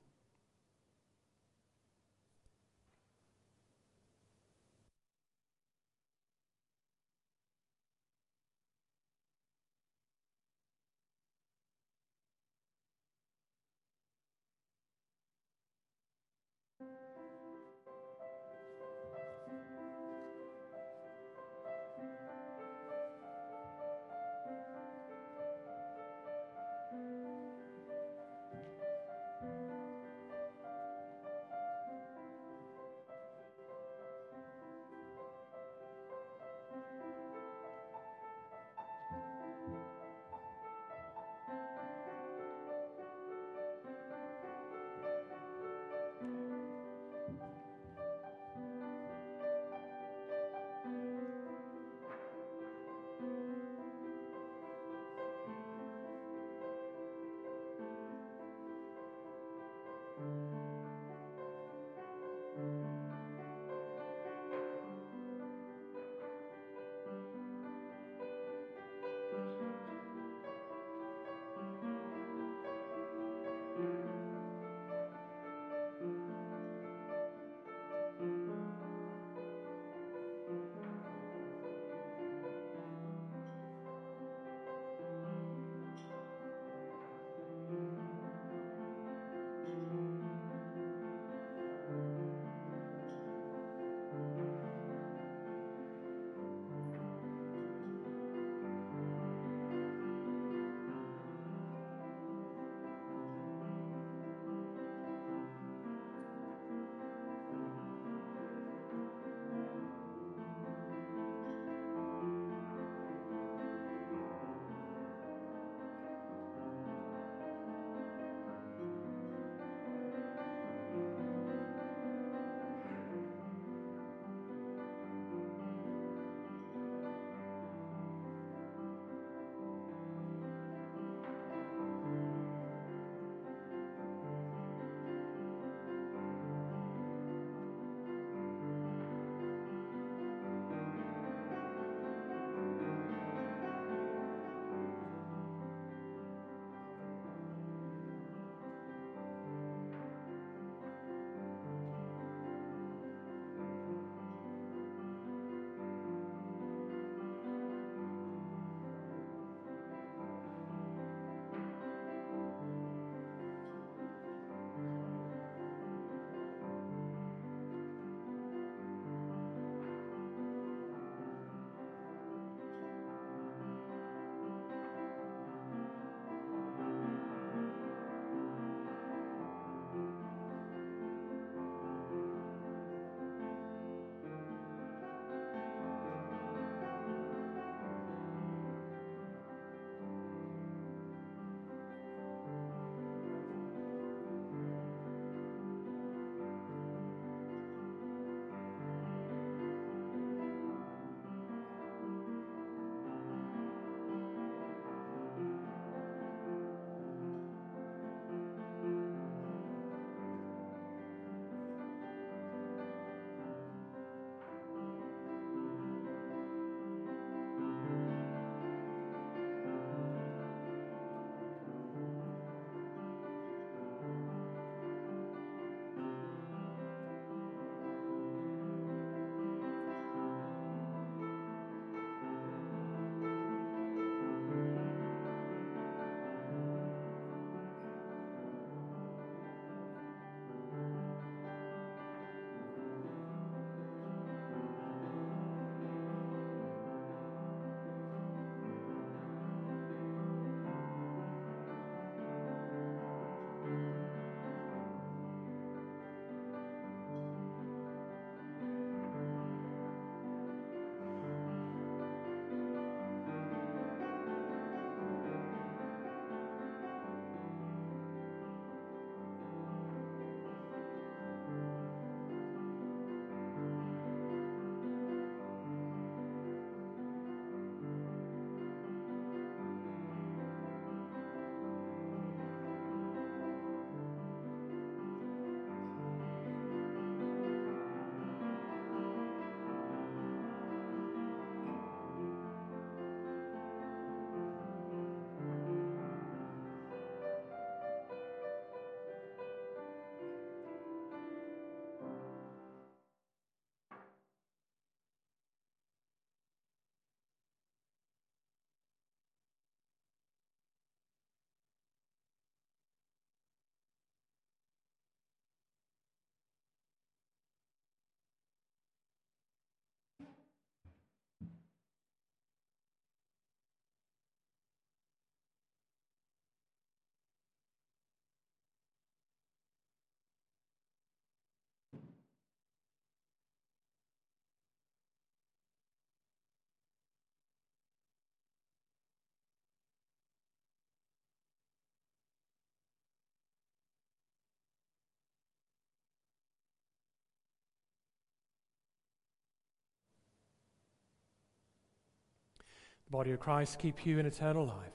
Body 353.10 353.32
of 353.32 353.40
Christ 353.40 353.78
keep 353.80 354.06
you 354.06 354.20
in 354.20 354.26
eternal 354.26 354.66
life. 354.66 354.92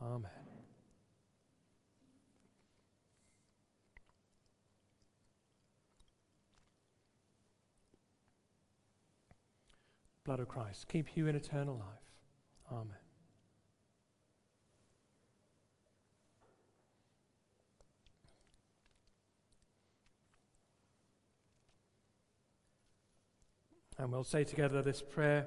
Amen. 0.00 0.30
Blood 10.24 10.40
of 10.40 10.48
Christ 10.48 10.86
keep 10.88 11.16
you 11.16 11.26
in 11.26 11.34
eternal 11.34 11.74
life. 11.74 12.72
Amen. 12.72 12.96
And 23.98 24.12
we'll 24.12 24.24
say 24.24 24.44
together 24.44 24.82
this 24.82 25.02
prayer 25.02 25.46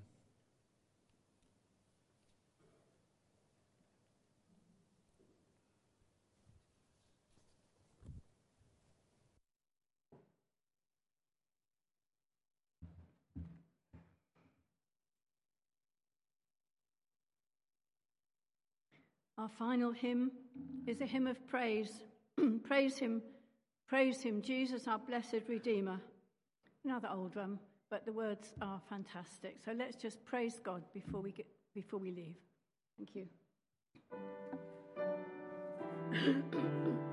Our 19.41 19.49
final 19.57 19.91
hymn 19.91 20.29
is 20.85 21.01
a 21.01 21.05
hymn 21.07 21.25
of 21.25 21.47
praise. 21.47 22.03
praise 22.63 22.99
Him, 22.99 23.23
praise 23.87 24.21
Him, 24.21 24.39
Jesus, 24.43 24.87
our 24.87 24.99
blessed 24.99 25.47
Redeemer. 25.47 25.99
Another 26.85 27.09
old 27.11 27.35
one, 27.35 27.57
but 27.89 28.05
the 28.05 28.13
words 28.13 28.53
are 28.61 28.79
fantastic. 28.87 29.57
So 29.65 29.71
let's 29.75 29.95
just 29.95 30.23
praise 30.25 30.59
God 30.63 30.83
before 30.93 31.21
we, 31.21 31.31
get, 31.31 31.47
before 31.73 31.97
we 31.97 32.11
leave. 32.11 32.35
Thank 32.99 33.15
you. 33.15 33.25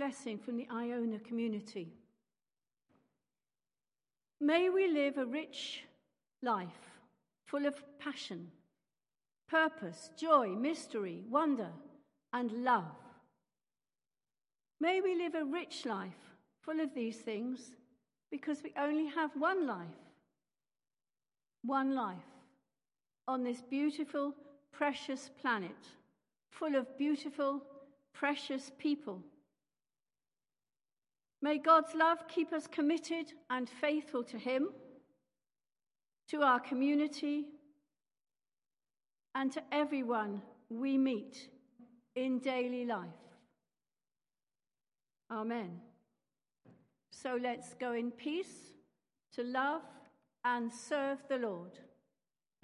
blessing 0.00 0.38
from 0.38 0.56
the 0.56 0.66
Iona 0.72 1.18
community. 1.18 1.92
May 4.40 4.70
we 4.70 4.88
live 4.88 5.18
a 5.18 5.26
rich 5.26 5.84
life 6.42 6.82
full 7.44 7.66
of 7.66 7.74
passion, 7.98 8.48
purpose, 9.46 10.08
joy, 10.16 10.48
mystery, 10.48 11.22
wonder, 11.28 11.68
and 12.32 12.50
love. 12.64 12.96
May 14.80 15.02
we 15.02 15.14
live 15.16 15.34
a 15.34 15.44
rich 15.44 15.84
life 15.84 16.22
full 16.62 16.80
of 16.80 16.94
these 16.94 17.18
things 17.18 17.72
because 18.30 18.62
we 18.62 18.72
only 18.78 19.06
have 19.08 19.32
one 19.34 19.66
life. 19.66 20.00
One 21.62 21.94
life 21.94 22.32
on 23.28 23.44
this 23.44 23.60
beautiful, 23.60 24.34
precious 24.72 25.28
planet, 25.42 25.82
full 26.50 26.74
of 26.74 26.86
beautiful, 26.96 27.60
precious 28.14 28.72
people 28.78 29.22
May 31.42 31.58
God's 31.58 31.94
love 31.94 32.28
keep 32.28 32.52
us 32.52 32.66
committed 32.66 33.32
and 33.48 33.68
faithful 33.68 34.22
to 34.24 34.38
Him, 34.38 34.68
to 36.28 36.42
our 36.42 36.60
community, 36.60 37.46
and 39.34 39.50
to 39.52 39.62
everyone 39.72 40.42
we 40.68 40.98
meet 40.98 41.48
in 42.14 42.38
daily 42.40 42.84
life. 42.84 43.08
Amen. 45.30 45.80
So 47.10 47.38
let's 47.40 47.74
go 47.74 47.92
in 47.92 48.10
peace 48.10 48.74
to 49.34 49.42
love 49.42 49.82
and 50.44 50.72
serve 50.72 51.18
the 51.28 51.38
Lord. 51.38 51.78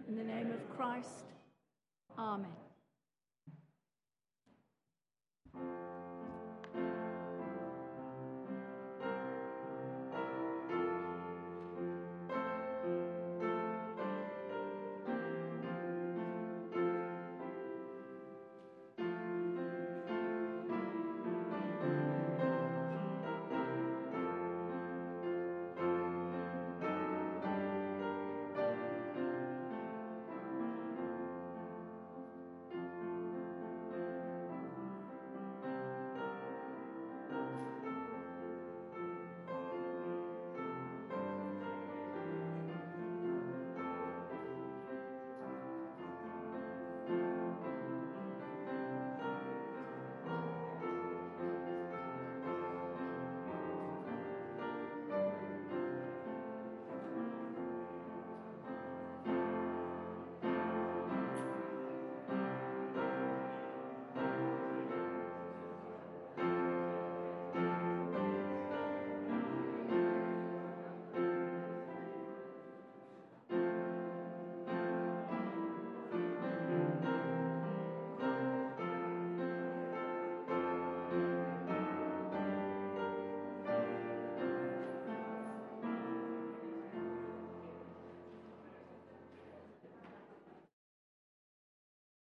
In 0.09 0.17
the 0.17 0.25
name 0.25 0.51
of 0.51 0.77
Christ, 0.77 1.33
Amen. 2.19 2.66